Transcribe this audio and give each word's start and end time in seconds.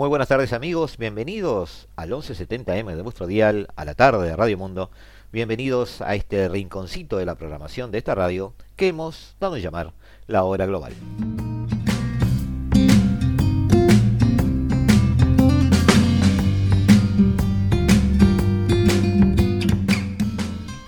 Muy 0.00 0.08
buenas 0.08 0.28
tardes 0.28 0.54
amigos, 0.54 0.96
bienvenidos 0.96 1.86
al 1.94 2.08
1170M 2.08 2.96
de 2.96 3.02
vuestro 3.02 3.26
dial, 3.26 3.68
a 3.76 3.84
la 3.84 3.92
tarde 3.92 4.26
de 4.26 4.34
Radio 4.34 4.56
Mundo. 4.56 4.90
Bienvenidos 5.30 6.00
a 6.00 6.14
este 6.14 6.48
rinconcito 6.48 7.18
de 7.18 7.26
la 7.26 7.34
programación 7.34 7.90
de 7.90 7.98
esta 7.98 8.14
radio 8.14 8.54
que 8.76 8.88
hemos 8.88 9.36
dado 9.38 9.56
a 9.56 9.58
llamar 9.58 9.92
La 10.26 10.44
Hora 10.44 10.64
Global. 10.64 10.94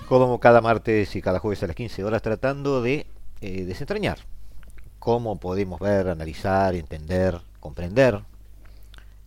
Como 0.07 0.39
cada 0.39 0.59
martes 0.59 1.15
y 1.15 1.21
cada 1.21 1.37
jueves 1.37 1.61
a 1.61 1.67
las 1.67 1.75
15 1.75 2.03
horas 2.03 2.23
tratando 2.23 2.81
de 2.81 3.05
eh, 3.41 3.65
desentrañar 3.65 4.17
cómo 4.97 5.35
podemos 5.39 5.79
ver, 5.79 6.07
analizar, 6.07 6.73
entender, 6.73 7.39
comprender 7.59 8.23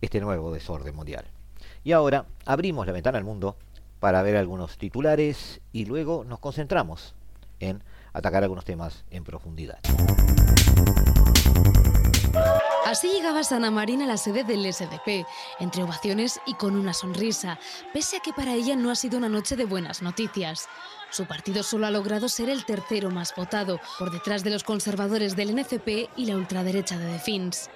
este 0.01 0.19
nuevo 0.19 0.53
desorden 0.53 0.95
mundial. 0.95 1.25
Y 1.83 1.91
ahora 1.91 2.25
abrimos 2.45 2.85
la 2.85 2.93
ventana 2.93 3.17
al 3.17 3.23
mundo 3.23 3.57
para 3.99 4.21
ver 4.21 4.37
algunos 4.37 4.77
titulares 4.77 5.61
y 5.71 5.85
luego 5.85 6.23
nos 6.23 6.39
concentramos 6.39 7.15
en 7.59 7.83
atacar 8.13 8.43
algunos 8.43 8.65
temas 8.65 9.05
en 9.09 9.23
profundidad. 9.23 9.79
Así 12.85 13.09
llegaba 13.09 13.43
Sana 13.43 13.69
Marina 13.69 14.05
a 14.05 14.07
la 14.07 14.17
sede 14.17 14.45
del 14.45 14.71
SDP, 14.71 15.25
entre 15.59 15.83
ovaciones 15.83 16.39
y 16.45 16.53
con 16.53 16.77
una 16.77 16.93
sonrisa, 16.93 17.59
pese 17.93 18.17
a 18.17 18.19
que 18.21 18.31
para 18.31 18.53
ella 18.53 18.77
no 18.77 18.91
ha 18.91 18.95
sido 18.95 19.17
una 19.17 19.27
noche 19.27 19.57
de 19.57 19.65
buenas 19.65 20.01
noticias. 20.01 20.69
Su 21.09 21.25
partido 21.25 21.63
solo 21.63 21.85
ha 21.85 21.91
logrado 21.91 22.29
ser 22.29 22.49
el 22.49 22.63
tercero 22.63 23.11
más 23.11 23.33
votado, 23.35 23.81
por 23.99 24.11
detrás 24.11 24.43
de 24.45 24.51
los 24.51 24.63
conservadores 24.63 25.35
del 25.35 25.49
NCP 25.49 26.09
y 26.15 26.25
la 26.27 26.37
ultraderecha 26.37 26.97
de 26.97 27.07
Defins. 27.07 27.69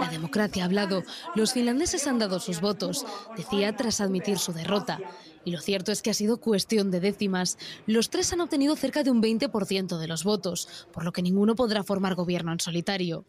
La 0.00 0.08
democracia 0.10 0.62
ha 0.62 0.66
hablado. 0.66 1.02
Los 1.34 1.52
finlandeses 1.52 2.06
han 2.06 2.18
dado 2.18 2.40
sus 2.40 2.60
votos, 2.60 3.06
decía 3.36 3.74
tras 3.76 4.00
admitir 4.00 4.38
su 4.38 4.52
derrota. 4.52 4.98
Y 5.44 5.52
lo 5.52 5.60
cierto 5.60 5.92
es 5.92 6.02
que 6.02 6.10
ha 6.10 6.14
sido 6.14 6.40
cuestión 6.40 6.90
de 6.90 7.00
décimas. 7.00 7.58
Los 7.86 8.10
tres 8.10 8.32
han 8.32 8.40
obtenido 8.40 8.76
cerca 8.76 9.02
de 9.02 9.10
un 9.10 9.22
20% 9.22 9.98
de 9.98 10.08
los 10.08 10.24
votos, 10.24 10.86
por 10.92 11.04
lo 11.04 11.12
que 11.12 11.22
ninguno 11.22 11.54
podrá 11.54 11.82
formar 11.84 12.14
gobierno 12.14 12.52
en 12.52 12.60
solitario. 12.60 13.24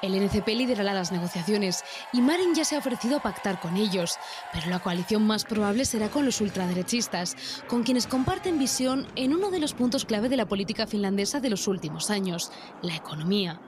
El 0.00 0.14
NCP 0.14 0.46
liderará 0.48 0.94
las 0.94 1.10
negociaciones 1.10 1.82
y 2.12 2.20
Marin 2.20 2.54
ya 2.54 2.64
se 2.64 2.76
ha 2.76 2.78
ofrecido 2.78 3.16
a 3.16 3.22
pactar 3.22 3.60
con 3.60 3.76
ellos, 3.76 4.16
pero 4.52 4.68
la 4.68 4.78
coalición 4.78 5.26
más 5.26 5.44
probable 5.44 5.84
será 5.84 6.08
con 6.08 6.24
los 6.24 6.40
ultraderechistas, 6.40 7.36
con 7.66 7.82
quienes 7.82 8.06
comparten 8.06 8.58
visión 8.58 9.08
en 9.16 9.34
uno 9.34 9.50
de 9.50 9.58
los 9.58 9.74
puntos 9.74 10.04
clave 10.04 10.28
de 10.28 10.36
la 10.36 10.46
política 10.46 10.86
finlandesa 10.86 11.40
de 11.40 11.50
los 11.50 11.66
últimos 11.66 12.10
años, 12.10 12.52
la 12.80 12.94
economía. 12.94 13.60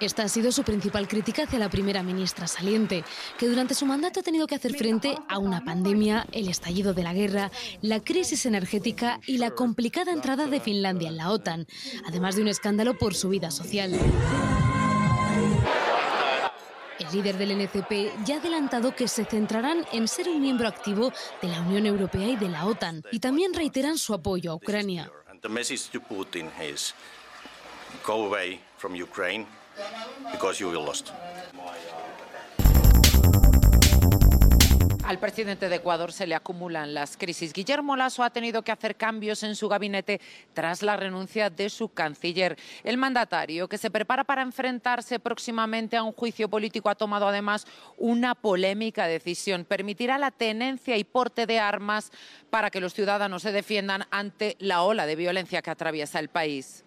Esta 0.00 0.22
ha 0.22 0.28
sido 0.28 0.52
su 0.52 0.62
principal 0.62 1.08
crítica 1.08 1.42
hacia 1.42 1.58
la 1.58 1.68
primera 1.68 2.04
ministra 2.04 2.46
saliente, 2.46 3.04
que 3.36 3.48
durante 3.48 3.74
su 3.74 3.84
mandato 3.84 4.20
ha 4.20 4.22
tenido 4.22 4.46
que 4.46 4.54
hacer 4.54 4.74
frente 4.74 5.16
a 5.28 5.38
una 5.38 5.64
pandemia, 5.64 6.24
el 6.32 6.48
estallido 6.48 6.94
de 6.94 7.02
la 7.02 7.12
guerra, 7.12 7.50
la 7.82 8.00
crisis 8.00 8.46
energética 8.46 9.18
y 9.26 9.38
la 9.38 9.50
complicada 9.50 10.12
entrada 10.12 10.46
de 10.46 10.60
Finlandia 10.60 11.08
en 11.08 11.16
la 11.16 11.30
OTAN, 11.30 11.66
además 12.06 12.36
de 12.36 12.42
un 12.42 12.48
escándalo 12.48 12.96
por 12.96 13.14
su 13.14 13.28
vida 13.28 13.50
social. 13.50 13.98
El 17.00 17.12
líder 17.12 17.36
del 17.36 17.58
NCP 17.58 18.24
ya 18.24 18.36
ha 18.36 18.38
adelantado 18.38 18.94
que 18.94 19.08
se 19.08 19.24
centrarán 19.24 19.84
en 19.92 20.06
ser 20.06 20.28
un 20.28 20.40
miembro 20.40 20.68
activo 20.68 21.12
de 21.42 21.48
la 21.48 21.60
Unión 21.60 21.86
Europea 21.86 22.28
y 22.28 22.36
de 22.36 22.48
la 22.48 22.66
OTAN, 22.66 23.02
y 23.10 23.18
también 23.18 23.52
reiteran 23.52 23.98
su 23.98 24.14
apoyo 24.14 24.52
a 24.52 24.54
Ucrania. 24.54 25.10
Al 35.08 35.18
presidente 35.18 35.70
de 35.70 35.76
Ecuador 35.76 36.12
se 36.12 36.26
le 36.26 36.34
acumulan 36.34 36.92
las 36.92 37.16
crisis. 37.16 37.54
Guillermo 37.54 37.96
Lasso 37.96 38.22
ha 38.22 38.28
tenido 38.28 38.60
que 38.60 38.72
hacer 38.72 38.96
cambios 38.96 39.42
en 39.42 39.56
su 39.56 39.66
gabinete 39.66 40.20
tras 40.52 40.82
la 40.82 40.98
renuncia 40.98 41.48
de 41.48 41.70
su 41.70 41.88
canciller. 41.88 42.58
El 42.84 42.98
mandatario, 42.98 43.68
que 43.68 43.78
se 43.78 43.90
prepara 43.90 44.24
para 44.24 44.42
enfrentarse 44.42 45.18
próximamente 45.18 45.96
a 45.96 46.02
un 46.02 46.12
juicio 46.12 46.50
político, 46.50 46.90
ha 46.90 46.94
tomado 46.94 47.26
además 47.26 47.66
una 47.96 48.34
polémica 48.34 49.06
decisión. 49.06 49.64
Permitirá 49.64 50.18
la 50.18 50.30
tenencia 50.30 50.98
y 50.98 51.04
porte 51.04 51.46
de 51.46 51.58
armas 51.58 52.12
para 52.50 52.70
que 52.70 52.80
los 52.80 52.92
ciudadanos 52.92 53.40
se 53.40 53.52
defiendan 53.52 54.04
ante 54.10 54.56
la 54.58 54.82
ola 54.82 55.06
de 55.06 55.16
violencia 55.16 55.62
que 55.62 55.70
atraviesa 55.70 56.18
el 56.18 56.28
país. 56.28 56.84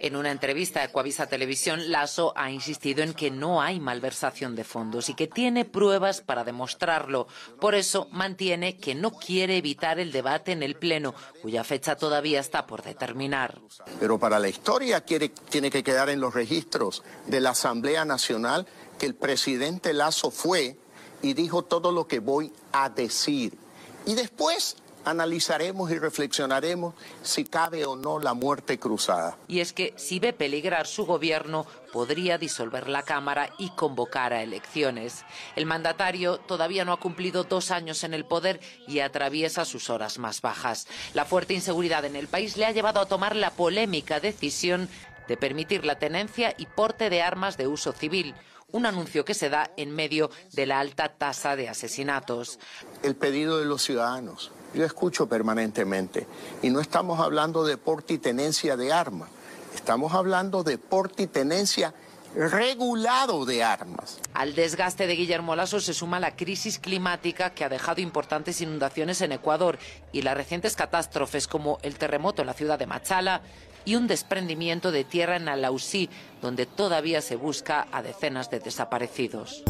En 0.00 0.14
una 0.14 0.30
entrevista 0.30 0.80
a 0.80 0.84
Ecuavisa 0.84 1.26
Televisión, 1.26 1.90
Lasso 1.90 2.32
ha 2.36 2.50
insistido 2.50 3.02
en 3.02 3.14
que 3.14 3.30
no 3.30 3.60
hay 3.60 3.80
malversación 3.80 4.54
de 4.54 4.64
fondos 4.64 5.08
y 5.08 5.14
que 5.14 5.26
tiene 5.26 5.64
pruebas 5.64 6.20
para 6.20 6.44
demostrarlo. 6.44 7.26
Por 7.60 7.74
eso 7.74 8.06
mantiene 8.12 8.76
que 8.76 8.94
no 8.94 9.10
quiere 9.10 9.56
evitar 9.56 9.98
el 9.98 10.12
debate 10.12 10.52
en 10.52 10.62
el 10.62 10.76
Pleno, 10.76 11.14
cuya 11.42 11.64
fecha 11.64 11.96
todavía 11.96 12.38
está 12.38 12.66
por 12.66 12.82
determinar. 12.82 13.60
Pero 13.98 14.18
para 14.18 14.38
la 14.38 14.48
historia 14.48 15.04
tiene 15.04 15.70
que 15.70 15.82
quedar 15.82 16.10
en 16.10 16.20
los 16.20 16.32
registros 16.32 17.02
de 17.26 17.40
la 17.40 17.50
Asamblea 17.50 18.04
Nacional 18.04 18.66
que 18.98 19.06
el 19.06 19.14
presidente 19.14 19.92
Lasso 19.92 20.30
fue 20.30 20.76
y 21.22 21.34
dijo 21.34 21.64
todo 21.64 21.90
lo 21.90 22.06
que 22.06 22.20
voy 22.20 22.52
a 22.72 22.88
decir. 22.88 23.58
Y 24.06 24.14
después 24.14 24.76
analizaremos 25.08 25.90
y 25.90 25.98
reflexionaremos 25.98 26.94
si 27.22 27.44
cabe 27.44 27.84
o 27.84 27.96
no 27.96 28.18
la 28.18 28.34
muerte 28.34 28.78
cruzada. 28.78 29.36
Y 29.48 29.60
es 29.60 29.72
que 29.72 29.94
si 29.96 30.18
ve 30.18 30.32
peligrar 30.32 30.86
su 30.86 31.06
gobierno, 31.06 31.66
podría 31.92 32.38
disolver 32.38 32.88
la 32.88 33.02
Cámara 33.02 33.50
y 33.58 33.70
convocar 33.70 34.32
a 34.32 34.42
elecciones. 34.42 35.24
El 35.56 35.66
mandatario 35.66 36.38
todavía 36.38 36.84
no 36.84 36.92
ha 36.92 37.00
cumplido 37.00 37.44
dos 37.44 37.70
años 37.70 38.04
en 38.04 38.14
el 38.14 38.24
poder 38.24 38.60
y 38.86 39.00
atraviesa 39.00 39.64
sus 39.64 39.90
horas 39.90 40.18
más 40.18 40.40
bajas. 40.40 40.86
La 41.14 41.24
fuerte 41.24 41.54
inseguridad 41.54 42.04
en 42.04 42.16
el 42.16 42.28
país 42.28 42.56
le 42.56 42.66
ha 42.66 42.72
llevado 42.72 43.00
a 43.00 43.06
tomar 43.06 43.36
la 43.36 43.50
polémica 43.50 44.20
decisión 44.20 44.88
de 45.26 45.36
permitir 45.36 45.84
la 45.84 45.98
tenencia 45.98 46.54
y 46.56 46.66
porte 46.66 47.10
de 47.10 47.22
armas 47.22 47.56
de 47.56 47.66
uso 47.66 47.92
civil 47.92 48.34
un 48.70 48.84
anuncio 48.84 49.24
que 49.24 49.34
se 49.34 49.48
da 49.48 49.70
en 49.76 49.90
medio 49.90 50.30
de 50.52 50.66
la 50.66 50.80
alta 50.80 51.08
tasa 51.08 51.56
de 51.56 51.68
asesinatos. 51.68 52.58
El 53.02 53.16
pedido 53.16 53.58
de 53.58 53.64
los 53.64 53.82
ciudadanos, 53.82 54.50
yo 54.74 54.84
escucho 54.84 55.28
permanentemente, 55.28 56.26
y 56.62 56.70
no 56.70 56.80
estamos 56.80 57.20
hablando 57.20 57.64
de 57.64 57.76
porte 57.76 58.14
y 58.14 58.18
tenencia 58.18 58.76
de 58.76 58.92
armas, 58.92 59.30
estamos 59.74 60.14
hablando 60.14 60.62
de 60.62 60.78
porte 60.78 61.24
y 61.24 61.26
tenencia 61.26 61.94
regulado 62.34 63.44
de 63.44 63.64
armas. 63.64 64.18
Al 64.34 64.54
desgaste 64.54 65.06
de 65.06 65.16
Guillermo 65.16 65.56
Lasso 65.56 65.80
se 65.80 65.94
suma 65.94 66.20
la 66.20 66.36
crisis 66.36 66.78
climática 66.78 67.50
que 67.50 67.64
ha 67.64 67.68
dejado 67.68 68.00
importantes 68.00 68.60
inundaciones 68.60 69.20
en 69.22 69.32
Ecuador 69.32 69.78
y 70.12 70.22
las 70.22 70.36
recientes 70.36 70.76
catástrofes 70.76 71.48
como 71.48 71.78
el 71.82 71.96
terremoto 71.96 72.42
en 72.42 72.46
la 72.46 72.54
ciudad 72.54 72.78
de 72.78 72.86
Machala 72.86 73.42
y 73.84 73.96
un 73.96 74.06
desprendimiento 74.06 74.92
de 74.92 75.04
tierra 75.04 75.36
en 75.36 75.48
Alausí, 75.48 76.10
donde 76.42 76.66
todavía 76.66 77.22
se 77.22 77.36
busca 77.36 77.86
a 77.90 78.02
decenas 78.02 78.50
de 78.50 78.60
desaparecidos. 78.60 79.64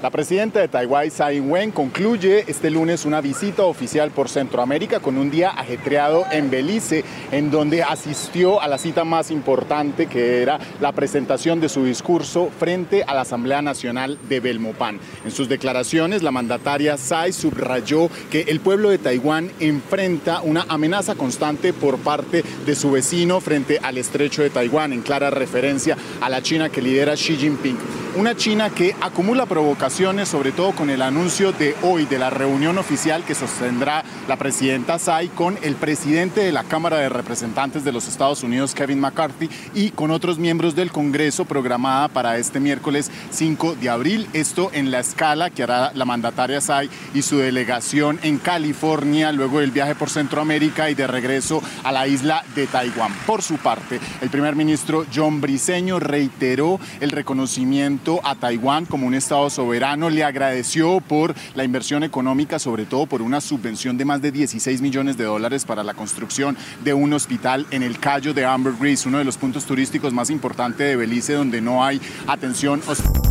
La 0.00 0.10
presidenta 0.10 0.60
de 0.60 0.68
Taiwán, 0.68 1.08
Tsai 1.08 1.38
Ing-wen, 1.38 1.72
concluye 1.72 2.44
este 2.46 2.70
lunes 2.70 3.04
una 3.04 3.20
visita 3.20 3.64
oficial 3.64 4.12
por 4.12 4.28
Centroamérica 4.28 5.00
con 5.00 5.18
un 5.18 5.28
día 5.28 5.50
ajetreado 5.50 6.24
en 6.30 6.52
Belice, 6.52 7.04
en 7.32 7.50
donde 7.50 7.82
asistió 7.82 8.62
a 8.62 8.68
la 8.68 8.78
cita 8.78 9.02
más 9.02 9.32
importante 9.32 10.06
que 10.06 10.40
era 10.40 10.60
la 10.80 10.92
presentación 10.92 11.58
de 11.58 11.68
su 11.68 11.84
discurso 11.84 12.48
frente 12.60 13.02
a 13.02 13.12
la 13.12 13.22
Asamblea 13.22 13.60
Nacional 13.60 14.20
de 14.28 14.38
Belmopan. 14.38 15.00
En 15.24 15.32
sus 15.32 15.48
declaraciones, 15.48 16.22
la 16.22 16.30
mandataria 16.30 16.94
Tsai 16.94 17.32
subrayó 17.32 18.08
que 18.30 18.42
el 18.42 18.60
pueblo 18.60 18.90
de 18.90 18.98
Taiwán 18.98 19.50
enfrenta 19.58 20.42
una 20.42 20.64
amenaza 20.68 21.16
constante 21.16 21.72
por 21.72 21.98
parte 21.98 22.44
de 22.64 22.76
su 22.76 22.92
vecino 22.92 23.40
frente 23.40 23.80
al 23.82 23.98
estrecho 23.98 24.42
de 24.42 24.50
Taiwán, 24.50 24.92
en 24.92 25.02
clara 25.02 25.30
referencia 25.30 25.96
a 26.20 26.28
la 26.28 26.40
China 26.40 26.68
que 26.68 26.82
lidera 26.82 27.14
Xi 27.14 27.36
Jinping. 27.36 27.76
Una 28.16 28.36
China 28.36 28.70
que 28.70 28.94
acumula 29.00 29.46
provocaciones 29.46 29.87
sobre 29.88 30.52
todo 30.52 30.72
con 30.72 30.90
el 30.90 31.00
anuncio 31.00 31.50
de 31.52 31.74
hoy 31.82 32.04
de 32.04 32.18
la 32.18 32.28
reunión 32.28 32.76
oficial 32.76 33.24
que 33.24 33.34
sostendrá 33.34 34.04
la 34.28 34.36
presidenta 34.36 34.98
Tsai 34.98 35.28
con 35.28 35.58
el 35.62 35.76
presidente 35.76 36.42
de 36.42 36.52
la 36.52 36.62
Cámara 36.62 36.98
de 36.98 37.08
Representantes 37.08 37.84
de 37.84 37.92
los 37.92 38.06
Estados 38.06 38.42
Unidos, 38.42 38.74
Kevin 38.74 39.00
McCarthy, 39.00 39.48
y 39.74 39.90
con 39.90 40.10
otros 40.10 40.38
miembros 40.38 40.74
del 40.74 40.92
Congreso 40.92 41.46
programada 41.46 42.08
para 42.08 42.36
este 42.36 42.60
miércoles 42.60 43.10
5 43.30 43.76
de 43.76 43.88
abril. 43.88 44.28
Esto 44.34 44.70
en 44.74 44.90
la 44.90 45.00
escala 45.00 45.48
que 45.48 45.62
hará 45.62 45.90
la 45.94 46.04
mandataria 46.04 46.58
Tsai 46.58 46.90
y 47.14 47.22
su 47.22 47.38
delegación 47.38 48.20
en 48.22 48.36
California, 48.36 49.32
luego 49.32 49.60
del 49.60 49.70
viaje 49.70 49.94
por 49.94 50.10
Centroamérica 50.10 50.90
y 50.90 50.94
de 50.94 51.06
regreso 51.06 51.62
a 51.82 51.92
la 51.92 52.06
isla 52.06 52.44
de 52.54 52.66
Taiwán. 52.66 53.14
Por 53.26 53.40
su 53.40 53.56
parte, 53.56 54.00
el 54.20 54.28
primer 54.28 54.54
ministro 54.54 55.06
John 55.14 55.40
Briceño 55.40 55.98
reiteró 55.98 56.78
el 57.00 57.10
reconocimiento 57.10 58.20
a 58.22 58.34
Taiwán 58.34 58.84
como 58.84 59.06
un 59.06 59.14
Estado 59.14 59.48
soberano, 59.48 59.77
le 59.78 60.24
agradeció 60.24 61.00
por 61.00 61.34
la 61.54 61.62
inversión 61.62 62.02
económica, 62.02 62.58
sobre 62.58 62.84
todo 62.84 63.06
por 63.06 63.22
una 63.22 63.40
subvención 63.40 63.96
de 63.96 64.04
más 64.04 64.20
de 64.20 64.32
16 64.32 64.82
millones 64.82 65.16
de 65.16 65.24
dólares 65.24 65.64
para 65.64 65.84
la 65.84 65.94
construcción 65.94 66.56
de 66.82 66.94
un 66.94 67.12
hospital 67.12 67.64
en 67.70 67.84
el 67.84 68.00
Cayo 68.00 68.34
de 68.34 68.44
Amber 68.44 68.74
Grease, 68.78 69.08
uno 69.08 69.18
de 69.18 69.24
los 69.24 69.36
puntos 69.36 69.64
turísticos 69.66 70.12
más 70.12 70.30
importantes 70.30 70.78
de 70.78 70.96
Belice 70.96 71.34
donde 71.34 71.60
no 71.60 71.84
hay 71.84 72.00
atención 72.26 72.82
hospitalaria. 72.88 73.30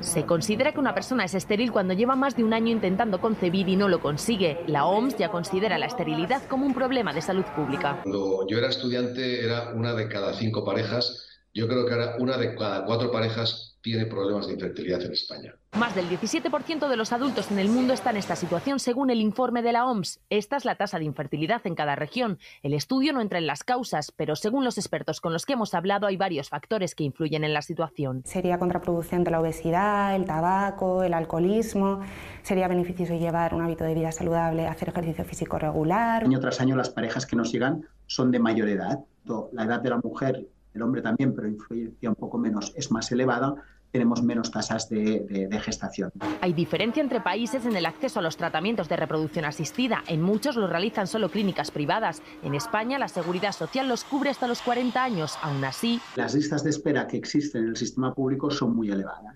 Se 0.00 0.26
considera 0.26 0.72
que 0.72 0.80
una 0.80 0.92
persona 0.92 1.24
es 1.24 1.34
estéril 1.34 1.72
cuando 1.72 1.94
lleva 1.94 2.14
más 2.14 2.36
de 2.36 2.44
un 2.44 2.52
año 2.52 2.68
intentando 2.68 3.20
concebir 3.20 3.68
y 3.70 3.76
no 3.76 3.88
lo 3.88 4.00
consigue. 4.00 4.58
La 4.66 4.84
OMS 4.84 5.16
ya 5.16 5.30
considera 5.30 5.78
la 5.78 5.86
esterilidad 5.86 6.42
como 6.46 6.66
un 6.66 6.74
problema 6.74 7.14
de 7.14 7.22
salud 7.22 7.44
pública. 7.56 8.00
Cuando 8.02 8.46
yo 8.48 8.58
era 8.58 8.68
estudiante 8.68 9.42
era 9.44 9.70
una 9.70 9.94
de 9.94 10.08
cada 10.08 10.34
cinco 10.34 10.62
parejas. 10.64 11.26
Yo 11.54 11.66
creo 11.68 11.86
que 11.86 11.94
ahora 11.94 12.16
una 12.18 12.36
de 12.36 12.54
cada 12.54 12.84
cuatro 12.84 13.10
parejas 13.10 13.69
tiene 13.82 14.06
problemas 14.06 14.46
de 14.46 14.54
infertilidad 14.54 15.02
en 15.02 15.12
España. 15.12 15.54
Más 15.78 15.94
del 15.94 16.08
17% 16.08 16.88
de 16.88 16.96
los 16.96 17.12
adultos 17.12 17.50
en 17.50 17.58
el 17.58 17.68
mundo 17.68 17.94
está 17.94 18.10
en 18.10 18.16
esta 18.16 18.36
situación, 18.36 18.78
según 18.78 19.10
el 19.10 19.20
informe 19.20 19.62
de 19.62 19.72
la 19.72 19.86
OMS. 19.86 20.20
Esta 20.28 20.56
es 20.56 20.64
la 20.64 20.74
tasa 20.74 20.98
de 20.98 21.04
infertilidad 21.04 21.62
en 21.64 21.74
cada 21.74 21.94
región. 21.94 22.38
El 22.62 22.74
estudio 22.74 23.12
no 23.12 23.20
entra 23.20 23.38
en 23.38 23.46
las 23.46 23.64
causas, 23.64 24.12
pero 24.12 24.36
según 24.36 24.64
los 24.64 24.78
expertos 24.78 25.20
con 25.20 25.32
los 25.32 25.46
que 25.46 25.54
hemos 25.54 25.72
hablado, 25.74 26.06
hay 26.06 26.16
varios 26.16 26.48
factores 26.48 26.94
que 26.94 27.04
influyen 27.04 27.44
en 27.44 27.54
la 27.54 27.62
situación. 27.62 28.22
Sería 28.26 28.58
contraproducente 28.58 29.30
la 29.30 29.40
obesidad, 29.40 30.16
el 30.16 30.24
tabaco, 30.24 31.02
el 31.02 31.14
alcoholismo. 31.14 32.00
Sería 32.42 32.68
beneficioso 32.68 33.14
llevar 33.14 33.54
un 33.54 33.62
hábito 33.62 33.84
de 33.84 33.94
vida 33.94 34.12
saludable, 34.12 34.66
hacer 34.66 34.88
ejercicio 34.88 35.24
físico 35.24 35.58
regular. 35.58 36.24
Año 36.24 36.40
tras 36.40 36.60
año, 36.60 36.76
las 36.76 36.90
parejas 36.90 37.26
que 37.26 37.36
nos 37.36 37.52
llegan 37.52 37.86
son 38.06 38.30
de 38.30 38.40
mayor 38.40 38.68
edad. 38.68 38.98
La 39.52 39.64
edad 39.64 39.80
de 39.80 39.90
la 39.90 39.98
mujer 39.98 40.48
el 40.74 40.82
hombre 40.82 41.02
también, 41.02 41.34
pero 41.34 41.48
influencia 41.48 42.08
un 42.08 42.16
poco 42.16 42.38
menos, 42.38 42.72
es 42.76 42.90
más 42.90 43.10
elevada, 43.12 43.54
tenemos 43.90 44.22
menos 44.22 44.50
tasas 44.50 44.88
de, 44.88 45.48
de, 45.50 45.60
gestación. 45.60 46.12
Hay 46.40 46.52
diferencia 46.52 47.02
entre 47.02 47.20
países 47.20 47.66
en 47.66 47.74
el 47.74 47.86
acceso 47.86 48.20
a 48.20 48.22
los 48.22 48.36
tratamientos 48.36 48.88
de 48.88 48.96
reproducción 48.96 49.44
asistida. 49.44 50.04
En 50.06 50.22
muchos 50.22 50.54
los 50.54 50.70
realizan 50.70 51.08
solo 51.08 51.28
clínicas 51.28 51.72
privadas. 51.72 52.22
En 52.44 52.54
España 52.54 52.98
la 52.98 53.08
seguridad 53.08 53.52
social 53.52 53.88
los 53.88 54.04
cubre 54.04 54.30
hasta 54.30 54.46
los 54.46 54.62
40 54.62 55.02
años. 55.02 55.36
Aún 55.42 55.64
así, 55.64 56.00
las 56.14 56.34
listas 56.34 56.62
de 56.62 56.70
espera 56.70 57.08
que 57.08 57.16
existen 57.16 57.64
en 57.64 57.68
el 57.70 57.76
sistema 57.76 58.14
público 58.14 58.50
son 58.50 58.76
muy 58.76 58.90
elevadas. 58.90 59.34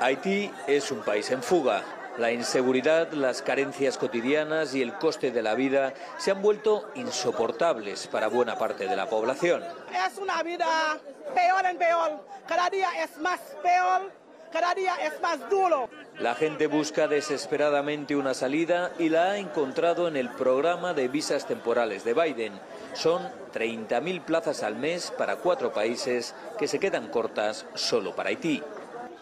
Haití 0.00 0.50
es 0.66 0.90
un 0.90 1.00
país 1.00 1.30
en 1.30 1.42
fuga. 1.42 1.82
La 2.18 2.32
inseguridad, 2.32 3.12
las 3.12 3.40
carencias 3.40 3.96
cotidianas 3.96 4.74
y 4.74 4.82
el 4.82 4.94
coste 4.94 5.30
de 5.30 5.42
la 5.42 5.54
vida 5.54 5.94
se 6.18 6.30
han 6.30 6.42
vuelto 6.42 6.90
insoportables 6.94 8.08
para 8.08 8.28
buena 8.28 8.58
parte 8.58 8.86
de 8.86 8.96
la 8.96 9.08
población. 9.08 9.62
Es 10.06 10.18
una 10.18 10.42
vida 10.42 10.98
peor 11.34 11.64
en 11.66 11.78
peor, 11.78 12.24
cada 12.46 12.68
día 12.68 12.88
es 13.02 13.16
más 13.18 13.40
peor, 13.62 14.10
cada 14.52 14.74
día 14.74 14.96
es 15.02 15.20
más 15.20 15.48
duro. 15.48 15.88
La 16.18 16.34
gente 16.34 16.66
busca 16.66 17.08
desesperadamente 17.08 18.16
una 18.16 18.34
salida 18.34 18.90
y 18.98 19.08
la 19.08 19.30
ha 19.30 19.38
encontrado 19.38 20.08
en 20.08 20.16
el 20.16 20.28
programa 20.28 20.92
de 20.92 21.08
visas 21.08 21.46
temporales 21.46 22.04
de 22.04 22.12
Biden. 22.12 22.52
Son 22.92 23.22
30.000 23.54 24.24
plazas 24.24 24.62
al 24.62 24.76
mes 24.76 25.12
para 25.16 25.36
cuatro 25.36 25.72
países 25.72 26.34
que 26.58 26.68
se 26.68 26.80
quedan 26.80 27.08
cortas 27.08 27.64
solo 27.74 28.14
para 28.14 28.30
Haití. 28.30 28.62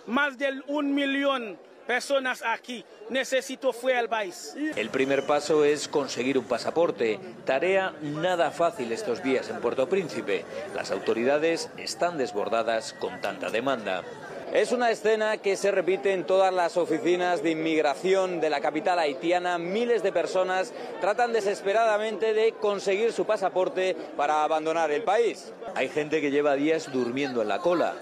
Más 0.06 0.38
del 0.38 0.64
un 0.66 0.94
millón 0.94 1.58
personas 1.88 2.42
aquí. 2.44 2.84
Necesito 3.08 3.72
fue 3.72 3.96
al 3.96 4.10
país. 4.10 4.54
El 4.76 4.90
primer 4.90 5.24
paso 5.24 5.64
es 5.64 5.88
conseguir 5.88 6.36
un 6.36 6.44
pasaporte. 6.44 7.18
Tarea 7.46 7.94
nada 8.02 8.50
fácil 8.50 8.92
estos 8.92 9.22
días 9.22 9.48
en 9.48 9.60
Puerto 9.62 9.88
Príncipe. 9.88 10.44
Las 10.74 10.90
autoridades 10.90 11.70
están 11.78 12.18
desbordadas 12.18 12.92
con 12.92 13.22
tanta 13.22 13.48
demanda. 13.48 14.04
Es 14.52 14.72
una 14.72 14.90
escena 14.90 15.36
que 15.36 15.56
se 15.56 15.70
repite 15.70 16.12
en 16.14 16.24
todas 16.24 16.52
las 16.52 16.78
oficinas 16.78 17.42
de 17.42 17.50
inmigración 17.50 18.40
de 18.40 18.48
la 18.48 18.60
capital 18.60 18.98
haitiana. 18.98 19.58
Miles 19.58 20.02
de 20.02 20.10
personas 20.10 20.72
tratan 21.02 21.34
desesperadamente 21.34 22.32
de 22.32 22.52
conseguir 22.52 23.12
su 23.12 23.26
pasaporte 23.26 23.94
para 24.16 24.44
abandonar 24.44 24.90
el 24.90 25.02
país. 25.02 25.52
Hay 25.74 25.90
gente 25.90 26.22
que 26.22 26.30
lleva 26.30 26.54
días 26.54 26.90
durmiendo 26.90 27.42
en 27.42 27.48
la 27.48 27.58
cola. 27.58 27.94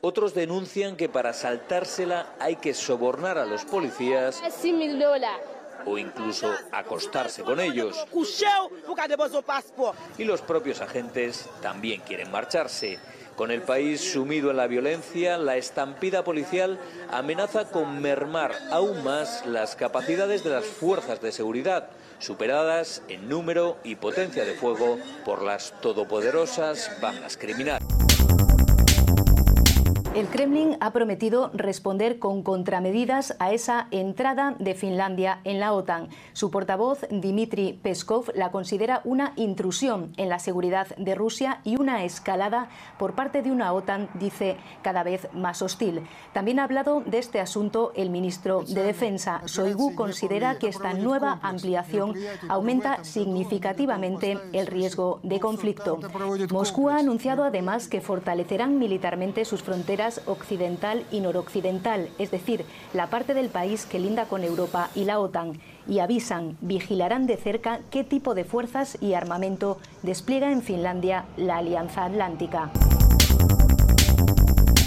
Otros 0.00 0.34
denuncian 0.34 0.96
que 0.96 1.08
para 1.08 1.32
saltársela 1.32 2.34
hay 2.38 2.54
que 2.56 2.74
sobornar 2.74 3.38
a 3.38 3.46
los 3.46 3.64
policías 3.64 4.40
o 5.84 5.98
incluso 5.98 6.54
acostarse 6.70 7.42
con 7.42 7.58
ellos. 7.60 8.06
Y 10.16 10.24
los 10.24 10.40
propios 10.42 10.80
agentes 10.80 11.46
también 11.60 12.00
quieren 12.02 12.30
marcharse. 12.30 12.98
Con 13.36 13.50
el 13.50 13.62
país 13.62 14.00
sumido 14.12 14.50
en 14.50 14.56
la 14.56 14.68
violencia, 14.68 15.36
la 15.38 15.56
estampida 15.56 16.22
policial 16.22 16.78
amenaza 17.10 17.64
con 17.64 18.00
mermar 18.00 18.52
aún 18.70 19.02
más 19.02 19.44
las 19.44 19.74
capacidades 19.74 20.44
de 20.44 20.50
las 20.50 20.64
fuerzas 20.64 21.20
de 21.20 21.32
seguridad, 21.32 21.88
superadas 22.20 23.02
en 23.08 23.28
número 23.28 23.76
y 23.82 23.96
potencia 23.96 24.44
de 24.44 24.54
fuego 24.54 24.98
por 25.24 25.42
las 25.42 25.72
todopoderosas 25.80 26.90
bandas 27.00 27.36
criminales. 27.36 28.03
El 30.14 30.28
Kremlin 30.28 30.76
ha 30.78 30.92
prometido 30.92 31.50
responder 31.54 32.20
con 32.20 32.44
contramedidas 32.44 33.34
a 33.40 33.52
esa 33.52 33.88
entrada 33.90 34.54
de 34.60 34.74
Finlandia 34.74 35.40
en 35.42 35.58
la 35.58 35.72
OTAN. 35.72 36.08
Su 36.34 36.52
portavoz, 36.52 37.00
Dmitry 37.10 37.80
Peskov, 37.82 38.30
la 38.32 38.52
considera 38.52 39.00
una 39.02 39.32
intrusión 39.34 40.12
en 40.16 40.28
la 40.28 40.38
seguridad 40.38 40.86
de 40.96 41.16
Rusia 41.16 41.60
y 41.64 41.80
una 41.80 42.04
escalada 42.04 42.68
por 42.96 43.14
parte 43.16 43.42
de 43.42 43.50
una 43.50 43.72
OTAN, 43.72 44.08
dice, 44.14 44.56
cada 44.82 45.02
vez 45.02 45.26
más 45.32 45.62
hostil. 45.62 46.02
También 46.32 46.60
ha 46.60 46.64
hablado 46.64 47.00
de 47.04 47.18
este 47.18 47.40
asunto 47.40 47.90
el 47.96 48.10
ministro 48.10 48.62
de 48.62 48.84
Defensa. 48.84 49.42
Soigu 49.46 49.96
considera 49.96 50.60
que 50.60 50.68
esta 50.68 50.94
nueva 50.94 51.40
ampliación 51.42 52.14
aumenta 52.48 53.02
significativamente 53.02 54.38
el 54.52 54.68
riesgo 54.68 55.18
de 55.24 55.40
conflicto. 55.40 55.98
Moscú 56.52 56.88
ha 56.88 56.98
anunciado 56.98 57.42
además 57.42 57.88
que 57.88 58.00
fortalecerán 58.00 58.78
militarmente 58.78 59.44
sus 59.44 59.64
fronteras 59.64 60.03
occidental 60.26 61.04
y 61.10 61.20
noroccidental, 61.20 62.08
es 62.18 62.30
decir, 62.30 62.64
la 62.92 63.08
parte 63.08 63.34
del 63.34 63.48
país 63.48 63.86
que 63.86 63.98
linda 63.98 64.26
con 64.26 64.44
Europa 64.44 64.90
y 64.94 65.04
la 65.04 65.18
OTAN, 65.18 65.60
y 65.88 65.98
avisan, 65.98 66.56
vigilarán 66.60 67.26
de 67.26 67.36
cerca 67.36 67.80
qué 67.90 68.04
tipo 68.04 68.34
de 68.34 68.44
fuerzas 68.44 68.98
y 69.00 69.14
armamento 69.14 69.78
despliega 70.02 70.52
en 70.52 70.62
Finlandia 70.62 71.26
la 71.36 71.58
Alianza 71.58 72.04
Atlántica. 72.04 72.70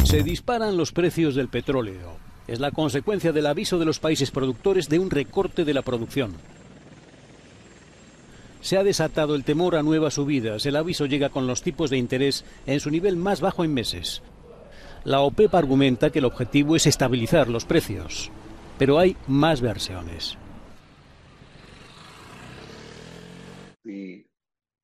Se 0.04 0.24
disparan 0.24 0.78
los 0.78 0.92
precios 0.92 1.36
del 1.36 1.50
petróleo. 1.50 2.18
Es 2.48 2.60
la 2.60 2.72
consecuencia 2.72 3.34
del 3.34 3.46
aviso 3.46 3.78
de 3.78 3.86
los 3.86 4.00
países 4.00 4.32
productores 4.32 4.88
de 4.88 5.00
un 5.00 5.10
recorte 5.10 5.66
de 5.66 5.74
la 5.74 5.82
producción. 5.82 6.36
Se 8.62 8.78
ha 8.78 8.84
desatado 8.84 9.36
el 9.36 9.44
temor 9.44 9.76
a 9.76 9.84
nuevas 9.84 10.16
subidas. 10.16 10.66
El 10.66 10.78
aviso 10.78 11.06
llega 11.06 11.30
con 11.30 11.46
los 11.46 11.62
tipos 11.62 11.90
de 11.90 11.98
interés 11.98 12.46
en 12.66 12.80
su 12.80 12.90
nivel 12.90 13.18
más 13.18 13.42
bajo 13.42 13.64
en 13.64 13.74
meses. 13.74 14.22
La 15.08 15.22
OPEP 15.22 15.56
argumenta 15.56 16.10
que 16.10 16.20
el 16.20 16.26
objetivo 16.26 16.76
es 16.76 16.86
estabilizar 16.86 17.48
los 17.48 17.64
precios, 17.64 18.30
pero 18.78 19.00
hay 19.00 19.16
más 19.26 19.62
versiones. 19.62 20.38
The 23.86 24.26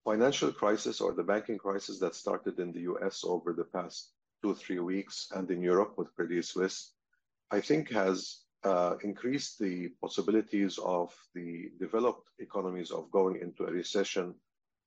financial 0.06 0.54
crisis 0.54 1.02
or 1.02 1.14
the 1.14 1.24
banking 1.24 1.58
crisis 1.58 2.00
that 2.00 2.14
started 2.14 2.58
in 2.58 2.72
the 2.72 2.84
US 2.94 3.26
over 3.26 3.54
the 3.54 3.66
past 3.66 4.14
two 4.42 4.56
three 4.56 4.80
weeks 4.80 5.28
and 5.36 5.52
in 5.52 5.62
Europe 5.62 5.96
with 5.98 6.16
Credit 6.16 6.42
Suisse, 6.42 6.94
I 7.52 7.60
think 7.60 7.92
has 7.92 8.46
uh, 8.64 8.96
increased 9.04 9.60
the 9.60 9.90
possibilities 10.00 10.80
of 10.80 11.14
the 11.36 11.70
developed 11.82 12.30
economies 12.40 12.92
of 12.92 13.12
going 13.12 13.42
into 13.42 13.66
a 13.66 13.72
recession 13.74 14.36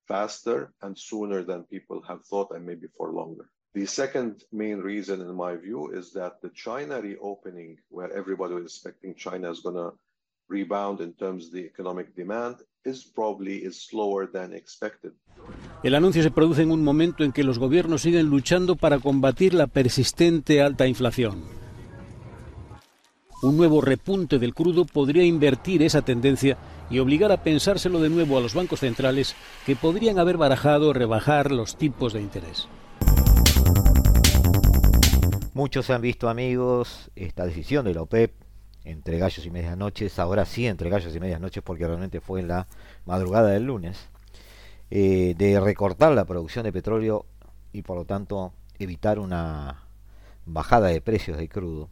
faster 0.07 0.73
and 0.81 0.97
sooner 0.97 1.43
than 1.43 1.61
people 1.65 2.01
have 2.07 2.25
thought 2.25 2.49
and 2.55 2.65
maybe 2.65 2.87
for 2.97 3.13
longer. 3.13 3.51
The 3.73 3.85
second 3.85 4.43
main 4.51 4.79
reason, 4.79 5.21
in 5.21 5.35
my 5.35 5.55
view, 5.55 5.91
is 5.91 6.11
that 6.13 6.41
the 6.41 6.49
China 6.53 6.99
reopening, 6.99 7.77
where 7.89 8.11
everybody 8.11 8.53
was 8.55 8.63
expecting 8.63 9.15
China 9.15 9.51
is 9.51 9.61
going 9.61 9.75
to 9.75 9.93
rebound 10.49 11.01
in 11.01 11.13
terms 11.13 11.47
of 11.47 11.51
the 11.51 11.65
economic 11.65 12.15
demand 12.15 12.55
is 12.85 13.03
probably 13.03 13.57
is 13.63 13.85
slower 13.85 14.27
than 14.31 14.53
expected. 14.53 15.11
El 15.83 15.93
anuncio 15.93 16.23
se 16.23 16.31
produce 16.31 16.63
en 16.63 16.71
un 16.71 16.83
momento 16.83 17.23
en 17.23 17.31
que 17.31 17.43
los 17.43 17.59
gobiernos 17.59 18.01
siguen 18.01 18.27
luchando 18.27 18.75
para 18.75 18.99
combatir 18.99 19.53
la 19.53 19.67
persistente 19.67 20.61
alta 20.61 20.87
inflación. 20.87 21.43
Un 23.43 23.55
nuevo 23.55 23.81
repunte 23.81 24.39
del 24.39 24.55
crudo 24.55 24.85
podría 24.85 25.23
invertir 25.23 25.83
esa 25.83 26.01
tendencia 26.01 26.57
y 26.89 26.97
obligar 26.97 27.31
a 27.31 27.43
pensárselo 27.43 27.99
de 27.99 28.09
nuevo 28.09 28.37
a 28.37 28.41
los 28.41 28.55
bancos 28.55 28.79
centrales 28.79 29.35
que 29.65 29.75
podrían 29.75 30.17
haber 30.17 30.37
barajado 30.37 30.91
rebajar 30.91 31.51
los 31.51 31.77
tipos 31.77 32.13
de 32.13 32.21
interés. 32.21 32.67
Muchos 35.57 35.89
han 35.89 36.03
visto, 36.03 36.29
amigos, 36.29 37.09
esta 37.15 37.43
decisión 37.43 37.83
de 37.83 37.95
la 37.95 38.03
OPEP 38.03 38.31
entre 38.83 39.17
gallos 39.17 39.43
y 39.43 39.49
medianoches, 39.49 40.19
ahora 40.19 40.45
sí 40.45 40.67
entre 40.67 40.91
gallos 40.91 41.15
y 41.15 41.19
medianoches 41.19 41.63
porque 41.63 41.87
realmente 41.87 42.21
fue 42.21 42.41
en 42.41 42.47
la 42.47 42.67
madrugada 43.07 43.49
del 43.49 43.63
lunes, 43.63 43.97
eh, 44.91 45.33
de 45.35 45.59
recortar 45.59 46.11
la 46.11 46.25
producción 46.25 46.63
de 46.63 46.71
petróleo 46.71 47.25
y 47.73 47.81
por 47.81 47.97
lo 47.97 48.05
tanto 48.05 48.53
evitar 48.77 49.17
una 49.17 49.87
bajada 50.45 50.89
de 50.89 51.01
precios 51.01 51.39
de 51.39 51.49
crudo, 51.49 51.89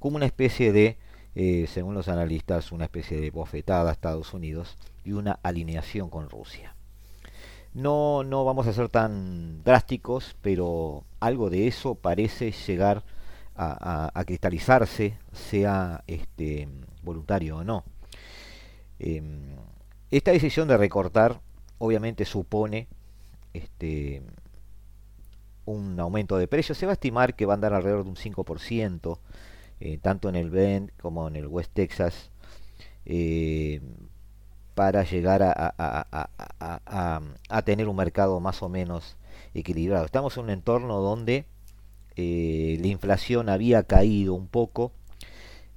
como 0.00 0.16
una 0.16 0.26
especie 0.26 0.72
de, 0.72 0.98
eh, 1.36 1.68
según 1.68 1.94
los 1.94 2.08
analistas, 2.08 2.72
una 2.72 2.86
especie 2.86 3.20
de 3.20 3.30
bofetada 3.30 3.90
a 3.90 3.92
Estados 3.92 4.34
Unidos 4.34 4.76
y 5.04 5.12
una 5.12 5.38
alineación 5.44 6.10
con 6.10 6.28
Rusia. 6.28 6.73
No, 7.74 8.22
no 8.22 8.44
vamos 8.44 8.66
a 8.66 8.72
ser 8.72 8.88
tan 8.88 9.62
drásticos, 9.64 10.36
pero 10.40 11.04
algo 11.20 11.50
de 11.50 11.66
eso 11.66 11.96
parece 11.96 12.52
llegar 12.52 13.04
a, 13.56 14.22
cristalizarse, 14.26 15.18
sea 15.32 16.02
este, 16.06 16.68
voluntario 17.02 17.58
o 17.58 17.64
no. 17.64 17.84
Em, 18.98 19.56
esta 20.10 20.30
decisión 20.30 20.68
de 20.68 20.76
recortar 20.76 21.40
obviamente 21.78 22.24
supone 22.24 22.88
este, 23.52 24.22
un 25.64 25.98
aumento 26.00 26.36
de 26.36 26.48
precios. 26.48 26.78
Se 26.78 26.86
va 26.86 26.92
a 26.92 26.94
estimar 26.94 27.34
que 27.34 27.46
va 27.46 27.54
a 27.54 27.56
andar 27.56 27.74
alrededor 27.74 28.04
de 28.04 28.10
un 28.10 28.16
5%, 28.16 29.18
eh, 29.80 29.98
tanto 29.98 30.28
en 30.28 30.36
el 30.36 30.50
Bend 30.50 30.90
como 31.00 31.28
en 31.28 31.36
el 31.36 31.46
West 31.46 31.72
Texas, 31.74 32.30
eh, 33.04 33.80
para 34.74 35.04
llegar 35.04 35.42
a, 35.42 36.72
tener 37.64 37.88
un 37.88 37.96
mercado 37.96 38.40
más 38.40 38.62
o 38.62 38.68
menos 38.68 39.16
equilibrado. 39.54 40.04
Estamos 40.04 40.36
en 40.36 40.44
un 40.44 40.50
entorno 40.50 41.00
donde 41.00 41.44
eh, 42.16 42.78
la 42.80 42.86
inflación 42.88 43.48
había 43.48 43.84
caído 43.84 44.34
un 44.34 44.48
poco, 44.48 44.92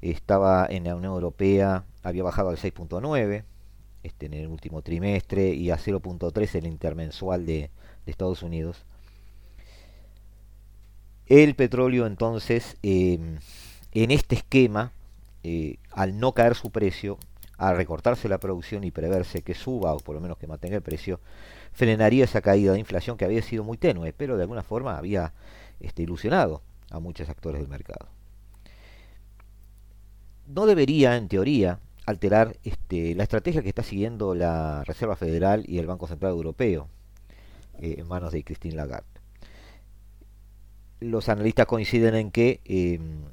estaba 0.01 0.65
en 0.69 0.85
la 0.85 0.95
Unión 0.95 1.13
Europea, 1.13 1.85
había 2.03 2.23
bajado 2.23 2.49
al 2.49 2.57
6.9 2.57 3.43
este, 4.03 4.27
en 4.27 4.33
el 4.33 4.47
último 4.47 4.81
trimestre 4.81 5.53
y 5.53 5.69
a 5.69 5.77
0.3 5.77 6.55
el 6.55 6.67
intermensual 6.67 7.45
de, 7.45 7.69
Estados 8.05 8.41
Unidos. 8.41 8.85
El 11.25 11.55
petróleo 11.55 12.07
entonces, 12.07 12.77
em, 12.83 13.39
en 13.91 14.11
este 14.11 14.35
esquema, 14.35 14.93
eh, 15.43 15.75
al 15.91 16.17
no 16.17 16.31
caer 16.31 16.55
su 16.55 16.71
precio, 16.71 17.19
al 17.57 17.75
recortarse 17.75 18.29
la 18.29 18.39
producción 18.39 18.83
y 18.83 18.91
preverse 18.91 19.41
que 19.41 19.53
suba 19.53 19.93
o 19.93 19.99
por 19.99 20.15
lo 20.15 20.21
menos 20.21 20.37
que 20.37 20.47
mantenga 20.47 20.75
el 20.75 20.81
precio, 20.81 21.19
frenaría 21.71 22.23
esa 22.23 22.41
caída 22.41 22.73
de 22.73 22.79
inflación 22.79 23.17
que 23.17 23.25
había 23.25 23.41
sido 23.41 23.63
muy 23.63 23.77
tenue, 23.77 24.13
pero 24.13 24.37
de 24.37 24.43
alguna 24.43 24.63
forma 24.63 24.97
había 24.97 25.33
este, 25.79 26.03
ilusionado 26.03 26.61
a 26.91 26.99
muchos 26.99 27.29
actores 27.29 27.59
del 27.61 27.69
mercado. 27.69 28.07
No 30.47 30.65
debería, 30.65 31.17
en 31.17 31.27
teoría, 31.27 31.79
alterar 32.05 32.55
este, 32.63 33.15
la 33.15 33.23
estrategia 33.23 33.61
que 33.61 33.69
está 33.69 33.83
siguiendo 33.83 34.33
la 34.33 34.83
Reserva 34.85 35.15
Federal 35.15 35.65
y 35.67 35.79
el 35.79 35.87
Banco 35.87 36.07
Central 36.07 36.31
Europeo 36.31 36.87
eh, 37.79 37.95
en 37.99 38.07
manos 38.07 38.31
de 38.31 38.43
Christine 38.43 38.75
Lagarde. 38.75 39.07
Los 40.99 41.27
analistas 41.29 41.65
coinciden 41.65 42.15
en 42.15 42.31
que 42.31 42.61
em, 42.65 43.25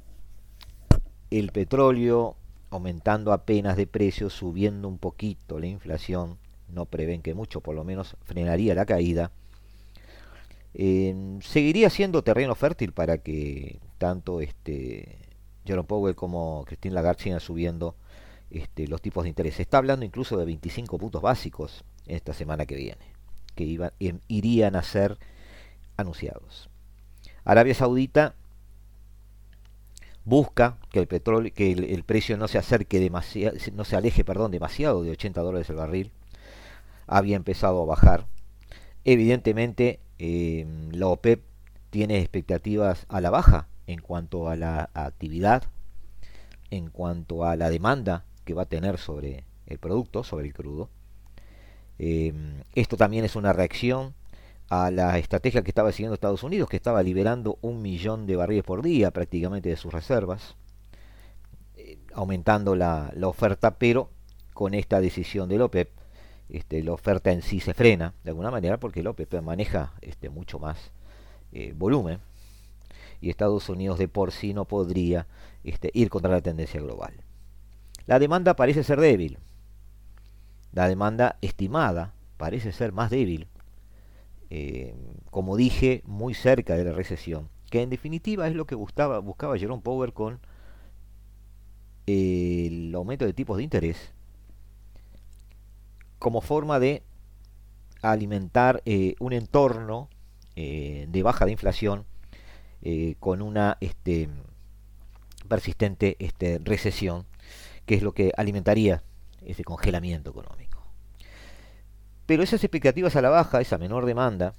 el 1.31 1.51
petróleo 1.51 2.35
aumentando 2.75 3.33
apenas 3.33 3.77
de 3.77 3.87
precio, 3.87 4.29
subiendo 4.29 4.87
un 4.87 4.97
poquito 4.97 5.59
la 5.59 5.67
inflación, 5.67 6.37
no 6.69 6.85
prevén 6.85 7.21
que 7.21 7.33
mucho, 7.33 7.61
por 7.61 7.75
lo 7.75 7.83
menos 7.83 8.15
frenaría 8.25 8.75
la 8.75 8.85
caída 8.85 9.31
seguiría 11.41 11.89
siendo 11.89 12.23
terreno 12.23 12.53
fértil 12.55 12.91
para 12.91 13.17
que 13.17 13.79
tanto 13.97 14.41
este 14.41 15.17
Jerome 15.65 15.87
Powell 15.87 16.15
como 16.15 16.65
Christine 16.65 16.93
Lagarde 16.95 17.23
sigan 17.23 17.39
subiendo 17.39 17.95
este, 18.51 18.87
los 18.87 19.01
tipos 19.01 19.23
de 19.23 19.29
interés. 19.29 19.55
Se 19.55 19.61
está 19.61 19.77
hablando 19.77 20.05
incluso 20.05 20.37
de 20.37 20.45
25 20.45 20.97
puntos 20.97 21.21
básicos 21.21 21.83
esta 22.07 22.33
semana 22.33 22.65
que 22.65 22.75
viene, 22.75 23.05
que 23.55 23.63
iban, 23.63 23.91
em, 23.99 24.19
irían 24.27 24.75
a 24.75 24.83
ser 24.83 25.17
anunciados. 25.95 26.69
Arabia 27.45 27.73
Saudita 27.73 28.35
busca 30.25 30.77
que 30.91 30.99
el 30.99 31.07
petróleo, 31.07 31.53
que 31.53 31.71
el, 31.71 32.03
precio 32.03 32.35
no 32.37 32.47
se 32.47 32.57
acerque 32.57 32.99
demasiado, 32.99 33.55
no 33.73 33.85
se 33.85 33.95
aleje, 33.95 34.25
perdón, 34.25 34.51
demasiado 34.51 35.03
de 35.03 35.11
80 35.11 35.41
dólares 35.41 35.69
el 35.69 35.75
barril. 35.77 36.11
Había 37.07 37.35
empezado 37.35 37.81
a 37.81 37.85
bajar. 37.85 38.25
Evidentemente 39.05 39.99
eh, 40.17 40.65
la 40.91 41.07
OPEP 41.07 41.43
tiene 41.91 42.19
expectativas 42.19 43.05
a 43.07 43.21
la 43.21 43.29
baja 43.29 43.67
en 43.87 44.01
cuanto 44.01 44.49
a 44.49 44.55
la 44.55 44.89
actividad, 44.95 45.63
en 46.71 46.89
cuanto 46.89 47.45
a 47.45 47.55
la 47.55 47.69
demanda 47.69 48.25
que 48.43 48.55
va 48.55 48.63
a 48.63 48.67
tener 48.67 48.97
sobre 48.97 49.43
el 49.67 49.77
producto, 49.77 50.23
sobre 50.23 50.47
el 50.47 50.53
crudo. 50.53 50.89
Eh, 51.99 52.33
esto 52.73 52.97
también 52.97 53.23
es 53.23 53.35
una 53.35 53.53
reacción 53.53 54.13
a 54.69 54.91
la 54.91 55.17
estrategia 55.17 55.61
que 55.61 55.71
estaba 55.71 55.91
siguiendo 55.91 56.15
Estados 56.15 56.43
Unidos, 56.43 56.69
que 56.69 56.77
estaba 56.77 57.03
liberando 57.03 57.57
un 57.61 57.81
millón 57.81 58.25
de 58.25 58.35
barriles 58.35 58.63
por 58.63 58.81
día 58.81 59.11
prácticamente 59.11 59.69
de 59.69 59.75
sus 59.75 59.93
reservas, 59.93 60.55
eh, 61.75 61.99
aumentando 62.13 62.75
la, 62.75 63.11
oferta, 63.23 63.77
pero 63.77 64.09
con 64.53 64.73
esta 64.73 65.01
decisión 65.01 65.49
del 65.49 65.61
OPEP 65.61 65.89
este, 66.49 66.83
la 66.83 66.93
oferta 66.93 67.31
en 67.31 67.41
sí 67.41 67.59
se 67.59 67.73
frena 67.73 68.13
de 68.23 68.29
alguna 68.29 68.51
manera 68.51 68.79
porque 68.79 68.99
el 68.99 69.07
OPEP 69.07 69.41
maneja 69.41 69.93
este, 70.01 70.29
mucho 70.29 70.59
más 70.59 70.91
eh, 71.51 71.73
volumen 71.75 72.19
y 73.21 73.29
Estados 73.29 73.69
Unidos 73.69 73.97
de 73.97 74.07
por 74.07 74.31
sí 74.31 74.53
no 74.53 74.65
podría 74.65 75.27
este, 75.63 75.89
ir 75.93 76.09
contra 76.09 76.31
la 76.31 76.41
tendencia 76.41 76.79
global. 76.79 77.13
La 78.05 78.19
demanda 78.19 78.55
parece 78.55 78.83
ser 78.83 78.99
débil. 78.99 79.39
La 80.73 80.87
demanda 80.87 81.37
estimada 81.41 82.13
parece 82.37 82.71
ser 82.71 82.91
más 82.91 83.09
débil. 83.09 83.47
Eh, 84.49 84.95
como 85.31 85.55
dije, 85.57 86.01
muy 86.05 86.33
cerca 86.33 86.75
de 86.75 86.85
la 86.85 86.91
recesión. 86.91 87.49
Que 87.69 87.81
en 87.81 87.89
definitiva 87.89 88.47
es 88.47 88.55
lo 88.55 88.65
que 88.65 88.75
buscaba, 88.75 89.21
Jerome 89.57 89.81
Power 89.81 90.13
con 90.13 90.39
el 92.05 92.93
aumento 92.93 93.25
de 93.25 93.33
tipos 93.33 93.57
de 93.57 93.63
interés 93.63 94.13
como 96.19 96.41
forma 96.41 96.79
de 96.79 97.03
alimentar 98.01 98.81
eh, 98.85 99.15
un 99.19 99.33
entorno 99.33 100.09
eh, 100.55 101.05
de 101.09 101.23
baja 101.23 101.45
de 101.45 101.51
inflación 101.51 102.05
eh, 102.81 103.15
con 103.19 103.41
una 103.41 103.77
este, 103.81 104.29
persistente 105.47 106.15
este, 106.19 106.59
recesión, 106.63 107.25
que 107.85 107.95
es 107.95 108.03
lo 108.03 108.13
que 108.13 108.31
alimentaría 108.37 109.03
ese 109.45 109.63
congelamiento 109.63 110.29
económico. 110.29 110.74
Pero 112.25 112.43
esas 112.43 112.63
expectativas 112.63 113.15
a 113.15 113.21
la 113.21 113.29
baja, 113.29 113.61
esa 113.61 113.77
menor 113.77 114.05
demanda 114.05 114.53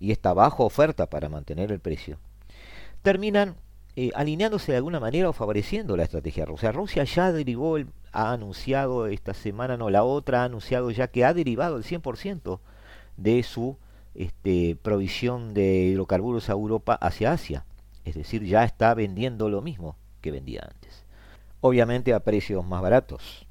y 0.00 0.12
esta 0.12 0.32
baja 0.32 0.62
oferta 0.62 1.06
para 1.06 1.28
mantener 1.28 1.72
el 1.72 1.80
precio, 1.80 2.18
terminan 3.02 3.56
alineándose 4.14 4.72
de 4.72 4.76
alguna 4.78 5.00
manera 5.00 5.28
o 5.28 5.32
favoreciendo 5.32 5.96
la 5.96 6.04
estrategia 6.04 6.44
rusa. 6.44 6.70
Rusia 6.70 7.04
ya 7.04 7.32
derivó 7.32 7.76
el, 7.76 7.88
ha 8.12 8.32
anunciado 8.32 9.06
esta 9.08 9.34
semana, 9.34 9.76
no, 9.76 9.90
la 9.90 10.04
otra 10.04 10.42
ha 10.42 10.44
anunciado 10.44 10.90
ya 10.90 11.08
que 11.08 11.24
ha 11.24 11.34
derivado 11.34 11.76
el 11.76 11.84
100% 11.84 12.60
de 13.16 13.42
su 13.42 13.76
este, 14.14 14.76
provisión 14.80 15.52
de 15.52 15.86
hidrocarburos 15.86 16.48
a 16.48 16.52
Europa 16.52 16.94
hacia 16.94 17.32
Asia. 17.32 17.64
Es 18.04 18.14
decir, 18.14 18.44
ya 18.44 18.64
está 18.64 18.94
vendiendo 18.94 19.48
lo 19.48 19.62
mismo 19.62 19.96
que 20.20 20.30
vendía 20.30 20.62
antes. 20.62 21.04
Obviamente 21.60 22.14
a 22.14 22.20
precios 22.20 22.64
más 22.64 22.82
baratos. 22.82 23.47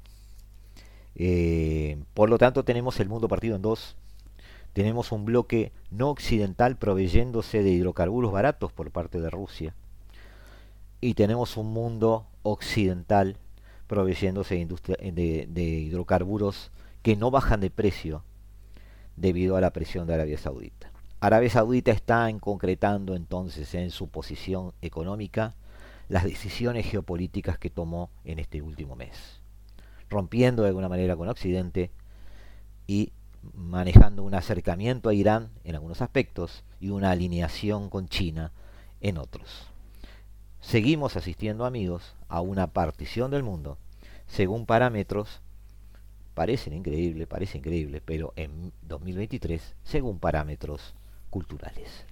Eh, 1.18 1.98
por 2.14 2.30
lo 2.30 2.38
tanto, 2.38 2.64
tenemos 2.64 3.00
el 3.00 3.08
mundo 3.08 3.28
partido 3.28 3.56
en 3.56 3.62
dos. 3.62 3.96
Tenemos 4.72 5.10
un 5.10 5.24
bloque 5.24 5.72
no 5.90 6.10
occidental 6.10 6.76
proveyéndose 6.76 7.62
de 7.62 7.70
hidrocarburos 7.70 8.32
baratos 8.32 8.72
por 8.72 8.90
parte 8.92 9.20
de 9.20 9.28
Rusia. 9.28 9.74
Y 11.00 11.14
tenemos 11.14 11.56
un 11.56 11.72
mundo 11.72 12.26
occidental 12.42 13.36
proveyéndose 13.88 14.54
de, 14.56 15.46
de, 15.48 15.62
hidrocarburos 15.62 16.70
que 17.02 17.16
no 17.16 17.30
bajan 17.30 17.60
de 17.60 17.70
precio 17.70 18.22
debido 19.16 19.56
a 19.56 19.60
la 19.60 19.72
presión 19.72 20.06
de 20.06 20.14
Arabia 20.14 20.38
Saudita. 20.38 20.92
Arabia 21.20 21.50
Saudita 21.50 21.90
está 21.90 22.30
concretando 22.38 23.16
entonces 23.16 23.74
en 23.74 23.90
su 23.90 24.08
posición 24.08 24.72
económica 24.82 25.54
las 26.08 26.24
decisiones 26.24 26.86
geopolíticas 26.86 27.58
que 27.58 27.70
tomó 27.70 28.10
en 28.24 28.38
este 28.38 28.62
último 28.62 28.94
mes. 28.94 29.37
Rompiendo 30.08 30.62
de 30.62 30.68
alguna 30.68 30.88
manera 30.88 31.16
con 31.16 31.28
Occidente 31.28 31.90
y 32.86 33.12
manejando 33.54 34.22
un 34.22 34.34
acercamiento 34.34 35.08
a 35.08 35.14
Irán 35.14 35.50
en 35.64 35.74
algunos 35.74 36.02
aspectos 36.02 36.64
y 36.80 36.90
una 36.90 37.10
alineación 37.10 37.90
con 37.90 38.08
China 38.08 38.52
en 39.00 39.18
otros. 39.18 39.68
Seguimos 40.60 41.16
asistiendo, 41.16 41.64
amigos, 41.64 42.14
a 42.28 42.40
una 42.40 42.66
partición 42.68 43.30
del 43.30 43.42
mundo 43.42 43.78
según 44.28 44.66
parámetros, 44.66 45.40
parecen 46.34 46.74
increíbles, 46.74 47.26
parece 47.26 47.58
increíble, 47.58 48.00
pero 48.04 48.32
en 48.36 48.72
2023 48.82 49.74
según 49.82 50.20
parámetros 50.20 50.94
culturales. 51.30 52.04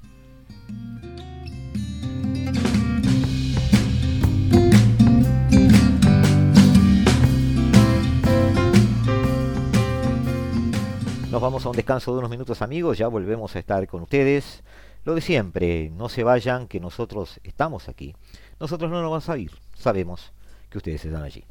Nos 11.36 11.42
vamos 11.42 11.66
a 11.66 11.68
un 11.68 11.76
descanso 11.76 12.12
de 12.12 12.18
unos 12.20 12.30
minutos 12.30 12.62
amigos, 12.62 12.96
ya 12.96 13.08
volvemos 13.08 13.54
a 13.54 13.58
estar 13.58 13.86
con 13.88 14.00
ustedes. 14.00 14.62
Lo 15.04 15.14
de 15.14 15.20
siempre, 15.20 15.90
no 15.90 16.08
se 16.08 16.24
vayan, 16.24 16.66
que 16.66 16.80
nosotros 16.80 17.40
estamos 17.44 17.90
aquí. 17.90 18.16
Nosotros 18.58 18.90
no 18.90 19.02
nos 19.02 19.10
vamos 19.10 19.28
a 19.28 19.36
ir, 19.36 19.50
sabemos 19.74 20.32
que 20.70 20.78
ustedes 20.78 21.04
están 21.04 21.22
allí. 21.22 21.44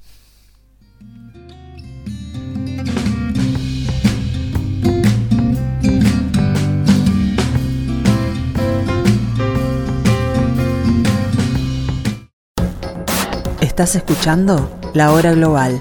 Estás 13.61 13.95
escuchando 13.95 14.67
La 14.95 15.11
Hora 15.11 15.33
Global, 15.33 15.79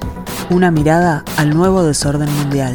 una 0.50 0.70
mirada 0.70 1.24
al 1.38 1.56
nuevo 1.56 1.82
desorden 1.82 2.30
mundial. 2.34 2.74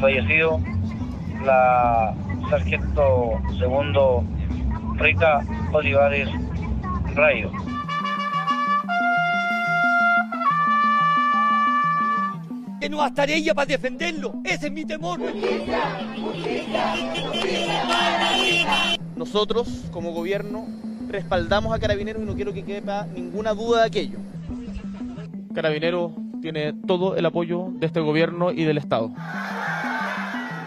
Fallecido 0.00 0.60
la 1.44 2.14
sargento 2.48 3.40
segundo 3.58 4.24
Rita 4.96 5.44
Olivares 5.72 6.28
Rayo. 7.14 7.50
Que 12.80 12.88
no 12.88 13.04
estaré 13.04 13.36
ella 13.36 13.54
para 13.54 13.66
defenderlo. 13.66 14.34
Ese 14.44 14.66
es 14.66 14.72
mi 14.72 14.84
temor. 14.84 15.20
Nosotros, 19.16 19.86
como 19.90 20.12
gobierno, 20.12 20.66
respaldamos 21.08 21.74
a 21.74 21.78
Carabineros 21.78 22.22
y 22.22 22.26
no 22.26 22.34
quiero 22.34 22.52
que 22.52 22.62
quepa 22.62 23.06
ninguna 23.14 23.54
duda 23.54 23.80
de 23.80 23.86
aquello. 23.86 24.18
Carabineros 25.54 26.12
tiene 26.44 26.74
todo 26.86 27.16
el 27.16 27.24
apoyo 27.24 27.68
de 27.72 27.86
este 27.86 28.00
gobierno 28.00 28.52
y 28.52 28.64
del 28.64 28.76
Estado. 28.76 29.10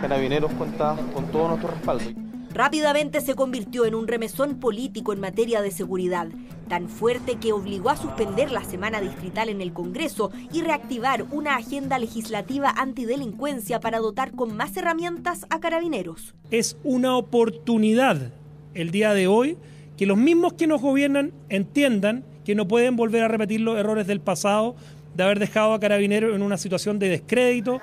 Carabineros 0.01 0.51
cuenta 0.53 0.97
con 1.13 1.27
todo 1.27 1.49
nuestro 1.49 1.69
respaldo. 1.69 2.03
Rápidamente 2.51 3.21
se 3.21 3.35
convirtió 3.35 3.85
en 3.85 3.93
un 3.93 4.07
remesón 4.07 4.59
político 4.59 5.13
en 5.13 5.19
materia 5.19 5.61
de 5.61 5.69
seguridad, 5.69 6.29
tan 6.67 6.89
fuerte 6.89 7.35
que 7.35 7.53
obligó 7.53 7.91
a 7.91 7.95
suspender 7.95 8.51
la 8.51 8.63
semana 8.63 9.01
distrital 9.01 9.49
en 9.49 9.61
el 9.61 9.71
Congreso 9.71 10.31
y 10.51 10.61
reactivar 10.61 11.25
una 11.29 11.57
agenda 11.57 11.99
legislativa 11.99 12.73
antidelincuencia 12.75 13.79
para 13.79 13.99
dotar 13.99 14.31
con 14.31 14.57
más 14.57 14.75
herramientas 14.77 15.45
a 15.51 15.59
carabineros. 15.59 16.33
Es 16.49 16.75
una 16.83 17.15
oportunidad 17.15 18.31
el 18.73 18.89
día 18.89 19.13
de 19.13 19.27
hoy 19.27 19.59
que 19.95 20.07
los 20.07 20.17
mismos 20.17 20.53
que 20.53 20.65
nos 20.65 20.81
gobiernan 20.81 21.33
entiendan 21.49 22.25
que 22.47 22.55
no 22.55 22.67
pueden 22.67 22.95
volver 22.95 23.23
a 23.23 23.27
repetir 23.27 23.61
los 23.61 23.77
errores 23.77 24.07
del 24.07 24.21
pasado 24.21 24.75
de 25.17 25.23
haber 25.23 25.39
dejado 25.39 25.73
a 25.73 25.79
carabineros 25.79 26.35
en 26.35 26.43
una 26.43 26.57
situación 26.57 26.99
de 26.99 27.09
descrédito. 27.09 27.81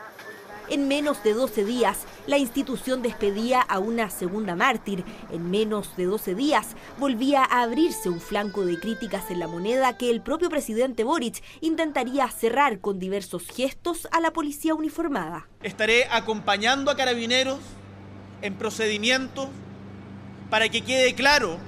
En 0.71 0.87
menos 0.87 1.23
de 1.25 1.35
12 1.35 1.65
días, 1.65 1.99
la 2.29 2.39
institución 2.39 3.03
despedía 3.03 3.61
a 3.61 3.81
una 3.81 4.09
segunda 4.09 4.55
mártir. 4.55 5.05
En 5.33 5.51
menos 5.51 5.97
de 5.97 6.05
12 6.05 6.37
días, 6.37 6.69
volvía 6.97 7.43
a 7.43 7.63
abrirse 7.63 8.09
un 8.09 8.21
flanco 8.21 8.65
de 8.65 8.79
críticas 8.79 9.31
en 9.31 9.41
la 9.41 9.49
moneda 9.49 9.99
que 9.99 10.11
el 10.11 10.23
propio 10.23 10.49
presidente 10.49 11.03
Boric 11.03 11.43
intentaría 11.61 12.29
cerrar 12.29 12.79
con 12.79 13.01
diversos 13.01 13.49
gestos 13.49 14.09
a 14.13 14.21
la 14.21 14.33
policía 14.33 14.75
uniformada. 14.75 15.49
Estaré 15.63 16.07
acompañando 16.11 16.91
a 16.91 16.97
carabineros 16.97 17.59
en 18.43 18.55
procedimientos 18.55 19.49
para 20.51 20.69
que 20.69 20.83
quede 20.83 21.15
claro 21.15 21.59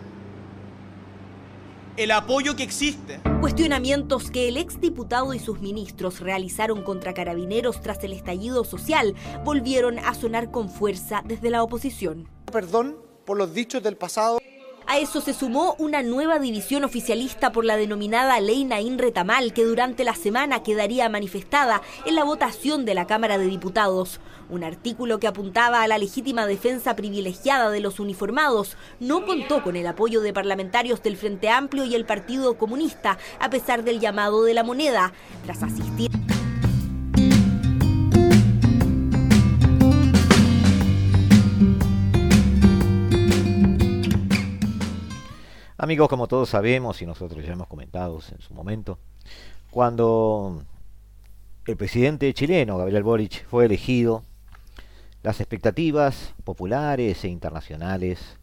el 1.97 2.11
apoyo 2.11 2.57
que 2.57 2.63
existe. 2.63 3.21
Cuestionamientos 3.41 4.31
que 4.31 4.49
el 4.49 4.57
exdiputado 4.57 5.33
y 5.35 5.39
sus 5.39 5.61
ministros 5.61 6.21
realizaron 6.21 6.83
contra 6.83 7.15
carabineros 7.15 7.81
tras 7.81 8.03
el 8.05 8.13
estallido 8.13 8.65
social 8.65 9.15
volvieron 9.45 9.99
a 9.99 10.15
sonar 10.15 10.51
con 10.51 10.69
fuerza 10.69 11.23
desde 11.25 11.51
la 11.51 11.63
oposición. 11.63 12.29
Perdón 12.53 12.99
por 13.25 13.39
los 13.39 13.55
dichos 13.55 13.83
del 13.83 13.97
pasado. 13.97 14.39
A 14.89 14.99
eso 14.99 15.21
se 15.21 15.35
sumó 15.35 15.75
una 15.79 16.05
nueva 16.05 16.39
división 16.39 16.85
oficialista 16.85 17.51
por 17.51 17.65
la 17.65 17.77
denominada 17.77 18.39
Ley 18.39 18.65
Naín 18.65 18.99
Retamal, 18.99 19.53
que 19.53 19.65
durante 19.65 20.05
la 20.05 20.15
semana 20.15 20.63
quedaría 20.63 21.09
manifestada 21.09 21.83
en 22.05 22.15
la 22.15 22.23
votación 22.23 22.85
de 22.85 22.95
la 22.95 23.07
Cámara 23.09 23.37
de 23.37 23.47
Diputados. 23.47 24.21
Un 24.49 24.63
artículo 24.63 25.19
que 25.19 25.27
apuntaba 25.27 25.83
a 25.83 25.89
la 25.89 25.99
legítima 25.99 26.47
defensa 26.47 26.95
privilegiada 26.95 27.71
de 27.71 27.81
los 27.81 27.99
uniformados 27.99 28.77
no 29.01 29.27
contó 29.27 29.65
con 29.65 29.75
el 29.75 29.89
apoyo 29.89 30.21
de 30.21 30.33
parlamentarios 30.33 31.03
del 31.03 31.17
Frente 31.17 31.49
Amplio 31.49 31.85
y 31.85 31.97
el 31.97 32.05
Partido 32.05 32.57
Comunista, 32.57 33.19
a 33.41 33.51
pesar 33.51 33.83
del 33.83 33.99
llamado 33.99 34.45
de 34.45 34.55
la 34.55 34.63
moneda. 34.63 35.13
Tras 35.45 35.65
asistir. 35.65 36.13
Amigos, 45.79 46.09
como 46.09 46.27
todos 46.27 46.49
sabemos 46.49 47.03
y 47.03 47.07
nosotros 47.07 47.45
ya 47.45 47.53
hemos 47.53 47.67
comentado 47.67 48.19
en 48.33 48.41
su 48.41 48.55
momento, 48.55 48.99
cuando 49.71 50.63
el 51.67 51.77
presidente 51.77 52.33
chileno, 52.33 52.79
Gabriel 52.79 53.03
Boric, 53.03 53.45
fue 53.45 53.67
elegido, 53.67 54.25
las 55.23 55.39
expectativas 55.39 56.35
populares 56.45 57.23
e 57.25 57.29
internacionales 57.29 58.39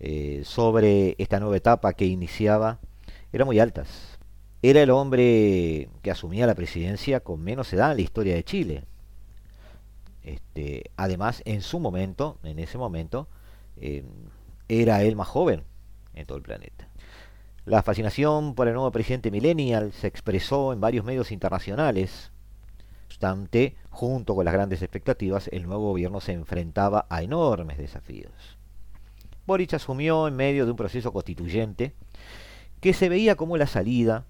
eh, 0.00 0.42
sobre 0.44 1.14
esta 1.18 1.38
nueva 1.38 1.56
etapa 1.56 1.92
que 1.92 2.06
iniciaba 2.06 2.80
eran 3.32 3.46
muy 3.46 3.60
altas. 3.60 4.18
Era 4.60 4.82
el 4.82 4.90
hombre 4.90 5.90
que 6.02 6.10
asumía 6.10 6.44
la 6.44 6.56
presidencia 6.56 7.20
con 7.20 7.40
menos 7.40 7.72
edad 7.72 7.92
en 7.92 7.98
la 7.98 8.02
historia 8.02 8.34
de 8.34 8.42
Chile. 8.42 8.82
Este, 10.24 10.90
además, 10.96 11.40
en 11.44 11.62
su 11.62 11.78
momento, 11.78 12.36
en 12.42 12.58
ese 12.58 12.78
momento, 12.78 13.28
eh, 13.76 14.02
era 14.68 15.04
él 15.04 15.14
más 15.14 15.28
joven 15.28 15.62
en 16.14 16.26
todo 16.26 16.38
el 16.38 16.44
planeta. 16.44 16.88
La 17.64 17.82
fascinación 17.82 18.54
por 18.54 18.68
el 18.68 18.74
nuevo 18.74 18.90
presidente 18.92 19.30
millennial 19.30 19.92
se 19.92 20.06
expresó 20.06 20.72
en 20.72 20.80
varios 20.80 21.04
medios 21.04 21.32
internacionales. 21.32 22.30
Obstante, 23.06 23.76
junto 23.90 24.34
con 24.34 24.44
las 24.44 24.52
grandes 24.52 24.82
expectativas, 24.82 25.48
el 25.52 25.66
nuevo 25.66 25.88
gobierno 25.88 26.20
se 26.20 26.32
enfrentaba 26.32 27.06
a 27.08 27.22
enormes 27.22 27.78
desafíos. 27.78 28.58
Boric 29.46 29.74
asumió 29.74 30.28
en 30.28 30.36
medio 30.36 30.64
de 30.64 30.72
un 30.72 30.76
proceso 30.76 31.12
constituyente 31.12 31.94
que 32.80 32.92
se 32.92 33.08
veía 33.08 33.34
como 33.34 33.56
la 33.56 33.66
salida 33.66 34.26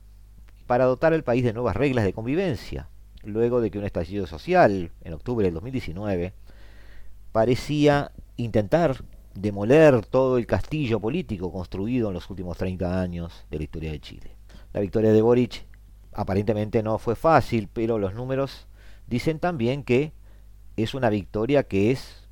para 0.68 0.84
dotar 0.84 1.12
al 1.12 1.24
país 1.24 1.44
de 1.44 1.52
nuevas 1.52 1.76
reglas 1.76 2.04
de 2.04 2.12
convivencia, 2.12 2.88
luego 3.24 3.60
de 3.60 3.70
que 3.70 3.78
un 3.78 3.84
estallido 3.84 4.26
social, 4.26 4.92
en 5.02 5.12
octubre 5.12 5.44
del 5.44 5.54
2019, 5.54 6.34
parecía 7.32 8.12
intentar 8.36 9.02
demoler 9.34 10.06
todo 10.06 10.38
el 10.38 10.46
castillo 10.46 11.00
político 11.00 11.52
construido 11.52 12.08
en 12.08 12.14
los 12.14 12.30
últimos 12.30 12.56
30 12.56 13.00
años 13.00 13.44
de 13.50 13.58
la 13.58 13.64
historia 13.64 13.90
de 13.90 14.00
Chile. 14.00 14.36
La 14.72 14.80
victoria 14.80 15.12
de 15.12 15.22
Boric 15.22 15.66
aparentemente 16.12 16.82
no 16.82 16.98
fue 16.98 17.16
fácil, 17.16 17.68
pero 17.72 17.98
los 17.98 18.14
números 18.14 18.66
dicen 19.06 19.40
también 19.40 19.82
que 19.82 20.12
es 20.76 20.94
una 20.94 21.10
victoria 21.10 21.64
que 21.64 21.90
es 21.90 22.28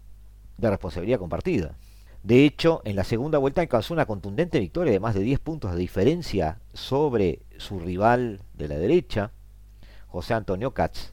de 0.58 0.70
responsabilidad 0.70 1.18
compartida. 1.18 1.76
De 2.22 2.44
hecho, 2.44 2.82
en 2.84 2.94
la 2.94 3.02
segunda 3.02 3.38
vuelta 3.38 3.60
alcanzó 3.60 3.94
una 3.94 4.06
contundente 4.06 4.60
victoria 4.60 4.92
de 4.92 5.00
más 5.00 5.14
de 5.14 5.22
10 5.22 5.40
puntos 5.40 5.72
de 5.72 5.78
diferencia 5.78 6.60
sobre 6.72 7.42
su 7.56 7.80
rival 7.80 8.40
de 8.54 8.68
la 8.68 8.78
derecha, 8.78 9.32
José 10.06 10.34
Antonio 10.34 10.72
Katz, 10.72 11.12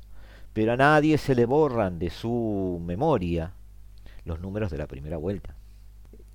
pero 0.54 0.74
a 0.74 0.78
nadie 0.78 1.18
se 1.18 1.34
le 1.34 1.46
borran 1.46 1.98
de 1.98 2.12
su 2.12 2.80
memoria 2.86 3.54
los 4.24 4.40
números 4.40 4.70
de 4.70 4.78
la 4.78 4.86
primera 4.86 5.18
vuelta 5.18 5.59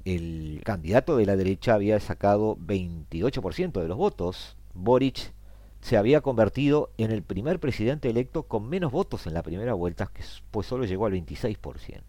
el 0.04 0.60
candidato 0.64 1.16
de 1.16 1.26
la 1.26 1.36
derecha 1.36 1.74
había 1.74 1.98
sacado 2.00 2.56
28% 2.56 3.80
de 3.80 3.88
los 3.88 3.96
votos. 3.96 4.56
Boric 4.74 5.32
se 5.80 5.96
había 5.96 6.20
convertido 6.20 6.90
en 6.98 7.10
el 7.10 7.22
primer 7.22 7.60
presidente 7.60 8.10
electo 8.10 8.44
con 8.44 8.68
menos 8.68 8.92
votos 8.92 9.26
en 9.26 9.34
la 9.34 9.42
primera 9.42 9.74
vuelta, 9.74 10.10
pues 10.50 10.66
solo 10.66 10.84
llegó 10.84 11.06
al 11.06 11.12
26%. 11.12 12.02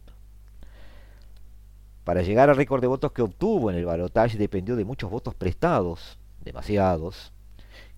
Para 2.03 2.21
llegar 2.21 2.49
al 2.49 2.57
récord 2.57 2.81
de 2.81 2.87
votos 2.87 3.11
que 3.13 3.21
obtuvo 3.21 3.71
en 3.71 3.77
el 3.77 3.85
balotaje 3.85 4.37
dependió 4.37 4.75
de 4.75 4.85
muchos 4.85 5.09
votos 5.09 5.33
prestados, 5.33 6.19
demasiados, 6.43 7.33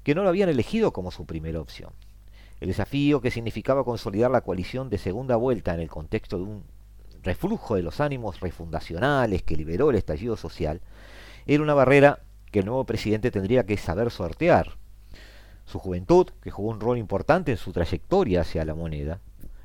que 0.03 0.15
no 0.15 0.23
lo 0.23 0.29
habían 0.29 0.49
elegido 0.49 0.93
como 0.93 1.12
su 1.12 1.25
primera 1.25 1.60
opción. 1.60 1.91
El 2.60 2.69
desafío 2.69 3.19
que 3.21 3.31
significaba 3.31 3.83
consolidar 3.83 4.31
la 4.31 4.41
coalición 4.41 4.89
de 4.89 4.97
segunda 4.97 5.36
vuelta 5.36 5.73
en 5.73 5.81
el 5.81 5.89
contexto 5.89 6.38
de 6.38 6.43
un 6.43 6.63
reflujo 7.28 7.76
de 7.76 7.84
los 7.84 8.02
ánimos 8.02 8.40
refundacionales 8.40 9.44
que 9.44 9.56
liberó 9.56 9.90
el 9.90 9.98
estallido 9.98 10.36
social 10.36 10.82
era 11.46 11.63
una 11.63 11.74
barrera 11.74 12.20
que 12.52 12.60
el 12.60 12.66
nuevo 12.66 12.86
presidente 12.86 13.32
tendría 13.32 13.66
que 13.66 13.78
saber 13.78 14.12
sortear. 14.12 14.78
Su 15.66 15.80
juventud, 15.80 16.28
que 16.42 16.52
jugó 16.52 16.70
un 16.70 16.80
rol 16.80 16.98
importante 16.98 17.52
en 17.52 17.58
su 17.58 17.72
trayectoria 17.72 18.42
hacia 18.42 18.66
la 18.66 18.74
moneda, 18.74 19.20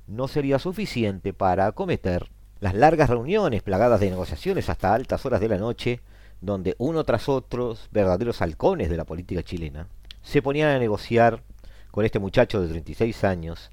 no 0.06 0.28
sería 0.28 0.58
suficiente 0.58 1.32
para 1.32 1.66
acometer 1.66 2.30
las 2.60 2.74
largas 2.74 3.08
reuniones 3.08 3.62
plagadas 3.62 4.00
de 4.00 4.10
negociaciones 4.10 4.68
hasta 4.68 4.94
altas 4.94 5.24
horas 5.26 5.40
de 5.40 5.48
la 5.48 5.58
noche, 5.58 6.00
donde 6.40 6.74
uno 6.78 7.04
tras 7.04 7.28
otro, 7.28 7.76
verdaderos 7.90 8.42
halcones 8.42 8.90
de 8.90 8.96
la 8.96 9.04
política 9.04 9.42
chilena, 9.42 9.88
se 10.22 10.42
ponían 10.42 10.68
a 10.68 10.78
negociar 10.78 11.42
con 11.90 12.04
este 12.04 12.18
muchacho 12.18 12.60
de 12.60 12.68
36 12.68 13.24
años, 13.24 13.70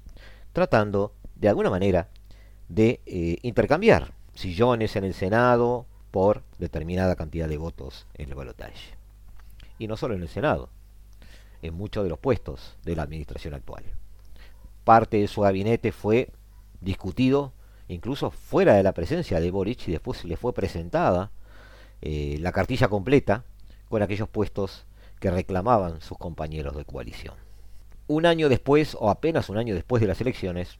tratando, 0.52 1.14
de 1.36 1.48
alguna 1.48 1.70
manera, 1.70 2.08
de 2.70 3.00
eh, 3.04 3.38
intercambiar 3.42 4.12
sillones 4.32 4.94
en 4.96 5.04
el 5.04 5.12
Senado 5.12 5.86
por 6.12 6.42
determinada 6.58 7.16
cantidad 7.16 7.48
de 7.48 7.58
votos 7.58 8.06
en 8.14 8.28
el 8.28 8.34
balotaje. 8.34 8.94
Y 9.78 9.88
no 9.88 9.96
solo 9.96 10.14
en 10.14 10.22
el 10.22 10.28
Senado, 10.28 10.68
en 11.62 11.74
muchos 11.74 12.04
de 12.04 12.10
los 12.10 12.18
puestos 12.18 12.76
de 12.84 12.96
la 12.96 13.02
administración 13.02 13.54
actual. 13.54 13.84
Parte 14.84 15.18
de 15.18 15.28
su 15.28 15.42
gabinete 15.42 15.92
fue 15.92 16.30
discutido 16.80 17.52
incluso 17.88 18.30
fuera 18.30 18.74
de 18.74 18.84
la 18.84 18.92
presencia 18.92 19.40
de 19.40 19.50
Boric 19.50 19.88
y 19.88 19.92
después 19.92 20.24
le 20.24 20.36
fue 20.36 20.54
presentada 20.54 21.32
eh, 22.02 22.38
la 22.40 22.52
cartilla 22.52 22.86
completa 22.88 23.44
con 23.88 24.00
aquellos 24.00 24.28
puestos 24.28 24.86
que 25.18 25.30
reclamaban 25.30 26.00
sus 26.00 26.16
compañeros 26.16 26.76
de 26.76 26.84
coalición. 26.84 27.34
Un 28.06 28.26
año 28.26 28.48
después, 28.48 28.96
o 28.98 29.10
apenas 29.10 29.48
un 29.48 29.58
año 29.58 29.74
después 29.74 30.00
de 30.00 30.06
las 30.06 30.20
elecciones, 30.20 30.78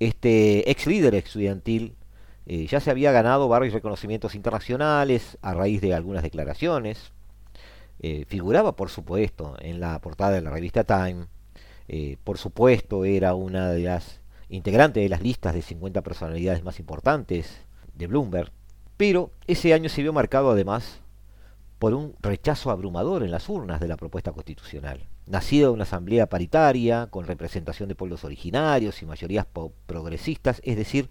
este 0.00 0.70
ex 0.70 0.86
líder 0.86 1.14
estudiantil 1.14 1.94
eh, 2.46 2.66
ya 2.66 2.80
se 2.80 2.90
había 2.90 3.12
ganado 3.12 3.46
varios 3.48 3.72
reconocimientos 3.74 4.34
internacionales 4.34 5.38
a 5.40 5.54
raíz 5.54 5.80
de 5.80 5.94
algunas 5.94 6.24
declaraciones. 6.24 7.12
Eh, 8.00 8.24
figuraba, 8.26 8.74
por 8.74 8.88
supuesto, 8.88 9.54
en 9.60 9.78
la 9.78 10.00
portada 10.00 10.32
de 10.32 10.40
la 10.40 10.50
revista 10.50 10.82
Time. 10.82 11.26
Eh, 11.86 12.16
por 12.24 12.38
supuesto, 12.38 13.04
era 13.04 13.34
una 13.34 13.70
de 13.70 13.84
las 13.84 14.20
integrantes 14.48 15.02
de 15.02 15.08
las 15.08 15.22
listas 15.22 15.54
de 15.54 15.62
50 15.62 16.02
personalidades 16.02 16.64
más 16.64 16.80
importantes 16.80 17.66
de 17.94 18.06
Bloomberg. 18.08 18.50
Pero 18.96 19.30
ese 19.46 19.72
año 19.72 19.88
se 19.88 20.02
vio 20.02 20.12
marcado 20.12 20.50
además 20.50 20.98
por 21.78 21.94
un 21.94 22.14
rechazo 22.20 22.70
abrumador 22.70 23.22
en 23.22 23.30
las 23.30 23.48
urnas 23.48 23.80
de 23.80 23.88
la 23.88 23.96
propuesta 23.96 24.32
constitucional. 24.32 25.06
Nacida 25.26 25.66
de 25.66 25.72
una 25.72 25.84
asamblea 25.84 26.28
paritaria, 26.28 27.06
con 27.08 27.26
representación 27.26 27.88
de 27.88 27.94
pueblos 27.94 28.24
originarios 28.24 29.02
y 29.02 29.06
mayorías 29.06 29.46
progresistas, 29.86 30.60
es 30.64 30.76
decir, 30.76 31.08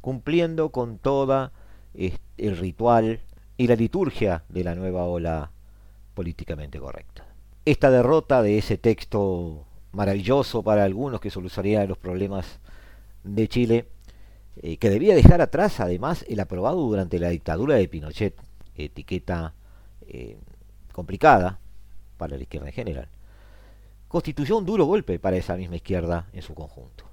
cumpliendo 0.00 0.70
con 0.70 0.98
toda 0.98 1.52
el 1.94 2.56
ritual 2.56 3.20
y 3.56 3.66
la 3.66 3.74
liturgia 3.74 4.44
de 4.48 4.64
la 4.64 4.74
nueva 4.74 5.04
ola 5.04 5.50
políticamente 6.14 6.78
correcta. 6.78 7.26
Esta 7.64 7.90
derrota 7.90 8.42
de 8.42 8.58
ese 8.58 8.78
texto 8.78 9.66
maravilloso 9.92 10.62
para 10.62 10.84
algunos 10.84 11.20
que 11.20 11.30
solucionaría 11.30 11.84
los 11.86 11.98
problemas 11.98 12.60
de 13.24 13.48
Chile, 13.48 13.88
eh, 14.62 14.76
que 14.78 14.90
debía 14.90 15.14
dejar 15.14 15.40
atrás 15.40 15.80
además 15.80 16.24
el 16.28 16.40
aprobado 16.40 16.80
durante 16.80 17.18
la 17.18 17.28
dictadura 17.28 17.74
de 17.74 17.88
Pinochet, 17.88 18.34
etiqueta 18.76 19.54
eh, 20.06 20.38
complicada 20.92 21.58
para 22.16 22.36
la 22.36 22.42
izquierda 22.42 22.68
en 22.68 22.74
general, 22.74 23.08
constituyó 24.08 24.56
un 24.56 24.66
duro 24.66 24.84
golpe 24.86 25.18
para 25.18 25.36
esa 25.36 25.56
misma 25.56 25.76
izquierda 25.76 26.26
en 26.32 26.42
su 26.42 26.54
conjunto. 26.54 27.04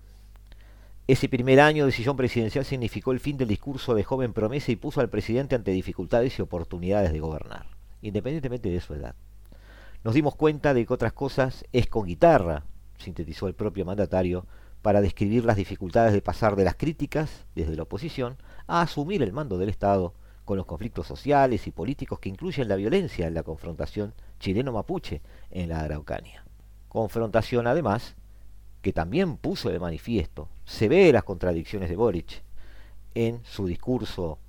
Ese 1.07 1.29
primer 1.29 1.59
año 1.59 1.85
de 1.85 1.91
sillón 1.91 2.17
presidencial 2.17 2.65
significó 2.65 3.11
el 3.11 3.19
fin 3.19 3.37
del 3.37 3.47
discurso 3.47 3.93
de 3.93 4.03
joven 4.03 4.33
promesa 4.33 4.71
y 4.71 4.75
puso 4.75 5.01
al 5.01 5.09
presidente 5.09 5.53
ante 5.53 5.71
dificultades 5.71 6.39
y 6.39 6.41
oportunidades 6.41 7.13
de 7.13 7.19
gobernar, 7.19 7.67
independientemente 8.01 8.69
de 8.69 8.81
su 8.81 8.95
edad. 8.95 9.13
Nos 10.03 10.15
dimos 10.15 10.35
cuenta 10.35 10.73
de 10.73 10.85
que 10.85 10.93
otras 10.93 11.13
cosas 11.13 11.65
es 11.73 11.87
con 11.87 12.05
guitarra, 12.05 12.63
sintetizó 12.97 13.47
el 13.47 13.53
propio 13.53 13.85
mandatario, 13.85 14.47
para 14.81 15.01
describir 15.01 15.45
las 15.45 15.57
dificultades 15.57 16.13
de 16.13 16.21
pasar 16.21 16.55
de 16.55 16.63
las 16.63 16.75
críticas 16.75 17.45
desde 17.55 17.75
la 17.75 17.83
oposición 17.83 18.37
a 18.67 18.81
asumir 18.81 19.23
el 19.23 19.33
mando 19.33 19.57
del 19.57 19.69
Estado 19.69 20.13
con 20.45 20.57
los 20.57 20.67
conflictos 20.67 21.07
sociales 21.07 21.65
y 21.65 21.71
políticos 21.71 22.19
que 22.19 22.29
incluyen 22.29 22.67
la 22.67 22.75
violencia 22.75 23.25
en 23.25 23.33
la 23.33 23.41
confrontación 23.41 24.13
chileno-mapuche 24.39 25.21
en 25.49 25.69
la 25.69 25.81
Araucanía. 25.81 26.44
Confrontación, 26.95 27.67
además, 27.67 28.15
que 28.81 28.93
también 28.93 29.35
puso 29.35 29.69
de 29.69 29.79
manifiesto 29.79 30.47
se 30.63 30.87
ve 30.87 31.11
las 31.11 31.25
contradicciones 31.25 31.89
de 31.89 31.97
Boric 31.97 32.41
en 33.15 33.41
su 33.43 33.67
discurso 33.67 34.39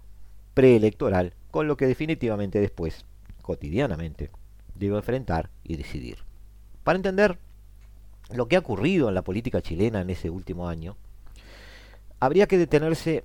preelectoral, 0.55 1.35
con 1.51 1.67
lo 1.67 1.77
que 1.77 1.89
definitivamente 1.89 2.61
después, 2.61 3.05
cotidianamente, 3.43 4.31
debe 4.77 4.97
enfrentar 4.97 5.51
y 5.65 5.77
decidir. 5.77 6.19
Para 6.85 6.95
entender 6.95 7.37
lo 8.31 8.47
que 8.47 8.55
ha 8.55 8.61
ocurrido 8.61 9.09
en 9.09 9.17
la 9.17 9.23
política 9.23 9.61
chilena 9.61 10.01
en 10.01 10.11
ese 10.11 10.31
último 10.31 10.69
año, 10.69 10.97
habría 12.21 12.47
que 12.47 12.59
detenerse 12.59 13.25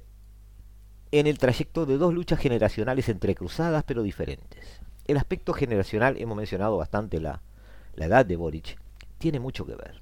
en 1.11 1.27
el 1.27 1.37
trayecto 1.37 1.85
de 1.85 1.99
dos 1.99 2.11
luchas 2.11 2.39
generacionales 2.39 3.07
entrecruzadas 3.07 3.83
pero 3.83 4.01
diferentes. 4.01 4.79
El 5.05 5.17
aspecto 5.17 5.53
generacional, 5.53 6.17
hemos 6.17 6.35
mencionado 6.35 6.75
bastante 6.75 7.19
la, 7.19 7.43
la 7.93 8.05
edad 8.05 8.25
de 8.25 8.35
Boric, 8.35 8.79
tiene 9.21 9.39
mucho 9.39 9.65
que 9.65 9.75
ver. 9.75 10.01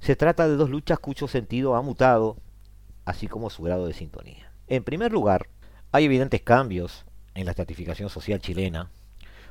Se 0.00 0.16
trata 0.16 0.48
de 0.48 0.56
dos 0.56 0.70
luchas 0.70 0.98
cuyo 0.98 1.28
sentido 1.28 1.74
ha 1.74 1.82
mutado, 1.82 2.38
así 3.04 3.26
como 3.26 3.50
su 3.50 3.62
grado 3.62 3.86
de 3.86 3.92
sintonía. 3.92 4.52
En 4.68 4.84
primer 4.84 5.12
lugar, 5.12 5.48
hay 5.92 6.04
evidentes 6.06 6.40
cambios 6.40 7.04
en 7.34 7.44
la 7.44 7.50
estratificación 7.50 8.08
social 8.08 8.40
chilena, 8.40 8.90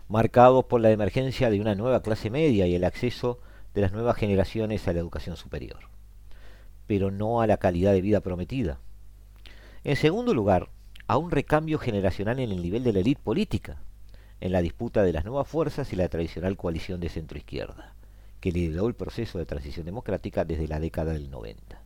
marcados 0.07 0.65
por 0.65 0.81
la 0.81 0.91
emergencia 0.91 1.49
de 1.49 1.59
una 1.59 1.75
nueva 1.75 2.01
clase 2.01 2.29
media 2.29 2.67
y 2.67 2.75
el 2.75 2.83
acceso 2.83 3.39
de 3.73 3.81
las 3.81 3.91
nuevas 3.91 4.15
generaciones 4.15 4.87
a 4.87 4.93
la 4.93 4.99
educación 4.99 5.35
superior, 5.35 5.89
pero 6.87 7.11
no 7.11 7.41
a 7.41 7.47
la 7.47 7.57
calidad 7.57 7.91
de 7.91 8.01
vida 8.01 8.21
prometida. 8.21 8.79
En 9.83 9.95
segundo 9.97 10.33
lugar, 10.33 10.69
a 11.07 11.17
un 11.17 11.31
recambio 11.31 11.79
generacional 11.79 12.39
en 12.39 12.51
el 12.51 12.61
nivel 12.61 12.83
de 12.83 12.93
la 12.93 12.99
élite 12.99 13.21
política, 13.21 13.81
en 14.39 14.51
la 14.51 14.61
disputa 14.61 15.03
de 15.03 15.13
las 15.13 15.25
nuevas 15.25 15.47
fuerzas 15.47 15.91
y 15.91 15.95
la 15.95 16.07
tradicional 16.07 16.55
coalición 16.55 16.99
de 16.99 17.09
centro-izquierda, 17.09 17.94
que 18.45 18.51
lideró 18.51 18.87
el 18.87 18.93
proceso 18.93 19.39
de 19.39 19.47
transición 19.47 19.87
democrática 19.87 20.45
desde 20.45 20.67
la 20.67 20.79
década 20.79 21.13
del 21.13 21.31
90. 21.31 21.81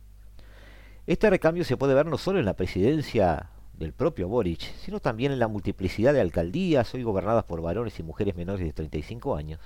Este 1.06 1.30
recambio 1.30 1.64
se 1.64 1.78
puede 1.78 1.94
ver 1.94 2.04
no 2.04 2.18
solo 2.18 2.38
en 2.38 2.44
la 2.44 2.52
presidencia 2.52 3.48
del 3.72 3.94
propio 3.94 4.28
Boric, 4.28 4.60
sino 4.76 5.00
también 5.00 5.32
en 5.32 5.38
la 5.38 5.48
multiplicidad 5.48 6.12
de 6.12 6.20
alcaldías 6.20 6.92
hoy 6.92 7.02
gobernadas 7.02 7.44
por 7.44 7.62
varones 7.62 7.98
y 7.98 8.02
mujeres 8.02 8.36
menores 8.36 8.66
de 8.66 8.74
35 8.74 9.36
años, 9.36 9.58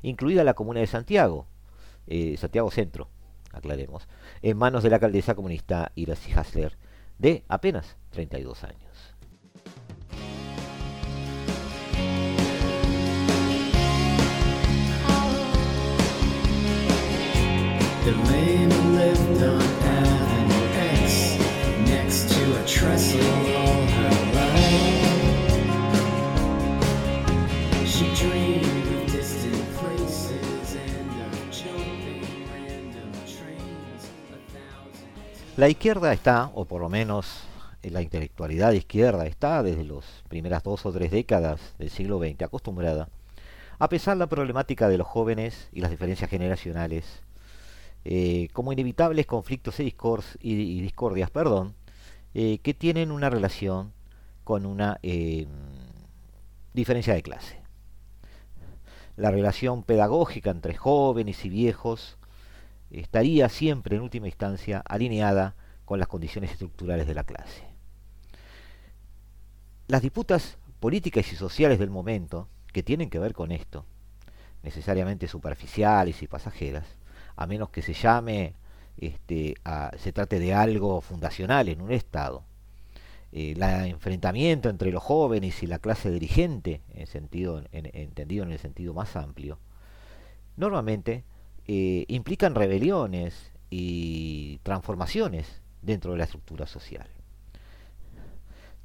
incluida 0.00 0.42
la 0.42 0.54
comuna 0.54 0.80
de 0.80 0.86
Santiago, 0.86 1.44
eh, 2.06 2.38
Santiago 2.38 2.70
Centro, 2.70 3.08
aclaremos, 3.52 4.08
en 4.40 4.56
manos 4.56 4.82
de 4.82 4.88
la 4.88 4.96
alcaldesa 4.96 5.34
comunista 5.34 5.92
Iracy 5.96 6.32
Hasler, 6.32 6.78
de 7.18 7.44
apenas 7.46 7.98
32 8.08 8.64
años. 8.64 8.91
La 35.56 35.68
izquierda 35.68 36.12
está, 36.12 36.50
o 36.54 36.64
por 36.64 36.80
lo 36.80 36.88
menos 36.88 37.44
la 37.84 38.02
intelectualidad 38.02 38.72
izquierda 38.72 39.26
está 39.26 39.62
desde 39.62 39.84
las 39.84 40.04
primeras 40.28 40.64
dos 40.64 40.84
o 40.86 40.92
tres 40.92 41.12
décadas 41.12 41.60
del 41.78 41.90
siglo 41.90 42.18
XX 42.18 42.42
acostumbrada 42.42 43.08
a 43.78 43.88
pesar 43.88 44.16
la 44.16 44.28
problemática 44.28 44.88
de 44.88 44.98
los 44.98 45.06
jóvenes 45.06 45.68
y 45.72 45.80
las 45.80 45.90
diferencias 45.90 46.30
generacionales 46.30 47.22
eh, 48.04 48.48
como 48.52 48.72
inevitables 48.72 49.26
conflictos 49.26 49.78
y, 49.78 50.80
discordias 50.80 51.30
perdón, 51.30 51.74
eh, 52.34 52.58
que 52.58 52.74
tienen 52.74 53.12
una 53.12 53.30
relación 53.30 53.92
con 54.44 54.66
una 54.66 54.98
eh, 55.02 55.46
diferencia 56.72 57.14
de 57.14 57.22
clase. 57.22 57.60
La 59.16 59.30
relación 59.30 59.82
pedagógica 59.82 60.50
entre 60.50 60.74
jóvenes 60.74 61.44
y 61.44 61.48
viejos 61.48 62.18
estaría 62.90 63.48
siempre 63.48 63.96
en 63.96 64.02
última 64.02 64.26
instancia 64.26 64.82
alineada 64.86 65.54
con 65.84 65.98
las 65.98 66.08
condiciones 66.08 66.50
estructurales 66.52 67.06
de 67.06 67.14
la 67.14 67.24
clase. 67.24 67.64
Las 69.86 70.02
disputas 70.02 70.58
políticas 70.80 71.30
y 71.32 71.36
sociales 71.36 71.78
del 71.78 71.90
momento, 71.90 72.48
que 72.72 72.82
tienen 72.82 73.10
que 73.10 73.18
ver 73.18 73.34
con 73.34 73.52
esto, 73.52 73.84
necesariamente 74.62 75.28
superficiales 75.28 76.22
y 76.22 76.26
pasajeras, 76.26 76.86
a 77.36 77.46
menos 77.46 77.70
que 77.70 77.82
se 77.82 77.94
llame, 77.94 78.54
este, 78.96 79.54
se 79.98 80.12
trate 80.12 80.38
de 80.38 80.54
algo 80.54 81.00
fundacional 81.00 81.68
en 81.68 81.80
un 81.80 81.92
Estado. 81.92 82.44
el 83.32 83.62
enfrentamiento 83.62 84.68
entre 84.68 84.92
los 84.92 85.02
jóvenes 85.02 85.62
y 85.62 85.66
la 85.66 85.78
clase 85.78 86.10
dirigente, 86.10 86.82
en 86.94 87.06
sentido, 87.06 87.62
entendido 87.72 88.44
en 88.44 88.52
el 88.52 88.58
sentido 88.58 88.92
más 88.94 89.16
amplio, 89.16 89.58
normalmente 90.56 91.24
eh, 91.66 92.04
implican 92.08 92.54
rebeliones 92.54 93.52
y 93.70 94.58
transformaciones 94.62 95.62
dentro 95.80 96.12
de 96.12 96.18
la 96.18 96.24
estructura 96.24 96.66
social. 96.66 97.08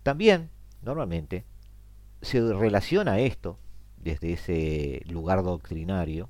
También, 0.04 0.50
normalmente, 0.82 1.44
se 2.22 2.42
relaciona 2.54 3.20
esto, 3.20 3.58
desde 3.98 4.34
ese 4.34 5.02
lugar 5.08 5.44
doctrinario, 5.44 6.30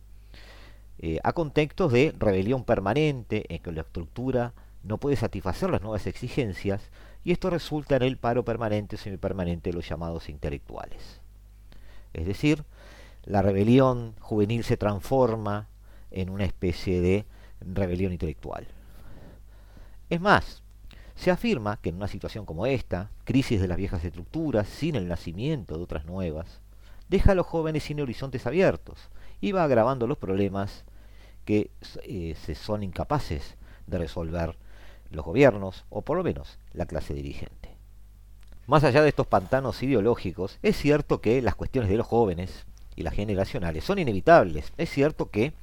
eh, 1.00 1.20
a 1.24 1.34
contextos 1.34 1.92
de 1.92 2.14
rebelión 2.18 2.64
permanente, 2.64 3.46
en 3.54 3.62
que 3.62 3.72
la 3.72 3.82
estructura 3.82 4.54
no 4.84 4.98
puede 4.98 5.16
satisfacer 5.16 5.70
las 5.70 5.82
nuevas 5.82 6.08
exigencias, 6.08 6.90
y 7.24 7.32
esto 7.32 7.50
resulta 7.50 7.98
en 7.98 8.04
el 8.04 8.18
paro 8.18 8.46
permanente 8.46 8.96
o 8.96 9.00
semipermanente 9.00 9.70
de 9.70 9.76
los 9.76 9.88
llamados 9.88 10.30
intelectuales. 10.30 11.22
Es 12.14 12.26
decir, 12.26 12.64
la 13.26 13.42
rebelión 13.42 14.16
juvenil 14.20 14.64
se 14.64 14.78
transforma 14.78 15.68
en 16.12 16.30
una 16.30 16.46
especie 16.46 17.02
de 17.02 17.26
rebelión 17.60 18.14
intelectual. 18.14 18.68
Es 20.10 20.22
más, 20.22 20.64
se 21.16 21.32
afirma 21.32 21.78
que 21.78 21.90
en 21.90 21.96
una 21.96 22.08
situación 22.08 22.46
como 22.46 22.66
esta, 22.66 23.10
crisis 23.26 23.60
de 23.60 23.68
las 23.68 23.78
viejas 23.78 24.06
estructuras, 24.06 24.68
sin 24.68 24.96
el 24.96 25.08
nacimiento 25.08 25.78
de 25.78 25.84
otras 25.84 26.06
nuevas, 26.06 26.62
deja 27.10 27.34
a 27.34 27.36
los 27.36 27.46
jóvenes 27.46 27.84
sin 27.84 28.00
horizontes 28.00 28.48
abiertos 28.48 29.10
y 29.42 29.52
va 29.52 29.64
agravando 29.64 30.08
los 30.08 30.18
problemas 30.18 30.86
que 31.48 31.72
eh, 32.04 32.36
se 32.46 32.56
son 32.56 32.84
incapaces 32.84 33.56
de 33.88 33.98
resolver 33.98 34.58
los 35.10 35.24
gobiernos 35.24 35.86
o 35.90 36.02
por 36.02 36.18
lo 36.18 36.24
menos 36.24 36.60
la 36.74 36.86
clase 36.86 37.14
dirigente. 37.14 37.70
Más 38.68 38.84
allá 38.84 39.02
de 39.02 39.08
estos 39.08 39.28
pantanos 39.28 39.82
ideológicos, 39.82 40.60
es 40.62 40.76
cierto 40.76 41.22
que 41.22 41.42
las 41.42 41.56
cuestiones 41.56 41.90
de 41.90 41.96
los 41.96 42.06
jóvenes 42.06 42.66
y 42.98 43.04
las 43.04 43.14
generacionales 43.14 43.86
son 43.86 43.98
inevitables. 43.98 44.74
Es 44.76 44.90
cierto 44.90 45.30
que 45.32 45.54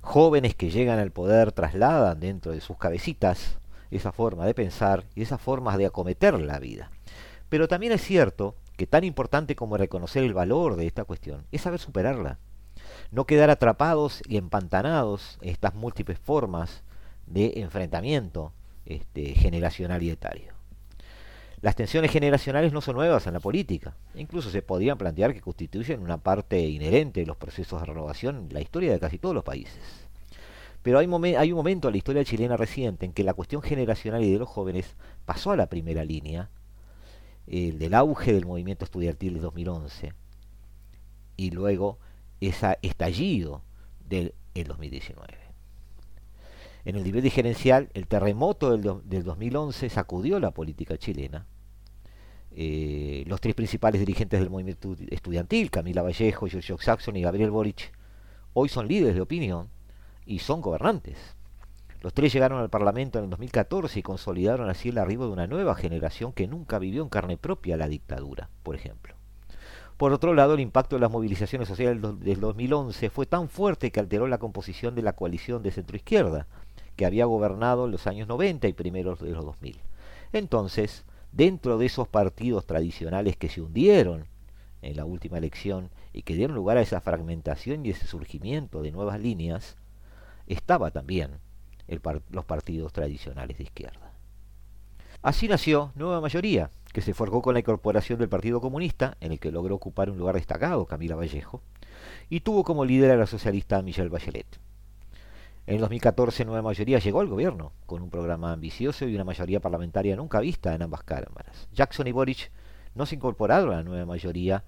jóvenes 0.00 0.56
que 0.56 0.70
llegan 0.70 0.98
al 0.98 1.12
poder 1.12 1.52
trasladan 1.52 2.18
dentro 2.18 2.50
de 2.50 2.60
sus 2.60 2.76
cabecitas 2.76 3.58
esa 3.92 4.10
forma 4.10 4.44
de 4.44 4.54
pensar 4.54 5.04
y 5.14 5.22
esas 5.22 5.40
formas 5.40 5.78
de 5.78 5.86
acometer 5.86 6.40
la 6.40 6.58
vida. 6.58 6.90
Pero 7.48 7.68
también 7.68 7.92
es 7.92 8.02
cierto 8.02 8.56
que 8.76 8.88
tan 8.88 9.04
importante 9.04 9.54
como 9.54 9.76
reconocer 9.76 10.24
el 10.24 10.34
valor 10.34 10.74
de 10.74 10.88
esta 10.88 11.04
cuestión 11.04 11.46
es 11.52 11.60
saber 11.60 11.78
superarla. 11.78 12.40
No 13.12 13.26
quedar 13.26 13.50
atrapados 13.50 14.22
y 14.26 14.38
empantanados 14.38 15.38
estas 15.42 15.74
múltiples 15.74 16.18
formas 16.18 16.82
de 17.26 17.52
enfrentamiento 17.56 18.52
este, 18.86 19.34
generacional 19.34 20.02
y 20.02 20.10
etario. 20.10 20.54
Las 21.60 21.76
tensiones 21.76 22.10
generacionales 22.10 22.72
no 22.72 22.80
son 22.80 22.96
nuevas 22.96 23.26
en 23.26 23.34
la 23.34 23.40
política. 23.40 23.94
Incluso 24.14 24.50
se 24.50 24.62
podrían 24.62 24.98
plantear 24.98 25.34
que 25.34 25.42
constituyen 25.42 26.00
una 26.00 26.16
parte 26.16 26.58
inherente 26.58 27.20
de 27.20 27.26
los 27.26 27.36
procesos 27.36 27.80
de 27.80 27.86
renovación 27.86 28.36
en 28.36 28.54
la 28.54 28.62
historia 28.62 28.90
de 28.90 28.98
casi 28.98 29.18
todos 29.18 29.34
los 29.34 29.44
países. 29.44 30.08
Pero 30.82 30.98
hay, 30.98 31.06
hay 31.36 31.52
un 31.52 31.56
momento 31.56 31.88
en 31.88 31.92
la 31.92 31.98
historia 31.98 32.24
chilena 32.24 32.56
reciente 32.56 33.06
en 33.06 33.12
que 33.12 33.22
la 33.24 33.34
cuestión 33.34 33.62
generacional 33.62 34.24
y 34.24 34.32
de 34.32 34.38
los 34.38 34.48
jóvenes 34.48 34.96
pasó 35.24 35.52
a 35.52 35.56
la 35.56 35.68
primera 35.68 36.04
línea, 36.04 36.48
el 37.46 37.78
del 37.78 37.94
auge 37.94 38.32
del 38.32 38.46
movimiento 38.46 38.86
estudiantil 38.86 39.34
de 39.34 39.40
2011, 39.40 40.14
y 41.36 41.50
luego 41.50 41.98
ese 42.48 42.78
estallido 42.82 43.62
del 44.08 44.34
2019. 44.54 45.38
En 46.84 46.96
el 46.96 47.04
nivel 47.04 47.22
diferencial, 47.22 47.90
el 47.94 48.06
terremoto 48.06 48.76
del, 48.76 49.00
del 49.04 49.24
2011 49.24 49.88
sacudió 49.88 50.40
la 50.40 50.50
política 50.50 50.98
chilena 50.98 51.46
eh, 52.54 53.24
los 53.26 53.40
tres 53.40 53.54
principales 53.54 53.98
dirigentes 54.00 54.38
del 54.38 54.50
movimiento 54.50 54.94
estudiantil, 55.10 55.70
Camila 55.70 56.02
Vallejo, 56.02 56.46
Giorgio 56.46 56.76
Saxon 56.78 57.16
y 57.16 57.22
Gabriel 57.22 57.50
Boric, 57.50 57.92
hoy 58.52 58.68
son 58.68 58.88
líderes 58.88 59.14
de 59.14 59.22
opinión 59.22 59.68
y 60.26 60.40
son 60.40 60.60
gobernantes. 60.60 61.16
Los 62.02 62.12
tres 62.12 62.32
llegaron 62.32 62.60
al 62.60 62.68
Parlamento 62.68 63.18
en 63.18 63.24
el 63.24 63.30
2014 63.30 64.00
y 64.00 64.02
consolidaron 64.02 64.68
así 64.68 64.90
el 64.90 64.98
arribo 64.98 65.26
de 65.26 65.32
una 65.32 65.46
nueva 65.46 65.74
generación 65.74 66.32
que 66.32 66.48
nunca 66.48 66.78
vivió 66.78 67.02
en 67.02 67.08
carne 67.08 67.38
propia 67.38 67.76
la 67.76 67.88
dictadura, 67.88 68.50
por 68.62 68.74
ejemplo. 68.74 69.14
Por 70.02 70.12
otro 70.12 70.34
lado, 70.34 70.54
el 70.54 70.60
impacto 70.60 70.96
de 70.96 71.00
las 71.00 71.12
movilizaciones 71.12 71.68
sociales 71.68 72.02
del 72.18 72.40
2011 72.40 73.08
fue 73.08 73.24
tan 73.24 73.48
fuerte 73.48 73.92
que 73.92 74.00
alteró 74.00 74.26
la 74.26 74.38
composición 74.38 74.96
de 74.96 75.02
la 75.02 75.12
coalición 75.12 75.62
de 75.62 75.70
centroizquierda, 75.70 76.48
que 76.96 77.06
había 77.06 77.24
gobernado 77.26 77.84
en 77.84 77.92
los 77.92 78.08
años 78.08 78.26
90 78.26 78.66
y 78.66 78.72
primeros 78.72 79.20
de 79.20 79.30
los 79.30 79.44
2000. 79.44 79.78
Entonces, 80.32 81.04
dentro 81.30 81.78
de 81.78 81.86
esos 81.86 82.08
partidos 82.08 82.66
tradicionales 82.66 83.36
que 83.36 83.48
se 83.48 83.60
hundieron 83.60 84.24
en 84.80 84.96
la 84.96 85.04
última 85.04 85.38
elección 85.38 85.88
y 86.12 86.22
que 86.22 86.34
dieron 86.34 86.56
lugar 86.56 86.78
a 86.78 86.82
esa 86.82 87.00
fragmentación 87.00 87.86
y 87.86 87.90
ese 87.90 88.08
surgimiento 88.08 88.82
de 88.82 88.90
nuevas 88.90 89.20
líneas, 89.20 89.76
estaba 90.48 90.90
también 90.90 91.38
los 92.32 92.44
partidos 92.44 92.92
tradicionales 92.92 93.56
de 93.56 93.62
izquierda. 93.62 94.12
Así 95.22 95.46
nació 95.46 95.92
Nueva 95.94 96.20
Mayoría, 96.20 96.72
que 96.92 97.00
se 97.00 97.14
forjó 97.14 97.42
con 97.42 97.54
la 97.54 97.60
incorporación 97.60 98.18
del 98.18 98.28
Partido 98.28 98.60
Comunista, 98.60 99.16
en 99.20 99.32
el 99.32 99.40
que 99.40 99.50
logró 99.50 99.74
ocupar 99.74 100.10
un 100.10 100.18
lugar 100.18 100.34
destacado 100.34 100.86
Camila 100.86 101.16
Vallejo, 101.16 101.62
y 102.28 102.40
tuvo 102.40 102.64
como 102.64 102.84
líder 102.84 103.10
a 103.10 103.16
la 103.16 103.26
socialista 103.26 103.82
Michelle 103.82 104.10
Bachelet. 104.10 104.60
En 105.66 105.78
2014 105.78 106.44
Nueva 106.44 106.62
Mayoría 106.62 106.98
llegó 106.98 107.20
al 107.20 107.28
gobierno, 107.28 107.72
con 107.86 108.02
un 108.02 108.10
programa 108.10 108.52
ambicioso 108.52 109.06
y 109.06 109.14
una 109.14 109.24
mayoría 109.24 109.60
parlamentaria 109.60 110.16
nunca 110.16 110.40
vista 110.40 110.74
en 110.74 110.82
ambas 110.82 111.04
cámaras. 111.04 111.68
Jackson 111.72 112.08
y 112.08 112.12
Boric 112.12 112.50
no 112.94 113.06
se 113.06 113.14
incorporaron 113.14 113.72
a 113.72 113.76
la 113.76 113.82
Nueva 113.84 114.04
Mayoría 114.04 114.64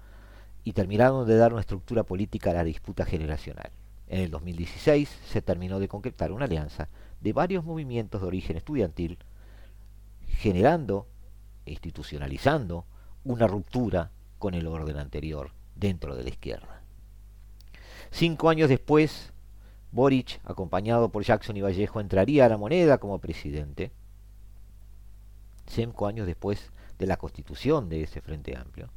y 0.63 0.71
terminaron 0.71 1.27
de 1.27 1.35
dar 1.35 1.51
una 1.51 1.61
estructura 1.61 2.03
política 2.03 2.51
a 2.51 2.55
la 2.55 2.63
disputa 2.63 3.05
generacional. 3.05 3.71
En 4.07 4.21
el 4.21 4.31
2016 4.31 5.09
se 5.27 5.41
terminó 5.41 5.79
de 5.79 5.87
concretar 5.87 6.31
una 6.31 6.45
alianza 6.45 6.87
de 7.21 7.33
varios 7.33 7.65
movimientos 7.65 8.21
de 8.21 8.27
origen 8.27 8.55
estudiantil, 8.55 9.19
generando 10.27 11.07
institucionalizando 11.65 12.85
una 13.23 13.47
ruptura 13.47 14.11
con 14.39 14.53
el 14.53 14.67
orden 14.67 14.97
anterior 14.97 15.51
dentro 15.75 16.15
de 16.15 16.23
la 16.23 16.29
izquierda. 16.29 16.81
Cinco 18.11 18.49
años 18.49 18.69
después, 18.69 19.33
Boric, 19.91 20.39
acompañado 20.43 21.09
por 21.09 21.23
Jackson 21.23 21.57
y 21.57 21.61
Vallejo, 21.61 21.99
entraría 21.99 22.45
a 22.45 22.49
la 22.49 22.57
moneda 22.57 22.97
como 22.97 23.19
presidente, 23.19 23.91
cinco 25.67 26.07
años 26.07 26.27
después 26.27 26.71
de 26.99 27.07
la 27.07 27.17
constitución 27.17 27.89
de 27.89 28.03
ese 28.03 28.21
Frente 28.21 28.55
Amplio. 28.55 28.89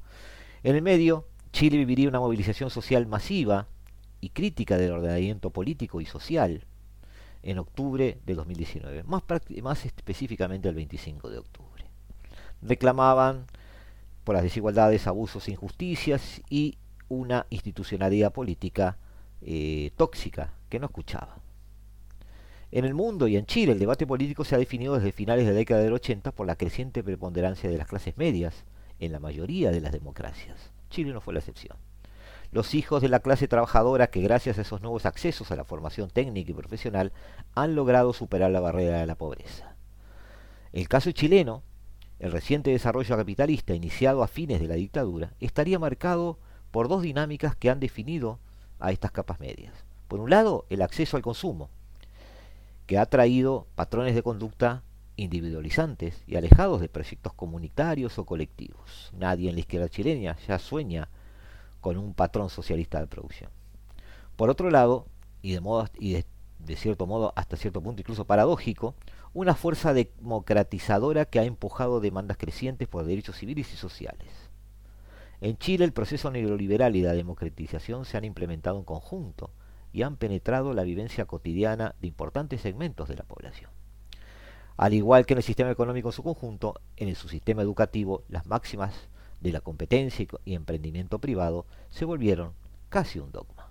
En 0.63 0.77
el 0.77 0.83
medio, 0.83 1.27
Chile 1.53 1.79
viviría 1.79 2.09
una 2.09 2.21
movilización 2.21 2.71
social 2.71 3.07
masiva 3.07 3.67
y 4.21 4.31
crítica 4.31 4.77
del 4.77 4.93
ordenamiento 4.93 5.51
político 5.51 6.01
y 6.01 6.07
social 6.07 6.65
en 7.43 7.59
octubre 7.59 8.19
de 8.25 8.35
2019, 8.35 9.05
más, 9.05 9.23
más 9.63 9.85
específicamente 9.87 10.69
el 10.69 10.75
25 10.75 11.31
de 11.31 11.39
octubre. 11.39 11.68
Reclamaban 12.63 13.47
por 14.25 14.35
las 14.35 14.45
desigualdades, 14.45 15.07
abusos 15.07 15.49
injusticias 15.49 16.43
y 16.51 16.77
una 17.09 17.47
institucionalidad 17.51 18.33
política 18.33 18.99
eh, 19.41 19.93
tóxica 19.97 20.53
que 20.69 20.79
no 20.79 20.87
escuchaba. 20.87 21.37
En 22.71 22.85
el 22.85 22.93
mundo 22.93 23.29
y 23.29 23.37
en 23.37 23.47
Chile 23.47 23.73
el 23.73 23.79
debate 23.79 24.07
político 24.07 24.45
se 24.45 24.55
ha 24.55 24.59
definido 24.59 24.95
desde 24.95 25.13
finales 25.13 25.47
de 25.47 25.53
la 25.53 25.59
década 25.59 25.81
del 25.81 25.95
80 25.95 26.33
por 26.33 26.47
la 26.47 26.57
creciente 26.57 27.03
preponderancia 27.03 27.71
de 27.71 27.79
las 27.79 27.87
clases 27.87 28.19
medias 28.19 28.65
en 29.01 29.13
la 29.13 29.21
mayoría 29.21 29.71
de 29.71 29.81
las 29.81 29.93
democracias. 29.93 30.71
Chile 30.91 31.13
no 31.13 31.23
fue 31.23 31.33
la 31.33 31.41
excepción. 31.41 31.79
Los 32.51 32.75
hijos 32.75 33.01
de 33.03 33.09
la 33.09 33.21
clase 33.21 33.49
trabajadora 33.49 34.09
que 34.09 34.21
gracias 34.21 34.59
a 34.59 34.63
esos 34.63 34.83
nuevos 34.83 35.07
accesos 35.07 35.51
a 35.51 35.57
la 35.57 35.65
formación 35.65 36.11
técnica 36.11 36.51
y 36.51 36.55
profesional 36.55 37.13
han 37.55 37.75
logrado 37.75 38.13
superar 38.13 38.51
la 38.51 38.61
barrera 38.61 39.01
de 39.01 39.07
la 39.07 39.17
pobreza. 39.17 39.75
El 40.73 40.89
caso 40.89 41.11
chileno, 41.13 41.63
el 42.19 42.33
reciente 42.33 42.71
desarrollo 42.71 43.17
capitalista 43.17 43.75
iniciado 43.75 44.23
a 44.23 44.29
fines 44.29 44.61
de 44.61 44.69
la 44.69 44.75
dictadura, 44.75 45.33
estaría 45.41 45.79
marcado 45.79 46.39
por 46.71 46.89
dos 46.89 47.03
dinámicas 47.03 47.57
que 47.57 47.71
han 47.71 47.81
definido 47.81 48.39
a 48.79 48.93
estas 48.93 49.13
capas 49.13 49.41
medias. 49.41 49.73
Por 50.09 50.21
un 50.21 50.31
lado, 50.31 50.67
el 50.71 50.83
acceso 50.83 51.17
al 51.17 51.23
consumo, 51.23 51.71
que 52.87 52.99
ha 52.99 53.07
traído 53.07 53.67
patrones 53.75 54.15
de 54.15 54.23
conducta 54.23 54.83
individualizantes 55.17 56.23
y 56.27 56.37
alejados 56.37 56.81
de 56.81 56.89
proyectos 56.89 57.35
comunitarios 57.35 58.19
o 58.19 58.25
colectivos. 58.25 59.11
Nadie 59.13 59.49
en 59.49 59.57
la 59.57 59.61
izquierda 59.61 59.89
chilena 59.89 60.37
ya 60.47 60.59
sueña 60.59 61.09
con 61.81 61.99
un 61.99 62.15
patrón 62.15 62.51
socialista 62.51 63.01
de 63.01 63.09
producción. 63.09 63.51
Por 64.37 64.49
otro 64.49 64.71
lado, 64.71 65.07
y 65.43 65.53
de, 65.53 65.61
modo, 65.61 65.89
de 65.99 66.77
cierto 66.77 67.07
modo 67.07 67.33
hasta 67.37 67.57
cierto 67.57 67.83
punto 67.83 68.01
incluso 68.01 68.25
paradójico, 68.25 68.95
una 69.33 69.55
fuerza 69.55 69.93
democratizadora 69.93 71.25
que 71.25 71.39
ha 71.39 71.45
empujado 71.45 72.01
demandas 72.01 72.37
crecientes 72.37 72.89
por 72.89 73.05
derechos 73.05 73.37
civiles 73.37 73.73
y 73.73 73.77
sociales. 73.77 74.31
En 75.41 75.57
Chile 75.59 75.85
el 75.85 75.93
proceso 75.93 76.31
neoliberal 76.31 76.97
y 76.97 77.03
la 77.03 77.13
democratización 77.13 78.05
se 78.05 78.17
han 78.17 78.25
implementado 78.25 78.79
en 78.79 78.85
conjunto 78.85 79.51
y 79.93 80.03
han 80.03 80.17
penetrado 80.17 80.75
la 80.75 80.83
vivencia 80.83 81.27
cotidiana 81.27 81.95
de 82.01 82.09
importantes 82.09 82.61
segmentos 82.61 83.09
de 83.09 83.17
la 83.17 83.23
población. 83.23 83.71
Al 84.77 84.95
igual 84.95 85.27
que 85.27 85.35
en 85.35 85.39
el 85.39 85.45
sistema 85.45 85.71
económico 85.71 86.09
en 86.09 86.13
su 86.13 86.23
conjunto, 86.23 86.81
en 86.97 87.15
su 87.15 87.29
sistema 87.29 87.63
educativo 87.63 88.23
las 88.29 88.47
máximas 88.47 89.09
de 89.41 89.53
la 89.53 89.61
competencia 89.61 90.27
y 90.45 90.55
emprendimiento 90.55 91.19
privado 91.21 91.67
se 91.91 92.05
volvieron 92.05 92.53
casi 92.89 93.19
un 93.19 93.33
dogma. 93.33 93.71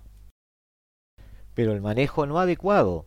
Pero 1.54 1.72
el 1.72 1.80
manejo 1.80 2.26
no 2.26 2.38
adecuado 2.38 3.06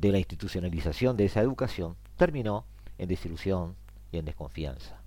de 0.00 0.12
la 0.12 0.18
institucionalización 0.18 1.16
de 1.16 1.26
esa 1.26 1.40
educación 1.40 1.96
terminó 2.16 2.64
en 2.98 3.08
desilusión 3.08 3.76
y 4.12 4.18
en 4.18 4.24
desconfianza. 4.24 5.00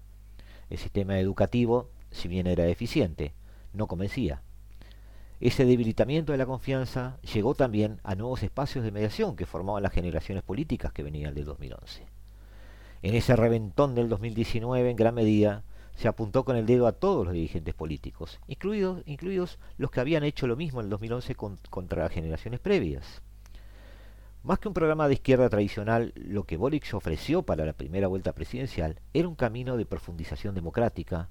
El 0.70 0.78
sistema 0.78 1.20
educativo, 1.20 1.90
si 2.12 2.28
bien 2.28 2.48
era 2.48 2.68
eficiente, 2.68 3.34
no 3.74 3.88
convencía. 3.88 4.42
Ese 5.40 5.66
debilitamiento 5.66 6.32
de 6.32 6.38
la 6.38 6.46
confianza 6.46 7.18
llegó 7.34 7.56
también 7.56 8.00
a 8.04 8.16
nuevos 8.16 8.44
espacios 8.44 8.84
de 8.84 8.92
mediación 8.92 9.36
que 9.36 9.46
formaban 9.46 9.84
las 9.84 9.94
generaciones 9.94 10.44
políticas 10.44 10.92
que 10.92 11.04
venían 11.04 11.34
del 11.34 11.46
2011. 11.46 12.06
En 13.02 13.16
ese 13.16 13.36
reventón 13.36 13.96
del 13.96 14.10
2019, 14.10 14.90
en 14.90 14.98
gran 14.98 15.16
medida, 15.16 15.64
se 15.96 16.10
apuntó 16.10 16.44
con 16.44 16.58
el 16.58 16.66
dedo 16.66 16.88
a 16.88 16.92
todos 16.92 17.26
los 17.26 17.34
dirigentes 17.34 17.74
políticos, 17.74 18.40
incluidos, 18.48 19.02
incluidos 19.06 19.60
los 19.78 19.92
que 19.92 20.02
habían 20.02 20.24
hecho 20.24 20.48
lo 20.48 20.58
mismo 20.58 20.82
en 20.82 20.86
el 20.86 20.90
2011 20.90 21.36
contra 21.70 22.04
las 22.04 22.12
generaciones 22.12 22.60
previas. 22.60 23.22
Más 24.42 24.60
que 24.60 24.70
un 24.70 24.74
programa 24.74 25.08
de 25.08 25.16
izquierda 25.16 25.50
tradicional, 25.50 26.14
lo 26.16 26.46
que 26.46 26.56
Boric 26.56 26.94
ofreció 26.94 27.44
para 27.44 27.66
la 27.66 27.74
primera 27.74 28.08
vuelta 28.08 28.34
presidencial 28.34 29.00
era 29.14 29.28
un 29.28 29.36
camino 29.36 29.76
de 29.76 29.86
profundización 29.86 30.56
democrática, 30.56 31.30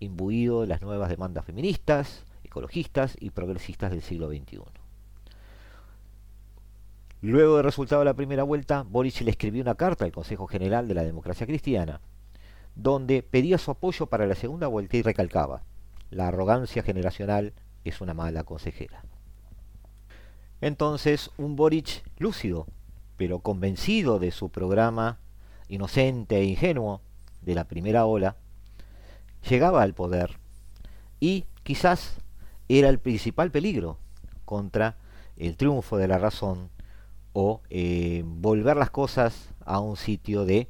imbuido 0.00 0.60
de 0.60 0.66
las 0.66 0.82
nuevas 0.82 1.08
demandas 1.08 1.46
feministas, 1.46 2.26
ecologistas 2.44 3.16
y 3.18 3.30
progresistas 3.30 3.90
del 3.90 4.02
siglo 4.02 4.28
XXI. 4.28 4.60
Luego 7.22 7.56
del 7.56 7.64
resultado 7.64 8.00
de 8.00 8.06
la 8.06 8.14
primera 8.14 8.42
vuelta, 8.42 8.82
Boric 8.82 9.22
le 9.22 9.30
escribió 9.30 9.62
una 9.62 9.76
carta 9.76 10.04
al 10.04 10.12
Consejo 10.12 10.46
General 10.46 10.86
de 10.86 10.94
la 10.94 11.04
Democracia 11.04 11.46
Cristiana, 11.46 12.00
donde 12.74 13.22
pedía 13.22 13.56
su 13.56 13.70
apoyo 13.70 14.06
para 14.06 14.26
la 14.26 14.34
segunda 14.34 14.66
vuelta 14.66 14.98
y 14.98 15.02
recalcaba, 15.02 15.62
la 16.10 16.28
arrogancia 16.28 16.82
generacional 16.82 17.54
es 17.84 18.02
una 18.02 18.12
mala 18.12 18.44
consejera. 18.44 19.04
Entonces, 20.62 21.30
un 21.38 21.56
Boric 21.56 22.04
lúcido, 22.18 22.68
pero 23.16 23.40
convencido 23.40 24.20
de 24.20 24.30
su 24.30 24.48
programa 24.48 25.18
inocente 25.68 26.38
e 26.38 26.44
ingenuo 26.44 27.02
de 27.42 27.56
la 27.56 27.64
primera 27.64 28.06
ola, 28.06 28.36
llegaba 29.48 29.82
al 29.82 29.92
poder 29.92 30.38
y 31.18 31.46
quizás 31.64 32.14
era 32.68 32.88
el 32.88 33.00
principal 33.00 33.50
peligro 33.50 33.98
contra 34.44 34.96
el 35.36 35.56
triunfo 35.56 35.96
de 35.96 36.06
la 36.06 36.18
razón 36.18 36.70
o 37.32 37.60
eh, 37.68 38.22
volver 38.24 38.76
las 38.76 38.90
cosas 38.90 39.48
a 39.64 39.80
un 39.80 39.96
sitio 39.96 40.44
de 40.44 40.68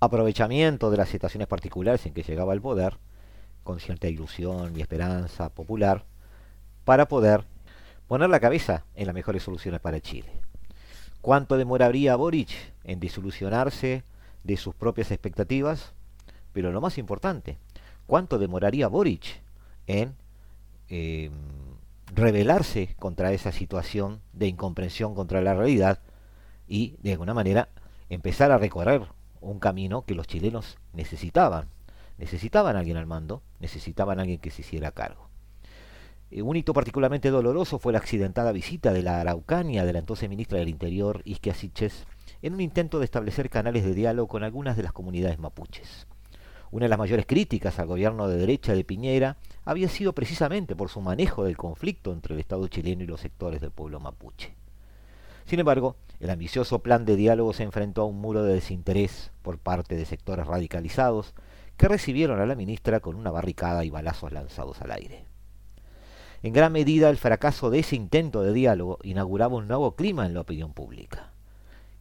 aprovechamiento 0.00 0.90
de 0.90 0.96
las 0.96 1.10
situaciones 1.10 1.48
particulares 1.48 2.06
en 2.06 2.14
que 2.14 2.22
llegaba 2.22 2.54
el 2.54 2.62
poder, 2.62 2.96
con 3.62 3.78
cierta 3.78 4.08
ilusión 4.08 4.74
y 4.74 4.80
esperanza 4.80 5.50
popular, 5.50 6.06
para 6.84 7.08
poder 7.08 7.44
poner 8.08 8.30
la 8.30 8.40
cabeza 8.40 8.84
en 8.94 9.06
las 9.06 9.14
mejores 9.14 9.42
soluciones 9.42 9.80
para 9.80 10.00
Chile. 10.00 10.30
¿Cuánto 11.20 11.56
demoraría 11.56 12.16
Boric 12.16 12.50
en 12.84 13.00
disolucionarse 13.00 14.04
de 14.42 14.56
sus 14.56 14.74
propias 14.74 15.10
expectativas? 15.10 15.94
Pero 16.52 16.70
lo 16.70 16.80
más 16.80 16.98
importante, 16.98 17.58
¿cuánto 18.06 18.38
demoraría 18.38 18.88
Boric 18.88 19.42
en 19.86 20.14
eh, 20.88 21.30
rebelarse 22.14 22.94
contra 22.98 23.32
esa 23.32 23.52
situación 23.52 24.20
de 24.32 24.46
incomprensión 24.46 25.14
contra 25.14 25.40
la 25.40 25.54
realidad 25.54 26.00
y 26.68 26.96
de 27.02 27.12
alguna 27.12 27.34
manera 27.34 27.68
empezar 28.08 28.52
a 28.52 28.58
recorrer 28.58 29.02
un 29.40 29.58
camino 29.58 30.04
que 30.04 30.14
los 30.14 30.26
chilenos 30.26 30.78
necesitaban. 30.92 31.68
Necesitaban 32.18 32.76
alguien 32.76 32.96
al 32.96 33.06
mando, 33.06 33.42
necesitaban 33.60 34.20
alguien 34.20 34.38
que 34.38 34.50
se 34.50 34.62
hiciera 34.62 34.92
cargo. 34.92 35.28
Eh, 36.30 36.42
un 36.42 36.56
hito 36.56 36.72
particularmente 36.72 37.30
doloroso 37.30 37.78
fue 37.78 37.92
la 37.92 37.98
accidentada 37.98 38.52
visita 38.52 38.92
de 38.92 39.02
la 39.02 39.20
Araucanía 39.20 39.84
de 39.84 39.92
la 39.92 39.98
entonces 39.98 40.28
ministra 40.28 40.58
del 40.58 40.68
Interior, 40.68 41.22
Isquia 41.24 41.54
Siches, 41.54 42.06
en 42.42 42.54
un 42.54 42.60
intento 42.60 42.98
de 42.98 43.04
establecer 43.04 43.50
canales 43.50 43.84
de 43.84 43.94
diálogo 43.94 44.28
con 44.28 44.42
algunas 44.42 44.76
de 44.76 44.82
las 44.82 44.92
comunidades 44.92 45.38
mapuches. 45.38 46.06
Una 46.70 46.86
de 46.86 46.88
las 46.88 46.98
mayores 46.98 47.26
críticas 47.26 47.78
al 47.78 47.86
gobierno 47.86 48.26
de 48.26 48.36
derecha 48.36 48.74
de 48.74 48.84
Piñera 48.84 49.36
había 49.64 49.88
sido 49.88 50.12
precisamente 50.12 50.74
por 50.74 50.88
su 50.88 51.00
manejo 51.00 51.44
del 51.44 51.56
conflicto 51.56 52.12
entre 52.12 52.34
el 52.34 52.40
Estado 52.40 52.66
chileno 52.66 53.04
y 53.04 53.06
los 53.06 53.20
sectores 53.20 53.60
del 53.60 53.70
pueblo 53.70 54.00
mapuche. 54.00 54.56
Sin 55.44 55.60
embargo, 55.60 55.96
el 56.20 56.30
ambicioso 56.30 56.80
plan 56.80 57.04
de 57.04 57.16
diálogo 57.16 57.52
se 57.52 57.62
enfrentó 57.62 58.02
a 58.02 58.06
un 58.06 58.20
muro 58.20 58.42
de 58.42 58.54
desinterés 58.54 59.30
por 59.42 59.58
parte 59.58 59.94
de 59.94 60.04
sectores 60.04 60.46
radicalizados 60.46 61.34
que 61.76 61.88
recibieron 61.88 62.40
a 62.40 62.46
la 62.46 62.54
ministra 62.54 63.00
con 63.00 63.14
una 63.14 63.30
barricada 63.30 63.84
y 63.84 63.90
balazos 63.90 64.32
lanzados 64.32 64.80
al 64.80 64.92
aire. 64.92 65.26
En 66.44 66.52
gran 66.52 66.72
medida, 66.72 67.08
el 67.08 67.16
fracaso 67.16 67.70
de 67.70 67.78
ese 67.78 67.96
intento 67.96 68.42
de 68.42 68.52
diálogo 68.52 68.98
inauguraba 69.02 69.56
un 69.56 69.66
nuevo 69.66 69.96
clima 69.96 70.26
en 70.26 70.34
la 70.34 70.42
opinión 70.42 70.74
pública, 70.74 71.32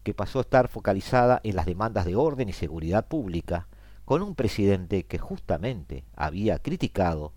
que 0.03 0.13
pasó 0.13 0.39
a 0.39 0.41
estar 0.41 0.67
focalizada 0.67 1.39
en 1.45 1.56
las 1.56 1.65
demandas 1.65 2.03
de 2.03 2.17
orden 2.17 2.49
y 2.49 2.51
seguridad 2.51 3.08
pública, 3.08 3.67
con 4.03 4.21
un 4.21 4.36
presidente 4.36 5.06
que 5.06 5.17
justamente 5.17 6.03
había 6.17 6.60
criticado 6.60 7.32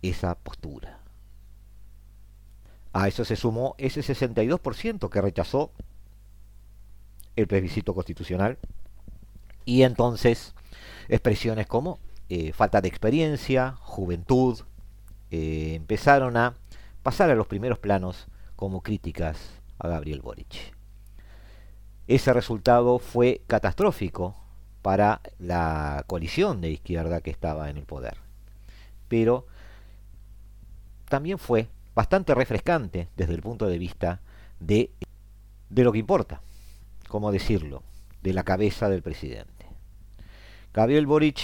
esa 0.00 0.36
postura. 0.36 1.00
A 2.94 3.08
eso 3.08 3.26
se 3.26 3.36
sumó 3.36 3.74
ese 3.76 4.00
62% 4.00 5.10
que 5.10 5.20
rechazó 5.20 5.70
el 7.36 7.46
plebiscito 7.46 7.92
constitucional 7.92 8.56
y 9.66 9.82
entonces 9.82 10.54
expresiones 11.10 11.66
como 11.66 11.98
eh, 12.30 12.54
falta 12.54 12.80
de 12.80 12.88
experiencia, 12.88 13.76
juventud, 13.82 14.60
eh, 15.30 15.74
empezaron 15.74 16.36
a 16.36 16.54
pasar 17.02 17.30
a 17.30 17.34
los 17.34 17.46
primeros 17.46 17.78
planos 17.78 18.26
como 18.56 18.82
críticas 18.82 19.60
a 19.78 19.88
Gabriel 19.88 20.20
Boric. 20.20 20.74
Ese 22.06 22.32
resultado 22.32 22.98
fue 22.98 23.42
catastrófico 23.46 24.34
para 24.82 25.20
la 25.38 26.04
coalición 26.06 26.60
de 26.60 26.70
izquierda 26.70 27.20
que 27.20 27.30
estaba 27.30 27.68
en 27.68 27.76
el 27.76 27.84
poder. 27.84 28.16
Pero 29.08 29.46
también 31.08 31.38
fue 31.38 31.68
bastante 31.94 32.34
refrescante 32.34 33.08
desde 33.16 33.34
el 33.34 33.42
punto 33.42 33.66
de 33.66 33.78
vista 33.78 34.20
de, 34.60 34.90
de 35.68 35.84
lo 35.84 35.92
que 35.92 35.98
importa, 35.98 36.40
como 37.08 37.32
decirlo, 37.32 37.82
de 38.22 38.32
la 38.32 38.44
cabeza 38.44 38.88
del 38.88 39.02
presidente. 39.02 39.66
Gabriel 40.72 41.06
Boric 41.06 41.40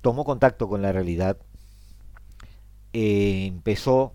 tomó 0.00 0.24
contacto 0.24 0.68
con 0.68 0.82
la 0.82 0.92
realidad, 0.92 1.36
eh, 2.92 3.46
empezó 3.46 4.14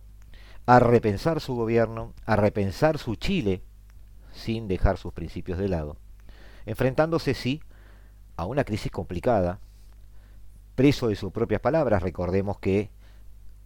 a 0.65 0.79
repensar 0.79 1.41
su 1.41 1.55
gobierno, 1.55 2.13
a 2.25 2.35
repensar 2.35 2.97
su 2.97 3.15
Chile, 3.15 3.61
sin 4.33 4.67
dejar 4.67 4.97
sus 4.97 5.13
principios 5.13 5.57
de 5.57 5.69
lado, 5.69 5.97
enfrentándose 6.65 7.33
sí 7.33 7.61
a 8.35 8.45
una 8.45 8.63
crisis 8.63 8.91
complicada, 8.91 9.59
preso 10.75 11.07
de 11.07 11.15
sus 11.15 11.31
propias 11.31 11.61
palabras, 11.61 12.03
recordemos 12.03 12.59
que 12.59 12.89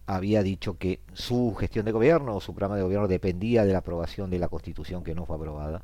había 0.06 0.42
dicho 0.42 0.78
que 0.78 1.00
su 1.12 1.54
gestión 1.54 1.84
de 1.84 1.92
gobierno 1.92 2.36
o 2.36 2.40
su 2.40 2.52
programa 2.52 2.76
de 2.76 2.82
gobierno 2.82 3.08
dependía 3.08 3.64
de 3.64 3.72
la 3.72 3.78
aprobación 3.78 4.30
de 4.30 4.38
la 4.38 4.48
constitución 4.48 5.04
que 5.04 5.14
no 5.14 5.26
fue 5.26 5.36
aprobada. 5.36 5.82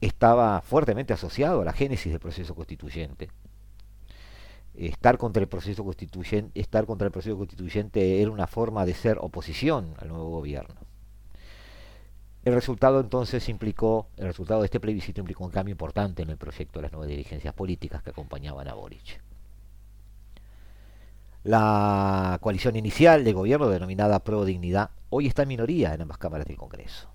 Estaba 0.00 0.60
fuertemente 0.60 1.12
asociado 1.12 1.62
a 1.62 1.64
la 1.64 1.72
génesis 1.72 2.12
del 2.12 2.20
proceso 2.20 2.54
constituyente. 2.54 3.30
Estar 4.74 5.18
contra 5.18 5.40
el 5.40 5.48
proceso 5.48 5.84
constituyente, 5.84 6.58
estar 6.60 6.84
contra 6.84 7.06
el 7.06 7.12
proceso 7.12 7.36
constituyente 7.36 8.20
era 8.20 8.30
una 8.30 8.46
forma 8.46 8.84
de 8.84 8.94
ser 8.94 9.18
oposición 9.20 9.94
al 9.98 10.08
nuevo 10.08 10.30
gobierno. 10.30 10.74
El 12.44 12.52
resultado 12.52 13.00
entonces 13.00 13.48
implicó, 13.48 14.08
el 14.16 14.26
resultado 14.26 14.60
de 14.60 14.66
este 14.66 14.80
plebiscito 14.80 15.20
implicó 15.20 15.44
un 15.44 15.50
cambio 15.50 15.72
importante 15.72 16.22
en 16.22 16.30
el 16.30 16.36
proyecto 16.36 16.78
de 16.78 16.82
las 16.82 16.92
nuevas 16.92 17.08
dirigencias 17.08 17.54
políticas 17.54 18.02
que 18.02 18.10
acompañaban 18.10 18.68
a 18.68 18.74
Boric. 18.74 19.22
La 21.44 22.38
coalición 22.40 22.76
inicial 22.76 23.22
de 23.22 23.32
gobierno 23.32 23.68
denominada 23.68 24.24
Pro 24.24 24.44
Dignidad 24.44 24.90
hoy 25.08 25.26
está 25.26 25.42
en 25.42 25.48
minoría 25.48 25.94
en 25.94 26.02
ambas 26.02 26.18
cámaras 26.18 26.46
del 26.46 26.56
Congreso. 26.56 27.08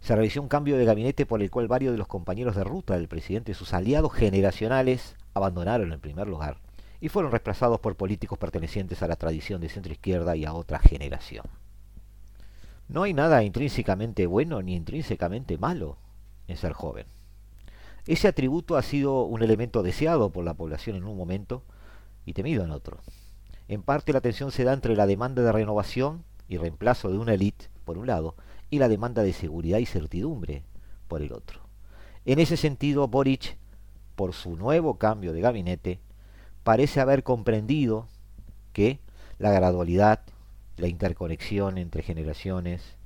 Se 0.00 0.14
realizó 0.14 0.40
un 0.40 0.48
cambio 0.48 0.78
de 0.78 0.84
gabinete 0.84 1.26
por 1.26 1.42
el 1.42 1.50
cual 1.50 1.68
varios 1.68 1.92
de 1.92 1.98
los 1.98 2.08
compañeros 2.08 2.56
de 2.56 2.64
ruta 2.64 2.94
del 2.94 3.08
presidente 3.08 3.52
y 3.52 3.54
sus 3.54 3.74
aliados 3.74 4.12
generacionales 4.14 5.16
abandonaron 5.38 5.92
el 5.92 5.98
primer 5.98 6.28
lugar 6.28 6.58
y 7.00 7.08
fueron 7.08 7.32
reemplazados 7.32 7.80
por 7.80 7.96
políticos 7.96 8.38
pertenecientes 8.38 9.02
a 9.02 9.08
la 9.08 9.16
tradición 9.16 9.60
de 9.60 9.68
centro 9.68 9.92
izquierda 9.92 10.36
y 10.36 10.44
a 10.44 10.52
otra 10.52 10.78
generación. 10.78 11.46
No 12.88 13.02
hay 13.02 13.12
nada 13.12 13.42
intrínsecamente 13.42 14.26
bueno 14.26 14.62
ni 14.62 14.74
intrínsecamente 14.74 15.58
malo 15.58 15.98
en 16.46 16.56
ser 16.56 16.72
joven. 16.72 17.06
Ese 18.06 18.26
atributo 18.26 18.76
ha 18.76 18.82
sido 18.82 19.24
un 19.24 19.42
elemento 19.42 19.82
deseado 19.82 20.30
por 20.30 20.44
la 20.44 20.54
población 20.54 20.96
en 20.96 21.04
un 21.04 21.16
momento 21.16 21.62
y 22.24 22.32
temido 22.32 22.64
en 22.64 22.70
otro. 22.70 22.98
En 23.68 23.82
parte 23.82 24.14
la 24.14 24.22
tensión 24.22 24.50
se 24.50 24.64
da 24.64 24.72
entre 24.72 24.96
la 24.96 25.06
demanda 25.06 25.42
de 25.42 25.52
renovación 25.52 26.24
y 26.48 26.56
reemplazo 26.56 27.10
de 27.10 27.18
una 27.18 27.34
élite, 27.34 27.66
por 27.84 27.98
un 27.98 28.06
lado, 28.06 28.34
y 28.70 28.78
la 28.78 28.88
demanda 28.88 29.22
de 29.22 29.34
seguridad 29.34 29.78
y 29.78 29.86
certidumbre, 29.86 30.64
por 31.06 31.20
el 31.20 31.32
otro. 31.32 31.60
En 32.24 32.38
ese 32.38 32.56
sentido, 32.56 33.08
Boric, 33.08 33.58
por 34.18 34.34
su 34.34 34.56
nuevo 34.56 34.98
cambio 34.98 35.32
de 35.32 35.40
gabinete, 35.40 36.00
parece 36.64 37.00
haber 37.00 37.22
comprendido 37.22 38.08
que 38.72 38.98
la 39.38 39.52
gradualidad, 39.52 40.22
la 40.76 40.88
interconexión 40.88 41.78
entre 41.78 42.02
generaciones, 42.02 42.96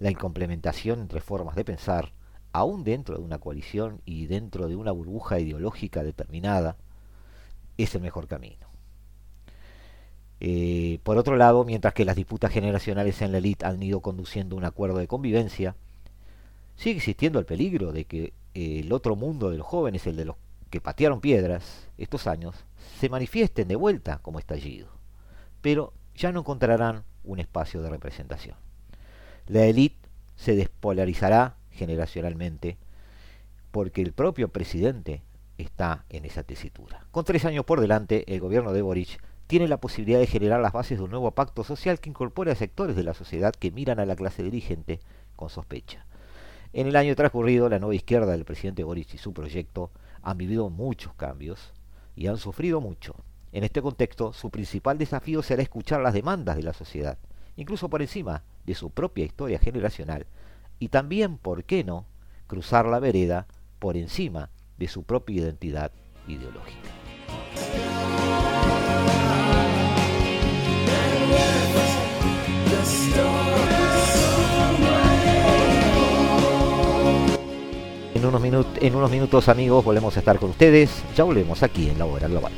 la 0.00 0.10
incomplementación 0.10 1.02
entre 1.02 1.20
formas 1.20 1.54
de 1.54 1.64
pensar, 1.64 2.10
aún 2.50 2.82
dentro 2.82 3.16
de 3.16 3.22
una 3.22 3.38
coalición 3.38 4.00
y 4.04 4.26
dentro 4.26 4.66
de 4.66 4.74
una 4.74 4.90
burbuja 4.90 5.38
ideológica 5.38 6.02
determinada, 6.02 6.74
es 7.78 7.94
el 7.94 8.00
mejor 8.00 8.26
camino. 8.26 8.66
Eh, 10.40 10.98
por 11.04 11.16
otro 11.16 11.36
lado, 11.36 11.64
mientras 11.64 11.94
que 11.94 12.04
las 12.04 12.16
disputas 12.16 12.50
generacionales 12.50 13.22
en 13.22 13.30
la 13.30 13.38
élite 13.38 13.66
han 13.66 13.80
ido 13.80 14.00
conduciendo 14.00 14.56
un 14.56 14.64
acuerdo 14.64 14.98
de 14.98 15.06
convivencia, 15.06 15.76
sigue 16.74 16.96
existiendo 16.96 17.38
el 17.38 17.46
peligro 17.46 17.92
de 17.92 18.04
que 18.04 18.32
el 18.54 18.92
otro 18.92 19.16
mundo 19.16 19.50
de 19.50 19.58
los 19.58 19.66
jóvenes, 19.66 20.06
el 20.06 20.16
de 20.16 20.24
los 20.24 20.36
que 20.70 20.80
patearon 20.80 21.20
piedras 21.20 21.88
estos 21.98 22.26
años, 22.26 22.54
se 22.98 23.08
manifiesten 23.08 23.68
de 23.68 23.76
vuelta 23.76 24.18
como 24.18 24.38
estallido, 24.38 24.88
pero 25.60 25.92
ya 26.14 26.32
no 26.32 26.40
encontrarán 26.40 27.04
un 27.24 27.40
espacio 27.40 27.82
de 27.82 27.90
representación. 27.90 28.56
La 29.46 29.64
élite 29.64 30.08
se 30.36 30.54
despolarizará 30.54 31.56
generacionalmente 31.70 32.78
porque 33.70 34.02
el 34.02 34.12
propio 34.12 34.48
presidente 34.48 35.22
está 35.58 36.04
en 36.08 36.24
esa 36.24 36.42
tesitura. 36.42 37.06
Con 37.10 37.24
tres 37.24 37.44
años 37.44 37.64
por 37.64 37.80
delante, 37.80 38.32
el 38.32 38.40
gobierno 38.40 38.72
de 38.72 38.82
Boric 38.82 39.22
tiene 39.46 39.68
la 39.68 39.80
posibilidad 39.80 40.20
de 40.20 40.26
generar 40.26 40.60
las 40.60 40.72
bases 40.72 40.98
de 40.98 41.04
un 41.04 41.10
nuevo 41.10 41.32
pacto 41.32 41.64
social 41.64 42.00
que 42.00 42.08
incorpore 42.08 42.52
a 42.52 42.54
sectores 42.54 42.96
de 42.96 43.02
la 43.02 43.14
sociedad 43.14 43.52
que 43.52 43.72
miran 43.72 43.98
a 43.98 44.06
la 44.06 44.16
clase 44.16 44.42
dirigente 44.42 45.00
con 45.36 45.50
sospecha. 45.50 46.06
En 46.72 46.86
el 46.86 46.94
año 46.94 47.16
transcurrido, 47.16 47.68
la 47.68 47.80
nueva 47.80 47.96
izquierda 47.96 48.30
del 48.30 48.44
presidente 48.44 48.84
Boric 48.84 49.14
y 49.14 49.18
su 49.18 49.32
proyecto 49.32 49.90
han 50.22 50.38
vivido 50.38 50.70
muchos 50.70 51.14
cambios 51.14 51.72
y 52.14 52.28
han 52.28 52.36
sufrido 52.36 52.80
mucho. 52.80 53.16
En 53.50 53.64
este 53.64 53.82
contexto, 53.82 54.32
su 54.32 54.50
principal 54.50 54.96
desafío 54.96 55.42
será 55.42 55.62
escuchar 55.62 56.00
las 56.00 56.14
demandas 56.14 56.56
de 56.56 56.62
la 56.62 56.72
sociedad, 56.72 57.18
incluso 57.56 57.90
por 57.90 58.02
encima 58.02 58.44
de 58.66 58.76
su 58.76 58.90
propia 58.90 59.24
historia 59.24 59.58
generacional, 59.58 60.26
y 60.78 60.88
también, 60.88 61.38
¿por 61.38 61.64
qué 61.64 61.82
no?, 61.82 62.06
cruzar 62.46 62.86
la 62.86 63.00
vereda 63.00 63.48
por 63.80 63.96
encima 63.96 64.50
de 64.78 64.86
su 64.86 65.02
propia 65.02 65.42
identidad 65.42 65.90
ideológica. 66.28 66.99
En 78.20 78.26
unos, 78.96 79.10
minutos 79.10 79.48
amigos 79.48 79.82
volvemos 79.82 80.14
a 80.14 80.18
estar 80.18 80.38
con 80.38 80.50
ustedes, 80.50 80.90
ya 81.16 81.24
volvemos 81.24 81.62
aquí 81.62 81.88
en 81.88 81.98
la 81.98 82.04
hora 82.04 82.28
global. 82.28 82.52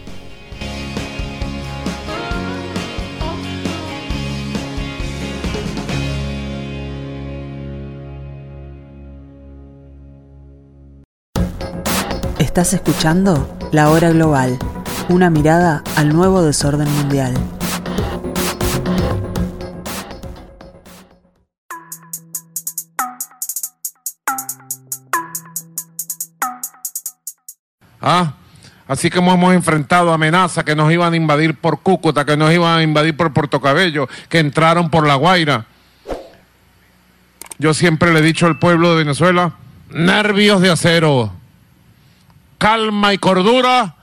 Estás 12.40 12.72
escuchando 12.72 13.48
La 13.70 13.90
Hora 13.90 14.10
Global, 14.10 14.58
una 15.08 15.30
mirada 15.30 15.84
al 15.94 16.12
nuevo 16.12 16.42
desorden 16.42 16.90
mundial. 16.90 17.34
¿Ah? 28.02 28.34
Así 28.88 29.08
como 29.08 29.32
hemos 29.32 29.54
enfrentado 29.54 30.12
amenazas 30.12 30.64
que 30.64 30.74
nos 30.74 30.92
iban 30.92 31.12
a 31.12 31.16
invadir 31.16 31.54
por 31.54 31.80
Cúcuta, 31.80 32.24
que 32.24 32.36
nos 32.36 32.52
iban 32.52 32.78
a 32.78 32.82
invadir 32.82 33.16
por 33.16 33.32
Puerto 33.32 33.60
Cabello, 33.60 34.08
que 34.28 34.40
entraron 34.40 34.90
por 34.90 35.06
La 35.06 35.14
Guaira. 35.14 35.66
Yo 37.58 37.72
siempre 37.72 38.12
le 38.12 38.18
he 38.18 38.22
dicho 38.22 38.46
al 38.46 38.58
pueblo 38.58 38.90
de 38.90 38.96
Venezuela, 38.96 39.52
nervios 39.90 40.60
de 40.60 40.70
acero, 40.70 41.32
calma 42.58 43.14
y 43.14 43.18
cordura 43.18 43.94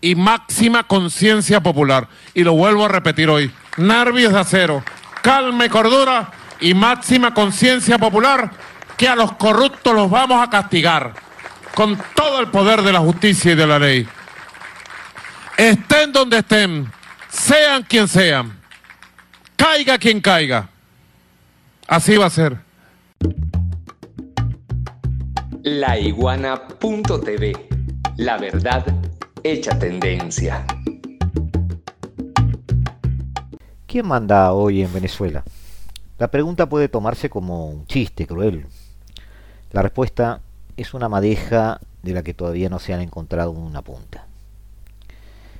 y 0.00 0.16
máxima 0.16 0.82
conciencia 0.82 1.62
popular. 1.62 2.08
Y 2.34 2.42
lo 2.42 2.54
vuelvo 2.54 2.84
a 2.84 2.88
repetir 2.88 3.30
hoy, 3.30 3.52
nervios 3.76 4.32
de 4.32 4.40
acero, 4.40 4.82
calma 5.22 5.64
y 5.64 5.68
cordura 5.68 6.32
y 6.60 6.74
máxima 6.74 7.32
conciencia 7.32 7.98
popular, 7.98 8.50
que 8.96 9.08
a 9.08 9.14
los 9.14 9.32
corruptos 9.32 9.94
los 9.94 10.10
vamos 10.10 10.42
a 10.42 10.50
castigar 10.50 11.23
con 11.74 11.98
todo 12.14 12.40
el 12.40 12.48
poder 12.48 12.82
de 12.82 12.92
la 12.92 13.00
justicia 13.00 13.52
y 13.52 13.54
de 13.56 13.66
la 13.66 13.78
ley. 13.78 14.06
Estén 15.56 16.12
donde 16.12 16.38
estén, 16.38 16.90
sean 17.28 17.82
quien 17.82 18.08
sean, 18.08 18.58
caiga 19.56 19.98
quien 19.98 20.20
caiga. 20.20 20.68
Así 21.86 22.16
va 22.16 22.26
a 22.26 22.30
ser. 22.30 22.56
Laiguana.tv 25.62 27.52
La 28.16 28.36
verdad 28.38 28.84
hecha 29.42 29.78
tendencia. 29.78 30.64
¿Quién 33.86 34.06
manda 34.06 34.52
hoy 34.52 34.82
en 34.82 34.92
Venezuela? 34.92 35.44
La 36.18 36.28
pregunta 36.28 36.68
puede 36.68 36.88
tomarse 36.88 37.30
como 37.30 37.66
un 37.66 37.86
chiste 37.86 38.26
cruel. 38.26 38.66
La 39.70 39.82
respuesta 39.82 40.40
es 40.76 40.94
una 40.94 41.08
madeja 41.08 41.80
de 42.02 42.12
la 42.12 42.22
que 42.22 42.34
todavía 42.34 42.68
no 42.68 42.78
se 42.78 42.94
han 42.94 43.00
encontrado 43.00 43.50
una 43.50 43.82
punta. 43.82 44.26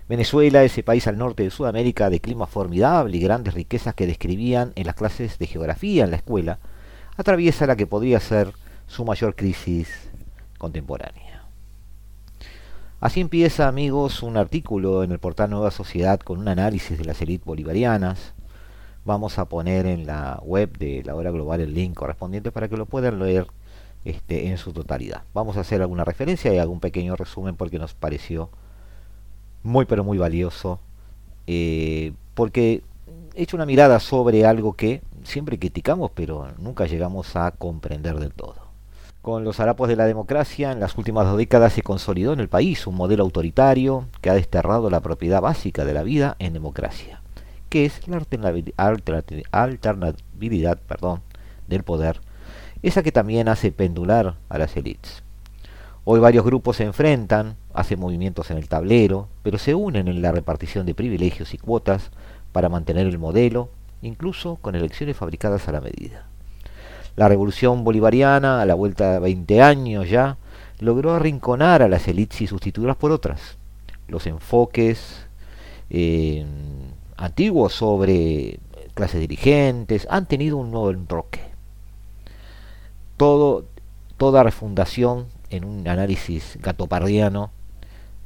Venezuela, 0.08 0.62
ese 0.64 0.82
país 0.82 1.06
al 1.06 1.16
norte 1.16 1.44
de 1.44 1.50
Sudamérica 1.50 2.10
de 2.10 2.20
clima 2.20 2.46
formidable 2.46 3.16
y 3.16 3.20
grandes 3.20 3.54
riquezas 3.54 3.94
que 3.94 4.06
describían 4.06 4.72
en 4.74 4.86
las 4.86 4.96
clases 4.96 5.38
de 5.38 5.46
geografía 5.46 6.04
en 6.04 6.10
la 6.10 6.16
escuela, 6.16 6.58
atraviesa 7.16 7.66
la 7.66 7.76
que 7.76 7.86
podría 7.86 8.20
ser 8.20 8.52
su 8.86 9.04
mayor 9.04 9.34
crisis 9.34 9.88
contemporánea. 10.58 11.44
Así 13.00 13.20
empieza, 13.20 13.68
amigos, 13.68 14.22
un 14.22 14.36
artículo 14.36 15.04
en 15.04 15.12
el 15.12 15.18
portal 15.18 15.50
Nueva 15.50 15.70
Sociedad 15.70 16.20
con 16.20 16.38
un 16.38 16.48
análisis 16.48 16.98
de 16.98 17.04
las 17.04 17.20
élites 17.22 17.44
bolivarianas. 17.44 18.34
Vamos 19.04 19.38
a 19.38 19.46
poner 19.46 19.86
en 19.86 20.06
la 20.06 20.40
web 20.42 20.76
de 20.78 21.02
la 21.04 21.14
hora 21.14 21.30
global 21.30 21.60
el 21.60 21.74
link 21.74 21.94
correspondiente 21.94 22.50
para 22.50 22.68
que 22.68 22.76
lo 22.76 22.86
puedan 22.86 23.18
leer 23.18 23.46
este, 24.05 24.48
en 24.48 24.59
su 24.59 24.72
totalidad. 24.72 25.22
Vamos 25.32 25.57
a 25.57 25.61
hacer 25.61 25.80
alguna 25.80 26.05
referencia 26.05 26.52
y 26.52 26.59
algún 26.59 26.80
pequeño 26.80 27.16
resumen 27.16 27.57
porque 27.57 27.78
nos 27.78 27.94
pareció 27.94 28.50
muy 29.62 29.86
pero 29.86 30.05
muy 30.05 30.18
valioso. 30.18 30.80
Eh, 31.46 32.12
porque 32.34 32.82
he 33.34 33.42
hecho 33.42 33.57
una 33.57 33.66
mirada 33.66 34.00
sobre 34.00 34.46
algo 34.46 34.74
que 34.74 35.02
siempre 35.24 35.59
criticamos 35.59 36.11
pero 36.14 36.48
nunca 36.59 36.86
llegamos 36.86 37.36
a 37.36 37.50
comprender 37.50 38.16
del 38.16 38.32
todo. 38.32 38.64
Con 39.22 39.42
los 39.42 39.59
harapos 39.59 39.88
de 39.88 39.96
la 39.96 40.05
democracia, 40.05 40.70
en 40.70 40.80
las 40.80 40.98
últimas 40.98 41.26
dos 41.26 41.38
décadas 41.38 41.72
se 41.72 41.80
consolidó 41.80 42.34
en 42.34 42.40
el 42.40 42.50
país 42.50 42.86
un 42.86 42.94
modelo 42.94 43.24
autoritario 43.24 44.05
que 44.20 44.28
ha 44.28 44.34
desterrado 44.34 44.90
la 44.90 45.00
propiedad 45.00 45.40
básica 45.40 45.86
de 45.86 45.94
la 45.94 46.02
vida 46.02 46.36
en 46.40 46.52
democracia, 46.52 47.22
que 47.70 47.86
es 47.86 48.07
la 48.07 48.18
alternabilidad 48.18 50.78
del 51.68 51.82
poder 51.84 52.20
esa 52.85 53.03
que 53.03 53.12
también 53.12 53.49
hace 53.49 53.72
pendular 53.72 54.35
a 54.51 54.59
las 54.59 54.76
élites. 54.76 55.22
Hoy 56.05 56.20
varios 56.20 56.45
grupos 56.45 56.76
se 56.76 56.85
enfrentan, 56.85 57.57
hacen 57.72 57.99
movimientos 57.99 58.51
en 58.51 58.59
el 58.59 58.68
tablero, 58.68 59.28
pero 59.43 59.57
se 59.57 59.74
unen 59.74 60.07
en 60.07 60.20
la 60.20 60.32
repartición 60.32 60.85
de 60.85 60.95
privilegios 60.95 61.55
y 61.55 61.59
cuotas 61.59 62.11
para 62.53 62.68
mantener 62.68 63.07
el 63.07 63.18
modelo, 63.18 63.70
incluso 64.03 64.57
con 64.57 64.74
elecciones 64.74 65.16
fabricadas 65.16 65.66
a 65.66 65.72
la 65.72 65.80
medida. 65.80 66.26
La 67.16 67.26
revolución 67.26 67.85
bolivariana, 67.85 68.61
a 68.61 68.66
la 68.66 68.74
vuelta 68.74 69.12
de 69.12 69.18
20 69.18 69.62
años 69.62 70.11
ya, 70.11 70.37
logró 70.78 71.14
arrinconar 71.14 71.80
a 71.80 71.89
las 71.89 72.07
élites 72.07 72.43
y 72.43 72.47
sustituirlas 72.47 72.97
por 72.97 73.12
otras. 73.12 73.57
Los 74.09 74.26
enfoques 74.26 75.24
eh, 75.89 76.45
antiguos 77.16 77.72
sobre 77.72 78.59
clases 78.93 79.20
dirigentes 79.20 80.07
han 80.11 80.26
tenido 80.26 80.59
un 80.59 80.70
nuevo 80.70 80.91
enroque 80.91 81.53
todo, 83.16 83.64
toda 84.16 84.42
refundación 84.42 85.26
en 85.50 85.64
un 85.64 85.86
análisis 85.88 86.58
gatopardiano 86.60 87.50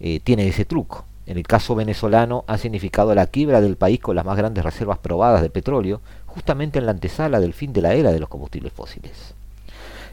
eh, 0.01 0.21
tiene 0.21 0.49
ese 0.49 0.65
truco. 0.65 1.05
En 1.27 1.37
el 1.37 1.47
caso 1.47 1.75
venezolano 1.75 2.45
ha 2.47 2.57
significado 2.57 3.15
la 3.15 3.27
quiebra 3.27 3.61
del 3.61 3.77
país 3.77 4.01
con 4.01 4.17
las 4.17 4.25
más 4.25 4.39
grandes 4.39 4.65
reservas 4.65 4.99
probadas 4.99 5.43
de 5.43 5.51
petróleo, 5.51 6.01
justamente 6.27 6.79
en 6.79 6.87
la 6.87 6.93
antesala 6.93 7.39
del 7.41 7.53
fin 7.53 7.73
de 7.73 7.83
la 7.83 7.95
era 7.95 8.13
de 8.13 8.21
los 8.21 8.31
combustibles 8.31 8.73
fósiles. 8.73 9.35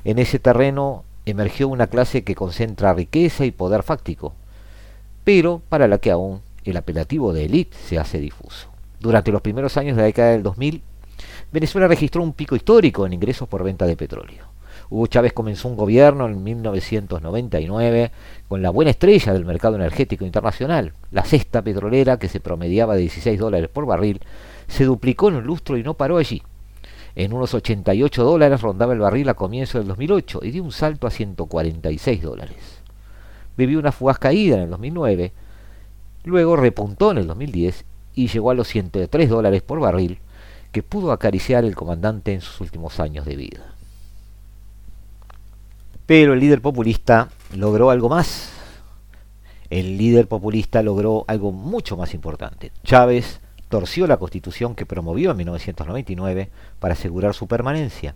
En 0.04 0.20
ese 0.20 0.40
terreno 0.40 1.06
emergió 1.26 1.68
una 1.68 1.88
clase 1.88 2.24
que 2.24 2.36
concentra 2.36 2.94
riqueza 2.94 3.46
y 3.46 3.52
poder 3.52 3.84
fáctico, 3.84 4.34
pero 5.24 5.62
para 5.70 5.88
la 5.88 6.00
que 6.00 6.12
aún 6.12 6.42
el 6.66 6.78
apelativo 6.78 7.32
de 7.32 7.46
élite 7.46 7.78
se 7.78 7.98
hace 7.98 8.20
difuso. 8.20 8.68
Durante 9.00 9.32
los 9.32 9.42
primeros 9.42 9.78
años 9.78 9.96
de 9.96 10.02
la 10.02 10.08
década 10.08 10.32
del 10.32 10.44
2000, 10.44 10.82
Venezuela 11.52 11.88
registró 11.88 12.22
un 12.22 12.34
pico 12.34 12.56
histórico 12.56 13.06
en 13.06 13.14
ingresos 13.14 13.48
por 13.48 13.64
venta 13.64 13.86
de 13.86 13.96
petróleo. 13.96 14.55
Hugo 14.90 15.08
Chávez 15.08 15.34
comenzó 15.34 15.68
un 15.68 15.76
gobierno 15.76 16.28
en 16.28 16.44
1999 16.44 18.12
con 18.48 18.62
la 18.62 18.70
buena 18.70 18.92
estrella 18.92 19.34
del 19.34 19.46
mercado 19.46 19.76
energético 19.76 20.26
internacional. 20.26 20.94
La 21.12 21.24
cesta 21.24 21.62
petrolera, 21.62 22.18
que 22.18 22.30
se 22.30 22.40
promediaba 22.40 22.96
de 22.96 23.02
16 23.02 23.40
dólares 23.40 23.70
por 23.70 23.86
barril, 23.86 24.22
se 24.68 24.86
duplicó 24.86 25.30
en 25.30 25.36
un 25.36 25.44
lustro 25.46 25.78
y 25.78 25.84
no 25.84 25.96
paró 25.96 26.18
allí. 26.18 26.44
En 27.16 27.34
unos 27.34 27.54
88 27.54 28.24
dólares 28.24 28.62
rondaba 28.62 28.94
el 28.94 29.00
barril 29.00 29.30
a 29.30 29.36
comienzo 29.36 29.78
del 29.78 29.88
2008 29.88 30.42
y 30.44 30.52
dio 30.52 30.64
un 30.64 30.72
salto 30.72 31.08
a 31.08 31.12
146 31.12 32.22
dólares. 32.22 32.82
Vivió 33.58 33.80
una 33.80 33.94
fugaz 33.94 34.20
caída 34.20 34.58
en 34.58 34.64
el 34.64 34.70
2009, 34.70 35.32
luego 36.26 36.58
repuntó 36.58 37.12
en 37.12 37.20
el 37.20 37.28
2010 37.28 37.86
y 38.16 38.28
llegó 38.28 38.52
a 38.52 38.54
los 38.54 38.68
103 38.68 39.30
dólares 39.30 39.62
por 39.62 39.80
barril 39.80 40.20
que 40.74 40.84
pudo 40.84 41.14
acariciar 41.14 41.64
el 41.64 41.74
comandante 41.74 42.34
en 42.34 42.42
sus 42.42 42.60
últimos 42.60 43.00
años 43.00 43.26
de 43.26 43.38
vida. 43.38 43.75
Pero 46.06 46.34
el 46.34 46.40
líder 46.40 46.62
populista 46.62 47.30
logró 47.56 47.90
algo 47.90 48.10
más. 48.10 48.52
El 49.70 49.98
líder 49.98 50.28
populista 50.28 50.84
logró 50.84 51.26
algo 51.28 51.52
mucho 51.52 51.98
más 51.98 52.14
importante. 52.14 52.72
Chávez 52.84 53.42
torció 53.70 54.06
la 54.06 54.18
constitución 54.18 54.76
que 54.76 54.86
promovió 54.86 55.32
en 55.32 55.38
1999 55.38 56.50
para 56.80 56.94
asegurar 56.94 57.34
su 57.34 57.48
permanencia. 57.48 58.14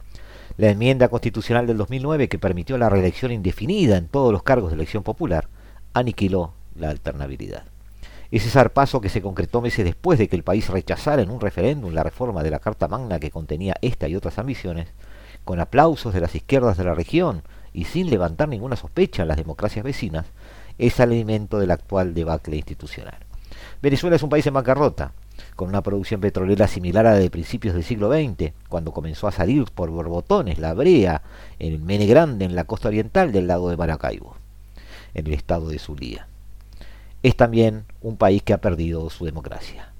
La 0.58 0.70
enmienda 0.70 1.08
constitucional 1.08 1.66
del 1.66 1.78
2009 1.78 2.30
que 2.30 2.38
permitió 2.38 2.78
la 2.78 2.90
reelección 2.90 3.32
indefinida 3.32 3.98
en 3.98 4.08
todos 4.08 4.32
los 4.32 4.44
cargos 4.44 4.70
de 4.70 4.76
elección 4.76 5.02
popular 5.02 5.48
aniquiló 5.94 6.54
la 6.76 6.90
alternabilidad. 6.90 7.64
Ese 8.30 8.52
zarpazo 8.52 9.02
que 9.02 9.10
se 9.10 9.24
concretó 9.24 9.62
meses 9.62 9.84
después 9.84 10.20
de 10.20 10.28
que 10.28 10.36
el 10.36 10.44
país 10.44 10.70
rechazara 10.70 11.24
en 11.24 11.32
un 11.32 11.42
referéndum 11.42 11.92
la 11.92 12.04
reforma 12.04 12.44
de 12.44 12.52
la 12.52 12.60
Carta 12.60 12.88
Magna 12.88 13.20
que 13.20 13.32
contenía 13.32 13.76
esta 13.82 14.08
y 14.08 14.16
otras 14.16 14.38
ambiciones, 14.38 14.90
con 15.44 15.60
aplausos 15.60 16.14
de 16.14 16.22
las 16.22 16.36
izquierdas 16.36 16.78
de 16.78 16.84
la 16.84 16.94
región 16.94 17.42
y 17.80 17.86
sin 17.86 18.10
levantar 18.10 18.50
ninguna 18.50 18.76
sospecha 18.76 19.22
en 19.22 19.28
las 19.28 19.38
democracias 19.38 19.84
vecinas, 19.84 20.26
es 20.78 21.00
alimento 21.00 21.60
del 21.60 21.72
actual 21.72 22.14
debacle 22.14 22.58
institucional. 22.58 23.18
Venezuela 23.82 24.16
es 24.16 24.24
un 24.24 24.30
país 24.30 24.46
en 24.48 24.54
bancarrota, 24.54 25.14
con 25.56 25.70
una 25.70 25.82
producción 25.82 26.22
petrolera 26.22 26.68
similar 26.68 27.06
a 27.06 27.12
la 27.12 27.20
de 27.20 27.30
principios 27.30 27.74
del 27.74 27.84
siglo 27.84 28.12
XX, 28.12 28.54
cuando 28.68 28.92
comenzó 28.92 29.28
a 29.28 29.32
salir 29.32 29.66
por 29.74 29.90
borbotones 29.90 30.60
la 30.60 30.74
brea 30.74 31.22
en 31.60 31.86
Mene 31.86 32.06
Grande, 32.06 32.46
en 32.46 32.56
la 32.56 32.66
costa 32.66 32.90
oriental 32.90 33.32
del 33.32 33.48
lago 33.48 33.70
de 33.70 33.78
Maracaibo, 33.78 34.36
en 35.14 35.28
el 35.28 35.34
estado 35.34 35.70
de 35.70 35.80
Zulia 35.80 36.28
es 37.24 37.36
también 37.36 37.86
un 38.02 38.18
país 38.18 38.44
que 38.44 38.54
ha 38.54 38.62
perdido 38.62 39.10
su 39.10 39.26
democracia. 39.26 39.92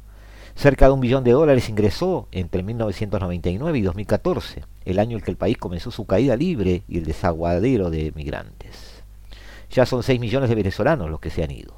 Cerca 0.56 0.86
de 0.86 0.92
un 0.92 1.00
billón 1.00 1.24
de 1.24 1.32
dólares 1.32 1.70
ingresó 1.70 2.28
entre 2.32 2.64
1999 2.64 3.78
y 3.78 3.82
2014, 3.82 4.64
el 4.92 5.00
año 5.00 5.18
en 5.18 5.24
que 5.24 5.32
el 5.32 5.38
país 5.38 5.58
comenzó 5.58 5.92
su 5.92 6.06
caída 6.06 6.36
libre 6.36 6.84
y 6.88 6.98
el 6.98 7.06
desaguadero 7.06 7.90
de 7.90 8.12
migrantes. 8.16 9.04
Ya 9.72 9.86
son 9.86 10.04
6 10.04 10.20
millones 10.20 10.50
de 10.50 10.56
venezolanos 10.56 11.10
los 11.10 11.20
que 11.20 11.30
se 11.30 11.44
han 11.44 11.52
ido. 11.52 11.74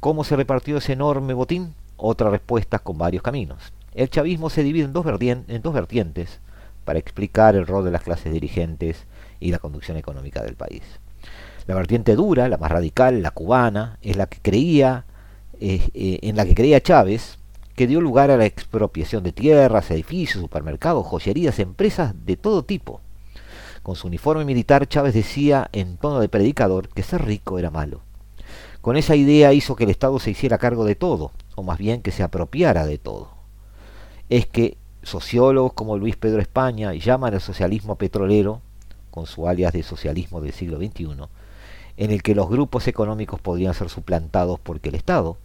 ¿Cómo 0.00 0.24
se 0.24 0.36
repartió 0.36 0.76
ese 0.76 0.92
enorme 0.92 1.34
botín? 1.34 1.74
Otra 1.96 2.30
respuesta 2.30 2.78
con 2.78 2.98
varios 2.98 3.22
caminos. 3.22 3.72
El 3.94 4.10
chavismo 4.10 4.50
se 4.50 4.62
divide 4.62 4.84
en 4.84 4.92
dos, 4.92 5.06
en 5.20 5.62
dos 5.62 5.74
vertientes 5.74 6.40
para 6.84 6.98
explicar 6.98 7.56
el 7.56 7.66
rol 7.66 7.84
de 7.84 7.90
las 7.90 8.02
clases 8.02 8.32
dirigentes 8.32 9.06
y 9.40 9.50
la 9.50 9.58
conducción 9.58 9.96
económica 9.96 10.42
del 10.42 10.54
país. 10.54 10.82
La 11.66 11.74
vertiente 11.74 12.14
dura, 12.14 12.48
la 12.48 12.58
más 12.58 12.70
radical, 12.70 13.22
la 13.22 13.32
cubana, 13.32 13.98
es 14.02 14.16
la 14.16 14.26
que 14.26 14.38
creía, 14.40 15.04
eh, 15.60 15.80
en 16.22 16.36
la 16.36 16.44
que 16.44 16.54
creía 16.54 16.80
Chávez, 16.80 17.38
que 17.76 17.86
dio 17.86 18.00
lugar 18.00 18.30
a 18.30 18.38
la 18.38 18.46
expropiación 18.46 19.22
de 19.22 19.32
tierras, 19.32 19.90
edificios, 19.90 20.40
supermercados, 20.40 21.06
joyerías, 21.06 21.58
empresas 21.58 22.14
de 22.24 22.36
todo 22.36 22.64
tipo. 22.64 23.02
Con 23.82 23.94
su 23.96 24.08
uniforme 24.08 24.44
militar, 24.44 24.88
Chávez 24.88 25.14
decía 25.14 25.68
en 25.72 25.98
tono 25.98 26.18
de 26.18 26.28
predicador 26.28 26.88
que 26.88 27.02
ser 27.02 27.24
rico 27.24 27.58
era 27.58 27.70
malo. 27.70 28.00
Con 28.80 28.96
esa 28.96 29.14
idea 29.14 29.52
hizo 29.52 29.76
que 29.76 29.84
el 29.84 29.90
Estado 29.90 30.18
se 30.18 30.30
hiciera 30.30 30.58
cargo 30.58 30.84
de 30.84 30.94
todo, 30.94 31.32
o 31.54 31.62
más 31.62 31.78
bien 31.78 32.02
que 32.02 32.12
se 32.12 32.22
apropiara 32.22 32.86
de 32.86 32.98
todo. 32.98 33.30
Es 34.30 34.46
que 34.46 34.78
sociólogos 35.02 35.74
como 35.74 35.98
Luis 35.98 36.16
Pedro 36.16 36.40
España 36.40 36.94
llaman 36.94 37.34
al 37.34 37.40
socialismo 37.40 37.96
petrolero, 37.96 38.62
con 39.10 39.26
su 39.26 39.48
alias 39.48 39.72
de 39.72 39.82
socialismo 39.82 40.40
del 40.40 40.52
siglo 40.52 40.78
XXI, 40.78 41.08
en 41.96 42.10
el 42.10 42.22
que 42.22 42.34
los 42.34 42.48
grupos 42.48 42.88
económicos 42.88 43.40
podrían 43.40 43.74
ser 43.74 43.90
suplantados 43.90 44.58
porque 44.60 44.88
el 44.88 44.94
Estado, 44.94 45.36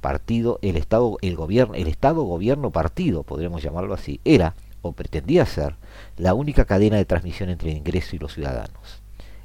partido, 0.00 0.58
el 0.62 0.76
Estado, 0.76 1.16
el 1.22 1.36
gobierno, 1.36 1.74
el 1.74 1.88
Estado 1.88 2.22
gobierno 2.22 2.70
partido, 2.70 3.22
podríamos 3.22 3.62
llamarlo 3.62 3.94
así, 3.94 4.20
era 4.24 4.54
o 4.82 4.92
pretendía 4.92 5.44
ser 5.46 5.74
la 6.16 6.34
única 6.34 6.64
cadena 6.64 6.96
de 6.96 7.04
transmisión 7.04 7.50
entre 7.50 7.70
el 7.70 7.78
ingreso 7.78 8.16
y 8.16 8.18
los 8.18 8.34
ciudadanos. 8.34 9.02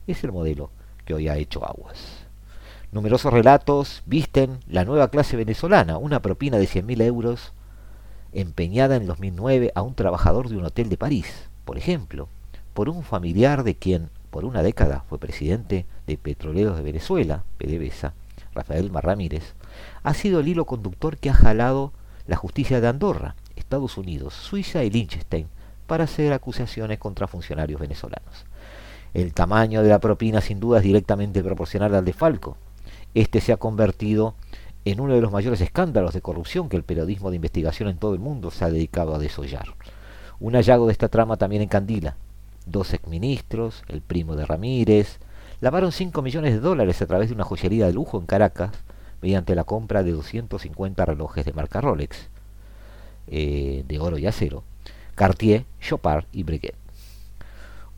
Es 0.08 0.24
el 0.24 0.32
modelo 0.32 0.70
que 1.06 1.14
hoy 1.14 1.28
ha 1.28 1.38
hecho 1.38 1.66
aguas. 1.66 2.24
Numerosos 2.91 3.34
relatos 3.34 4.04
visten 4.06 4.60
la 4.68 4.86
nueva 4.86 5.10
clase 5.10 5.36
venezolana, 5.36 5.97
una 5.97 6.22
propina 6.22 6.58
de 6.58 6.68
100.000 6.68 7.01
euros 7.01 7.54
empeñada 8.34 8.95
en 8.95 9.08
2009 9.08 9.72
a 9.76 9.82
un 9.82 9.95
trabajador 9.95 10.49
de 10.49 10.58
un 10.58 10.66
hotel 10.66 10.89
de 10.89 10.97
París, 10.97 11.49
por 11.66 11.78
ejemplo, 11.78 12.28
por 12.74 12.89
un 12.89 13.04
familiar 13.04 13.64
de 13.64 13.76
quien 13.76 14.10
por 14.30 14.45
una 14.45 14.64
década 14.64 15.06
fue 15.10 15.20
presidente 15.20 15.86
de 16.08 16.18
Petroleros 16.18 16.76
de 16.76 16.84
Venezuela, 16.84 17.43
PDVSA, 17.58 18.14
Rafael 18.54 18.91
Marramírez, 18.91 19.54
ha 20.04 20.14
sido 20.14 20.39
el 20.39 20.47
hilo 20.47 20.66
conductor 20.66 21.18
que 21.18 21.30
ha 21.30 21.34
jalado 21.34 21.93
la 22.28 22.36
justicia 22.36 22.82
de 22.82 22.88
Andorra, 22.88 23.36
Estados 23.56 23.97
Unidos, 23.97 24.34
Suiza 24.34 24.84
y 24.84 24.89
Liechtenstein 24.89 25.47
para 25.88 26.06
hacer 26.06 26.34
acusaciones 26.34 26.99
contra 26.99 27.28
funcionarios 27.28 27.80
venezolanos. 27.80 28.45
El 29.14 29.34
tamaño 29.34 29.84
de 29.84 29.89
la 29.89 29.99
propina 29.99 30.41
sin 30.41 30.60
duda 30.60 30.80
es 30.80 30.84
directamente 30.84 31.43
proporcional 31.43 31.93
al 31.95 32.06
de 32.06 32.14
Falco. 32.14 32.58
Este 33.14 33.41
se 33.41 33.54
ha 33.54 33.58
convertido 33.58 34.36
en 34.86 34.99
uno 34.99 35.14
de 35.14 35.22
los 35.22 35.32
mayores 35.32 35.62
escándalos 35.62 36.14
de 36.14 36.22
corrupción 36.22 36.70
que 36.70 36.78
el 36.78 36.84
periodismo 36.84 37.30
de 37.30 37.38
investigación 37.38 37.89
en 37.89 37.97
todo 37.97 38.14
el 38.14 38.20
mundo 38.20 38.51
se 38.51 38.66
ha 38.66 38.70
dedicado 38.70 39.14
a 39.16 39.20
desollar. 39.20 39.76
Un 40.39 40.54
hallazgo 40.54 40.88
de 40.88 40.91
esta 40.91 41.10
trama 41.10 41.38
también 41.38 41.62
encandila 41.62 42.18
dos 42.66 42.93
exministros, 42.93 43.84
el 43.88 44.01
primo 44.01 44.36
de 44.36 44.45
Ramírez, 44.45 45.20
lavaron 45.62 45.91
5 45.91 46.22
millones 46.22 46.54
de 46.54 46.60
dólares 46.60 47.01
a 47.01 47.08
través 47.08 47.30
de 47.30 47.36
una 47.36 47.43
joyería 47.43 47.86
de 47.88 47.93
lujo 47.93 48.20
en 48.20 48.26
Caracas 48.26 48.72
mediante 49.24 49.55
la 49.55 49.63
compra 49.63 50.03
de 50.03 50.11
250 50.11 51.05
relojes 51.05 51.45
de 51.45 51.53
marca 51.53 51.80
Rolex, 51.80 52.28
eh, 53.28 53.86
de 53.88 53.99
oro 53.99 54.17
y 54.17 54.28
acero, 54.28 54.63
Cartier, 55.15 55.63
Chopard 55.80 56.26
y 56.34 56.43
Breguet. 56.43 56.76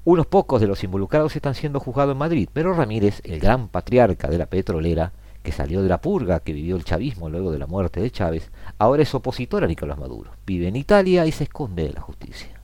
Unos 0.04 0.28
pocos 0.28 0.62
de 0.62 0.68
los 0.68 0.84
involucrados 0.84 1.36
están 1.36 1.56
siendo 1.56 1.80
juzgados 1.80 2.12
en 2.12 2.20
Madrid, 2.20 2.48
pero 2.54 2.76
Ramírez, 2.76 3.22
el 3.24 3.40
gran 3.40 3.70
patriarca 3.70 4.28
de 4.28 4.38
la 4.38 4.46
petrolera, 4.46 5.14
que 5.42 5.52
salió 5.52 5.82
de 5.82 5.90
la 5.90 6.00
purga 6.00 6.42
que 6.42 6.54
vivió 6.54 6.76
el 6.76 6.86
chavismo 6.86 7.28
luego 7.28 7.52
de 7.52 7.58
la 7.58 7.66
muerte 7.66 8.02
de 8.02 8.12
Chávez, 8.12 8.52
ahora 8.78 9.02
es 9.02 9.16
opositor 9.16 9.64
a 9.64 9.68
Nicolás 9.68 9.98
Maduro. 9.98 10.30
Vive 10.46 10.68
en 10.68 10.76
Italia 10.76 11.26
y 11.26 11.32
se 11.32 11.46
esconde 11.46 11.88
de 11.88 11.94
la 11.94 12.02
justicia. 12.02 12.55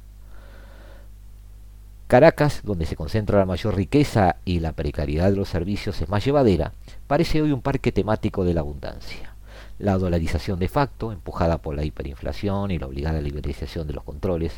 Caracas, 2.11 2.59
donde 2.65 2.85
se 2.85 2.97
concentra 2.97 3.39
la 3.39 3.45
mayor 3.45 3.73
riqueza 3.73 4.35
y 4.43 4.59
la 4.59 4.73
precariedad 4.73 5.29
de 5.29 5.37
los 5.37 5.47
servicios 5.47 6.01
es 6.01 6.09
más 6.09 6.25
llevadera, 6.25 6.73
parece 7.07 7.41
hoy 7.41 7.53
un 7.53 7.61
parque 7.61 7.93
temático 7.93 8.43
de 8.43 8.53
la 8.53 8.59
abundancia. 8.59 9.33
La 9.79 9.97
dolarización 9.97 10.59
de 10.59 10.67
facto, 10.67 11.13
empujada 11.13 11.59
por 11.59 11.73
la 11.73 11.85
hiperinflación 11.85 12.71
y 12.71 12.79
la 12.79 12.87
obligada 12.87 13.21
liberalización 13.21 13.87
de 13.87 13.93
los 13.93 14.03
controles, 14.03 14.51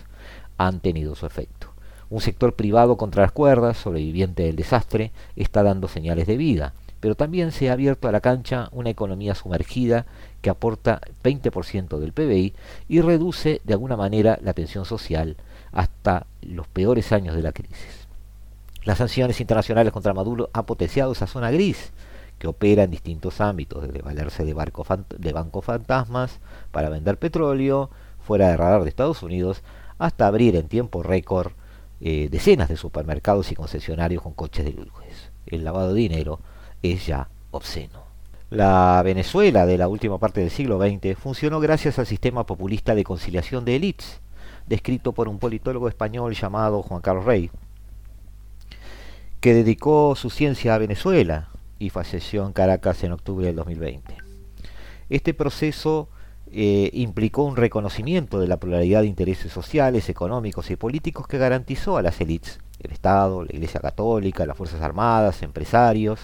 han 0.58 0.80
tenido 0.80 1.14
su 1.14 1.28
efecto. 1.28 1.68
Un 2.10 2.22
sector 2.22 2.56
privado 2.56 2.97
contra 2.97 3.22
las 3.22 3.32
cuerdas, 3.32 3.78
sobreviviente 3.78 4.41
del 4.41 4.56
desastre, 4.56 5.12
está 5.36 5.62
dando 5.62 5.88
señales 5.88 6.26
de 6.26 6.38
vida, 6.38 6.74
pero 7.01 7.14
también 7.14 7.51
se 7.51 7.70
ha 7.70 7.74
abierto 7.74 8.08
a 8.08 8.12
la 8.12 8.22
cancha 8.22 8.70
una 8.72 8.89
economía 8.89 9.36
sumergida 9.36 10.08
que 10.41 10.49
aporta 10.49 11.01
20% 11.24 11.99
del 11.99 12.14
PBI 12.14 12.56
y 12.89 13.01
reduce 13.01 13.62
de 13.64 13.74
alguna 13.74 13.95
manera 13.95 14.39
la 14.41 14.54
tensión 14.54 14.86
social 14.86 15.38
hasta 15.74 16.28
los 16.41 16.67
peores 16.67 17.11
años 17.11 17.36
de 17.36 17.41
la 17.41 17.51
crisis. 17.51 18.07
Las 18.86 18.97
sanciones 18.97 19.39
internacionales 19.41 19.93
contra 19.93 20.13
Maduro 20.13 20.49
han 20.53 20.65
potenciado 20.65 21.11
esa 21.11 21.28
zona 21.28 21.51
gris 21.51 21.91
que 22.38 22.47
opera 22.47 22.84
en 22.84 22.91
distintos 22.91 23.39
ámbitos, 23.41 23.84
desde 23.84 24.01
valerse 24.01 24.43
de, 24.43 24.53
barco 24.53 24.86
de 25.17 25.34
bancos 25.34 25.65
fantasmas 25.65 26.39
para 26.71 26.89
vender 26.89 27.17
petróleo 27.17 27.89
fuera 28.19 28.49
de 28.49 28.57
radar 28.57 28.84
de 28.84 28.89
Estados 28.89 29.24
Unidos, 29.24 29.63
hasta 29.97 30.28
abrir 30.28 30.55
en 30.55 30.67
tiempo 30.67 31.03
récord 31.03 31.53
eh, 32.01 32.28
decenas 32.30 32.67
de 32.67 32.76
supermercados 32.76 33.51
y 33.51 33.55
concesionarios 33.55 34.21
con 34.21 34.34
coches 34.34 34.65
de 34.65 34.74
luces. 34.74 35.32
El 35.45 35.63
lavado 35.63 35.93
de 35.93 36.01
dinero 36.01 36.39
es 36.82 37.05
ya 37.05 37.30
obsceno. 37.51 38.03
La 38.49 39.01
Venezuela 39.03 39.65
de 39.65 39.78
la 39.78 39.88
última 39.88 40.19
parte 40.19 40.41
del 40.41 40.51
siglo 40.51 40.80
XX 40.80 41.17
funcionó 41.17 41.59
gracias 41.59 41.97
al 41.97 42.05
sistema 42.05 42.45
populista 42.45 42.93
de 42.93 43.03
conciliación 43.03 43.65
de 43.65 43.78
élites, 43.78 44.21
descrito 44.74 45.13
por 45.13 45.28
un 45.28 45.38
politólogo 45.38 45.88
español 45.88 46.34
llamado 46.34 46.82
Juan 46.82 46.99
Carlos 46.99 47.26
Rey, 47.26 47.51
que 49.39 49.53
dedicó 49.53 50.15
su 50.15 50.32
ciencia 50.32 50.74
a 50.74 50.80
Venezuela 50.80 51.49
y 51.78 51.91
falleció 51.91 52.43
en 52.47 52.53
Caracas 52.53 53.03
en 53.03 53.11
octubre 53.11 53.45
del 53.45 53.55
2020. 53.55 54.17
Este 55.09 55.36
proceso 55.36 56.09
eh, 56.51 56.89
implicó 56.93 57.43
un 57.43 57.55
reconocimiento 57.55 58.39
de 58.39 58.47
la 58.47 58.57
pluralidad 58.57 59.01
de 59.01 59.07
intereses 59.07 59.51
sociales, 59.51 60.09
económicos 60.09 60.71
y 60.71 60.76
políticos 60.76 61.28
que 61.28 61.38
garantizó 61.38 61.97
a 61.97 62.01
las 62.01 62.19
élites, 62.19 62.59
el 62.80 62.93
Estado, 62.93 63.43
la 63.43 63.53
Iglesia 63.53 63.80
Católica, 63.80 64.47
las 64.47 64.57
Fuerzas 64.57 64.82
Armadas, 64.82 65.43
empresarios, 65.43 66.19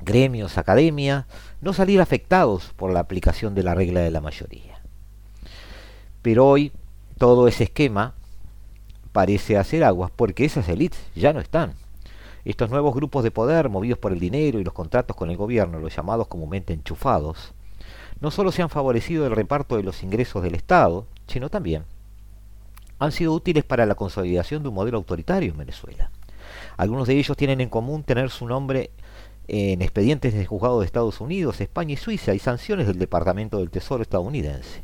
gremios, 0.00 0.56
academia, 0.56 1.26
no 1.60 1.74
salir 1.74 2.00
afectados 2.00 2.72
por 2.74 2.90
la 2.90 3.00
aplicación 3.00 3.54
de 3.54 3.64
la 3.64 3.74
regla 3.74 4.00
de 4.00 4.10
la 4.10 4.22
mayoría. 4.22 4.80
Pero 6.22 6.48
hoy 6.48 6.72
todo 7.22 7.46
ese 7.46 7.62
esquema 7.62 8.14
parece 9.12 9.56
hacer 9.56 9.84
aguas 9.84 10.10
porque 10.10 10.44
esas 10.44 10.68
élites 10.68 10.98
ya 11.14 11.32
no 11.32 11.38
están. 11.38 11.74
Estos 12.44 12.68
nuevos 12.68 12.92
grupos 12.96 13.22
de 13.22 13.30
poder, 13.30 13.68
movidos 13.68 14.00
por 14.00 14.10
el 14.10 14.18
dinero 14.18 14.58
y 14.58 14.64
los 14.64 14.74
contratos 14.74 15.16
con 15.16 15.30
el 15.30 15.36
gobierno, 15.36 15.78
los 15.78 15.94
llamados 15.94 16.26
comúnmente 16.26 16.72
enchufados, 16.72 17.54
no 18.20 18.32
solo 18.32 18.50
se 18.50 18.62
han 18.62 18.70
favorecido 18.70 19.24
el 19.24 19.36
reparto 19.36 19.76
de 19.76 19.84
los 19.84 20.02
ingresos 20.02 20.42
del 20.42 20.56
Estado, 20.56 21.06
sino 21.28 21.48
también 21.48 21.84
han 22.98 23.12
sido 23.12 23.34
útiles 23.34 23.62
para 23.62 23.86
la 23.86 23.94
consolidación 23.94 24.64
de 24.64 24.70
un 24.70 24.74
modelo 24.74 24.98
autoritario 24.98 25.52
en 25.52 25.58
Venezuela. 25.58 26.10
Algunos 26.76 27.06
de 27.06 27.16
ellos 27.20 27.36
tienen 27.36 27.60
en 27.60 27.68
común 27.68 28.02
tener 28.02 28.30
su 28.30 28.48
nombre 28.48 28.90
en 29.46 29.80
expedientes 29.80 30.34
de 30.34 30.44
juzgado 30.44 30.80
de 30.80 30.86
Estados 30.86 31.20
Unidos, 31.20 31.60
España 31.60 31.92
y 31.92 31.98
Suiza 31.98 32.34
y 32.34 32.40
sanciones 32.40 32.88
del 32.88 32.98
Departamento 32.98 33.58
del 33.58 33.70
Tesoro 33.70 34.02
estadounidense. 34.02 34.82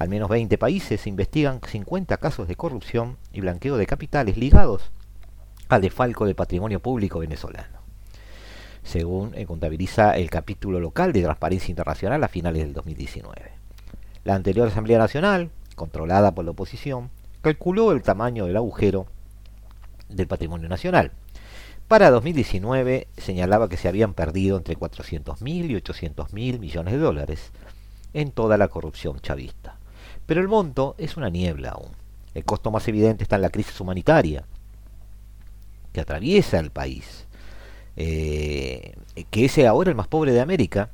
Al 0.00 0.08
menos 0.08 0.30
20 0.30 0.56
países 0.56 1.06
investigan 1.06 1.60
50 1.60 2.16
casos 2.16 2.48
de 2.48 2.56
corrupción 2.56 3.18
y 3.34 3.42
blanqueo 3.42 3.76
de 3.76 3.84
capitales 3.86 4.38
ligados 4.38 4.92
al 5.68 5.82
defalco 5.82 6.24
del 6.24 6.34
patrimonio 6.34 6.80
público 6.80 7.18
venezolano, 7.18 7.80
según 8.82 9.34
eh, 9.34 9.44
contabiliza 9.44 10.16
el 10.16 10.30
capítulo 10.30 10.80
local 10.80 11.12
de 11.12 11.20
Transparencia 11.20 11.70
Internacional 11.70 12.24
a 12.24 12.28
finales 12.28 12.62
del 12.62 12.72
2019. 12.72 13.52
La 14.24 14.36
anterior 14.36 14.68
Asamblea 14.68 14.96
Nacional, 14.96 15.50
controlada 15.76 16.34
por 16.34 16.46
la 16.46 16.52
oposición, 16.52 17.10
calculó 17.42 17.92
el 17.92 18.00
tamaño 18.00 18.46
del 18.46 18.56
agujero 18.56 19.06
del 20.08 20.26
patrimonio 20.26 20.70
nacional. 20.70 21.12
Para 21.88 22.08
2019 22.08 23.06
señalaba 23.18 23.68
que 23.68 23.76
se 23.76 23.88
habían 23.88 24.14
perdido 24.14 24.56
entre 24.56 24.78
400.000 24.78 25.44
y 25.46 25.74
800.000 25.74 26.58
millones 26.58 26.94
de 26.94 27.00
dólares 27.00 27.52
en 28.14 28.30
toda 28.32 28.56
la 28.56 28.68
corrupción 28.68 29.20
chavista. 29.20 29.79
Pero 30.30 30.42
el 30.42 30.46
monto 30.46 30.94
es 30.96 31.16
una 31.16 31.28
niebla 31.28 31.70
aún. 31.70 31.90
El 32.34 32.44
costo 32.44 32.70
más 32.70 32.86
evidente 32.86 33.24
está 33.24 33.34
en 33.34 33.42
la 33.42 33.50
crisis 33.50 33.80
humanitaria, 33.80 34.44
que 35.92 36.00
atraviesa 36.00 36.60
el 36.60 36.70
país, 36.70 37.26
eh, 37.96 38.94
que 39.28 39.46
es 39.46 39.58
ahora 39.58 39.90
el 39.90 39.96
más 39.96 40.06
pobre 40.06 40.30
de 40.30 40.40
América 40.40 40.90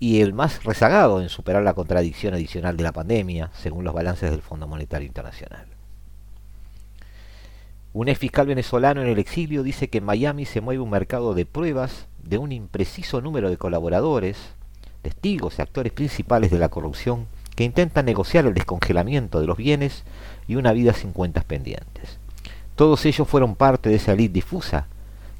y 0.00 0.22
el 0.22 0.32
más 0.32 0.64
rezagado 0.64 1.22
en 1.22 1.28
superar 1.28 1.62
la 1.62 1.74
contradicción 1.74 2.34
adicional 2.34 2.76
de 2.76 2.82
la 2.82 2.90
pandemia, 2.90 3.52
según 3.54 3.84
los 3.84 3.94
balances 3.94 4.32
del 4.32 4.42
Fondo 4.42 4.66
Monetario 4.66 5.06
Internacional. 5.06 5.68
Un 7.92 8.08
ex 8.08 8.18
fiscal 8.18 8.48
venezolano 8.48 9.02
en 9.02 9.08
el 9.08 9.20
exilio 9.20 9.62
dice 9.62 9.86
que 9.86 9.98
en 9.98 10.04
Miami 10.04 10.46
se 10.46 10.60
mueve 10.60 10.82
un 10.82 10.90
mercado 10.90 11.34
de 11.34 11.46
pruebas 11.46 12.08
de 12.24 12.38
un 12.38 12.50
impreciso 12.50 13.20
número 13.20 13.50
de 13.50 13.56
colaboradores, 13.56 14.36
testigos 15.02 15.60
y 15.60 15.62
actores 15.62 15.92
principales 15.92 16.50
de 16.50 16.58
la 16.58 16.70
corrupción 16.70 17.28
que 17.54 17.64
intentan 17.64 18.06
negociar 18.06 18.46
el 18.46 18.54
descongelamiento 18.54 19.40
de 19.40 19.46
los 19.46 19.56
bienes 19.56 20.02
y 20.48 20.56
una 20.56 20.72
vida 20.72 20.92
sin 20.92 21.12
cuentas 21.12 21.44
pendientes. 21.44 22.18
Todos 22.76 23.04
ellos 23.06 23.28
fueron 23.28 23.54
parte 23.54 23.88
de 23.88 23.96
esa 23.96 24.12
elite 24.12 24.34
difusa 24.34 24.86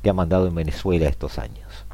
que 0.03 0.11
ha 0.11 0.15
mandado 0.15 0.47
en 0.47 0.55
Venezuela 0.55 1.09
estos 1.09 1.39
años. 1.39 1.85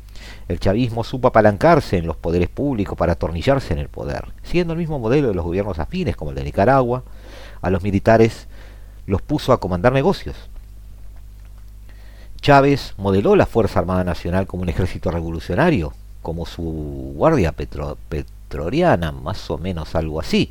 El 0.49 0.61
chavismo 0.61 1.05
supo 1.05 1.29
apalancarse 1.29 1.97
en 1.97 2.07
los 2.07 2.17
poderes 2.17 2.49
públicos 2.49 2.99
para 2.99 3.13
atornillarse 3.13 3.73
en 3.73 3.79
el 3.79 3.89
poder, 3.89 4.27
siguiendo 4.43 4.73
el 4.73 4.79
mismo 4.79 4.99
modelo 4.99 5.29
de 5.29 5.35
los 5.35 5.45
gobiernos 5.45 5.79
afines 5.79 6.17
como 6.17 6.33
el 6.33 6.37
de 6.37 6.45
Nicaragua. 6.45 7.05
A 7.63 7.71
los 7.71 7.83
militares 7.83 8.49
los 9.07 9.23
puso 9.23 9.53
a 9.53 9.61
comandar 9.61 9.93
negocios. 9.93 10.37
Chávez 12.41 12.95
modeló 12.97 13.37
la 13.37 13.47
Fuerza 13.47 13.79
Armada 13.79 14.03
Nacional 14.03 14.47
como 14.47 14.63
un 14.63 14.69
ejército 14.69 15.11
revolucionario, 15.11 15.93
como 16.23 16.47
su 16.47 17.13
guardia 17.15 17.53
más 19.23 19.51
o 19.51 19.59
menos 19.59 19.95
algo 19.95 20.21
así. 20.21 20.51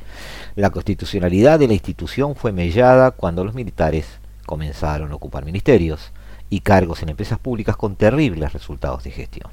La 0.56 0.70
constitucionalidad 0.70 1.60
de 1.60 1.68
la 1.68 1.74
institución 1.74 2.36
fue 2.36 2.52
mellada 2.52 3.12
cuando 3.12 3.44
los 3.44 3.54
militares 3.54 4.06
comenzaron 4.46 5.12
a 5.12 5.16
ocupar 5.16 5.46
ministerios 5.46 6.12
y 6.50 6.62
cargos 6.62 7.04
en 7.04 7.10
empresas 7.10 7.40
públicas 7.40 7.76
con 7.76 7.96
terribles 7.96 8.54
resultados 8.54 9.04
de 9.04 9.12
gestión. 9.12 9.52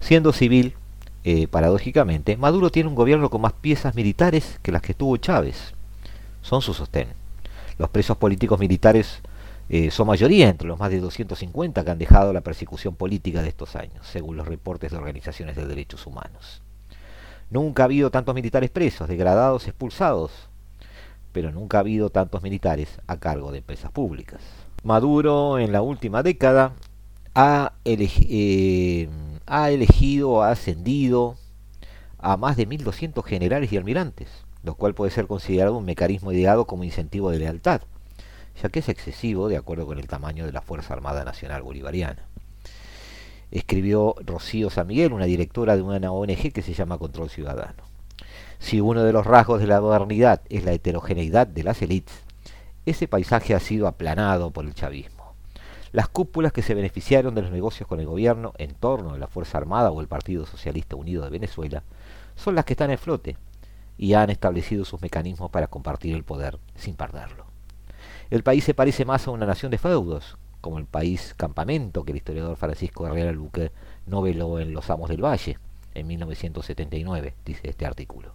Siendo 0.00 0.32
civil, 0.32 0.74
eh, 1.24 1.46
paradójicamente, 1.48 2.36
Maduro 2.36 2.70
tiene 2.70 2.88
un 2.88 2.94
gobierno 2.94 3.30
con 3.30 3.40
más 3.40 3.52
piezas 3.52 3.94
militares 3.94 4.58
que 4.62 4.72
las 4.72 4.82
que 4.82 4.94
tuvo 4.94 5.16
Chávez. 5.16 5.74
Son 6.42 6.62
su 6.62 6.74
sostén. 6.74 7.08
Los 7.78 7.90
presos 7.90 8.16
políticos 8.16 8.58
militares 8.58 9.20
eh, 9.68 9.90
son 9.90 10.08
mayoría 10.08 10.48
entre 10.48 10.66
los 10.68 10.78
más 10.78 10.90
de 10.90 10.98
250 10.98 11.84
que 11.84 11.90
han 11.90 11.98
dejado 11.98 12.32
la 12.32 12.40
persecución 12.40 12.96
política 12.96 13.42
de 13.42 13.48
estos 13.48 13.76
años, 13.76 14.06
según 14.06 14.36
los 14.36 14.48
reportes 14.48 14.90
de 14.90 14.98
organizaciones 14.98 15.56
de 15.56 15.66
derechos 15.66 16.06
humanos. 16.06 16.62
Nunca 17.50 17.82
ha 17.82 17.86
habido 17.86 18.10
tantos 18.10 18.34
militares 18.34 18.70
presos, 18.70 19.08
degradados, 19.08 19.66
expulsados, 19.66 20.30
pero 21.32 21.50
nunca 21.50 21.78
ha 21.78 21.80
habido 21.80 22.10
tantos 22.10 22.42
militares 22.42 23.00
a 23.08 23.18
cargo 23.18 23.50
de 23.50 23.58
empresas 23.58 23.90
públicas. 23.90 24.40
Maduro 24.84 25.58
en 25.58 25.72
la 25.72 25.82
última 25.82 26.22
década 26.22 26.74
ha, 27.34 27.72
eh, 27.84 29.08
ha 29.46 29.70
elegido, 29.70 30.42
ha 30.42 30.50
ascendido 30.50 31.36
a 32.18 32.36
más 32.36 32.56
de 32.56 32.68
1.200 32.68 33.24
generales 33.24 33.72
y 33.72 33.76
almirantes, 33.76 34.28
lo 34.62 34.76
cual 34.76 34.94
puede 34.94 35.10
ser 35.10 35.26
considerado 35.26 35.76
un 35.76 35.84
mecanismo 35.84 36.32
ideado 36.32 36.66
como 36.66 36.84
incentivo 36.84 37.30
de 37.30 37.40
lealtad, 37.40 37.82
ya 38.62 38.68
que 38.68 38.78
es 38.78 38.88
excesivo 38.88 39.48
de 39.48 39.56
acuerdo 39.56 39.86
con 39.86 39.98
el 39.98 40.06
tamaño 40.06 40.46
de 40.46 40.52
la 40.52 40.62
Fuerza 40.62 40.94
Armada 40.94 41.24
Nacional 41.24 41.62
Bolivariana. 41.62 42.29
Escribió 43.50 44.14
Rocío 44.24 44.70
San 44.70 44.86
Miguel, 44.86 45.12
una 45.12 45.24
directora 45.24 45.76
de 45.76 45.82
una 45.82 46.12
ONG 46.12 46.52
que 46.52 46.62
se 46.62 46.74
llama 46.74 46.98
Control 46.98 47.30
Ciudadano. 47.30 47.84
Si 48.58 48.80
uno 48.80 49.02
de 49.02 49.12
los 49.12 49.26
rasgos 49.26 49.60
de 49.60 49.66
la 49.66 49.80
modernidad 49.80 50.42
es 50.48 50.64
la 50.64 50.72
heterogeneidad 50.72 51.46
de 51.46 51.64
las 51.64 51.82
élites, 51.82 52.14
ese 52.86 53.08
paisaje 53.08 53.54
ha 53.54 53.60
sido 53.60 53.86
aplanado 53.86 54.50
por 54.50 54.64
el 54.64 54.74
chavismo. 54.74 55.34
Las 55.92 56.08
cúpulas 56.08 56.52
que 56.52 56.62
se 56.62 56.74
beneficiaron 56.74 57.34
de 57.34 57.42
los 57.42 57.50
negocios 57.50 57.88
con 57.88 57.98
el 57.98 58.06
gobierno 58.06 58.52
en 58.58 58.74
torno 58.74 59.12
de 59.12 59.18
la 59.18 59.26
Fuerza 59.26 59.58
Armada 59.58 59.90
o 59.90 60.00
el 60.00 60.06
Partido 60.06 60.46
Socialista 60.46 60.94
Unido 60.94 61.24
de 61.24 61.30
Venezuela 61.30 61.82
son 62.36 62.54
las 62.54 62.64
que 62.64 62.74
están 62.74 62.90
en 62.90 62.98
flote 62.98 63.36
y 63.98 64.14
han 64.14 64.30
establecido 64.30 64.84
sus 64.84 65.02
mecanismos 65.02 65.50
para 65.50 65.66
compartir 65.66 66.14
el 66.14 66.22
poder 66.22 66.58
sin 66.76 66.94
perderlo. 66.94 67.46
El 68.30 68.44
país 68.44 68.62
se 68.62 68.74
parece 68.74 69.04
más 69.04 69.26
a 69.26 69.32
una 69.32 69.46
nación 69.46 69.72
de 69.72 69.78
feudos, 69.78 70.38
como 70.60 70.78
el 70.78 70.86
país 70.86 71.34
campamento 71.36 72.04
que 72.04 72.12
el 72.12 72.18
historiador 72.18 72.56
Francisco 72.56 73.06
Herrera 73.06 73.32
Luque 73.32 73.72
noveló 74.06 74.58
en 74.58 74.72
Los 74.72 74.90
Amos 74.90 75.08
del 75.08 75.24
Valle 75.24 75.58
en 75.94 76.06
1979, 76.06 77.34
dice 77.44 77.68
este 77.68 77.86
artículo 77.86 78.32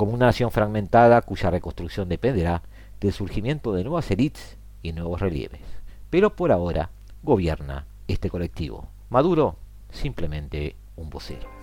como 0.00 0.12
una 0.12 0.26
nación 0.26 0.50
fragmentada 0.50 1.20
cuya 1.20 1.50
reconstrucción 1.50 2.08
dependerá 2.08 2.62
del 3.02 3.12
surgimiento 3.12 3.74
de 3.74 3.84
nuevas 3.84 4.10
élites 4.10 4.56
y 4.82 4.94
nuevos 4.94 5.20
relieves. 5.20 5.60
Pero 6.08 6.34
por 6.34 6.52
ahora 6.52 6.88
gobierna 7.22 7.84
este 8.08 8.30
colectivo. 8.30 8.88
Maduro, 9.10 9.56
simplemente 9.90 10.74
un 10.96 11.10
vocero. 11.10 11.59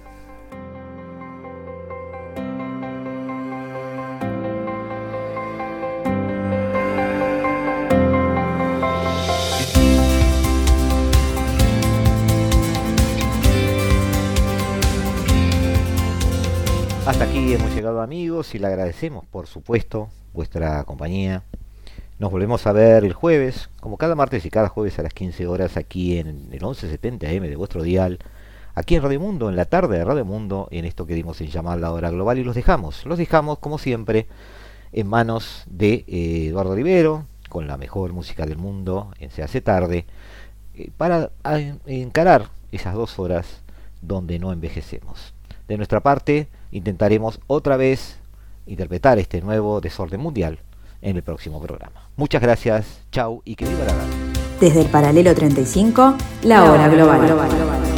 Amigos 18.01 18.55
y 18.55 18.59
le 18.59 18.67
agradecemos 18.67 19.25
por 19.25 19.47
supuesto 19.47 20.09
vuestra 20.33 20.83
compañía. 20.83 21.43
Nos 22.19 22.31
volvemos 22.31 22.65
a 22.65 22.71
ver 22.71 23.05
el 23.05 23.13
jueves, 23.13 23.69
como 23.79 23.97
cada 23.97 24.15
martes 24.15 24.45
y 24.45 24.49
cada 24.49 24.69
jueves 24.69 24.97
a 24.97 25.03
las 25.03 25.13
15 25.13 25.47
horas 25.47 25.77
aquí 25.77 26.17
en 26.17 26.27
el 26.27 26.49
1170 26.49 27.27
AM 27.27 27.43
de 27.43 27.55
vuestro 27.55 27.83
dial, 27.83 28.19
aquí 28.73 28.95
en 28.95 29.03
Radio 29.03 29.19
Mundo, 29.19 29.49
en 29.49 29.55
la 29.55 29.65
tarde 29.65 29.97
de 29.97 30.03
Radio 30.03 30.25
Mundo, 30.25 30.67
en 30.71 30.85
esto 30.85 31.05
que 31.05 31.13
dimos 31.13 31.39
en 31.41 31.47
llamar 31.47 31.79
la 31.79 31.91
hora 31.91 32.09
global 32.09 32.39
y 32.39 32.43
los 32.43 32.55
dejamos, 32.55 33.05
los 33.05 33.17
dejamos 33.17 33.59
como 33.59 33.77
siempre 33.77 34.27
en 34.91 35.07
manos 35.07 35.63
de 35.67 36.05
eh, 36.07 36.47
Eduardo 36.47 36.75
Rivero, 36.75 37.25
con 37.49 37.67
la 37.67 37.77
mejor 37.77 38.13
música 38.13 38.45
del 38.45 38.57
mundo 38.57 39.11
en 39.19 39.31
Se 39.31 39.43
hace 39.43 39.61
tarde, 39.61 40.05
eh, 40.75 40.91
para 40.97 41.31
encarar 41.85 42.49
esas 42.71 42.93
dos 42.93 43.19
horas 43.19 43.61
donde 44.01 44.39
no 44.39 44.51
envejecemos. 44.51 45.33
De 45.67 45.77
nuestra 45.77 46.01
parte, 46.01 46.47
intentaremos 46.71 47.39
otra 47.47 47.77
vez 47.77 48.17
interpretar 48.65 49.19
este 49.19 49.41
nuevo 49.41 49.81
desorden 49.81 50.19
mundial 50.19 50.59
en 51.01 51.15
el 51.15 51.23
próximo 51.23 51.61
programa. 51.61 52.09
Muchas 52.15 52.41
gracias, 52.41 53.01
chau 53.11 53.41
y 53.45 53.55
que 53.55 53.65
viva 53.65 53.85
la 53.85 53.93
radio. 53.93 54.13
Desde 54.59 54.81
el 54.81 54.87
paralelo 54.87 55.33
35, 55.35 56.15
la, 56.43 56.71
hora 56.71 56.87
global. 56.87 57.96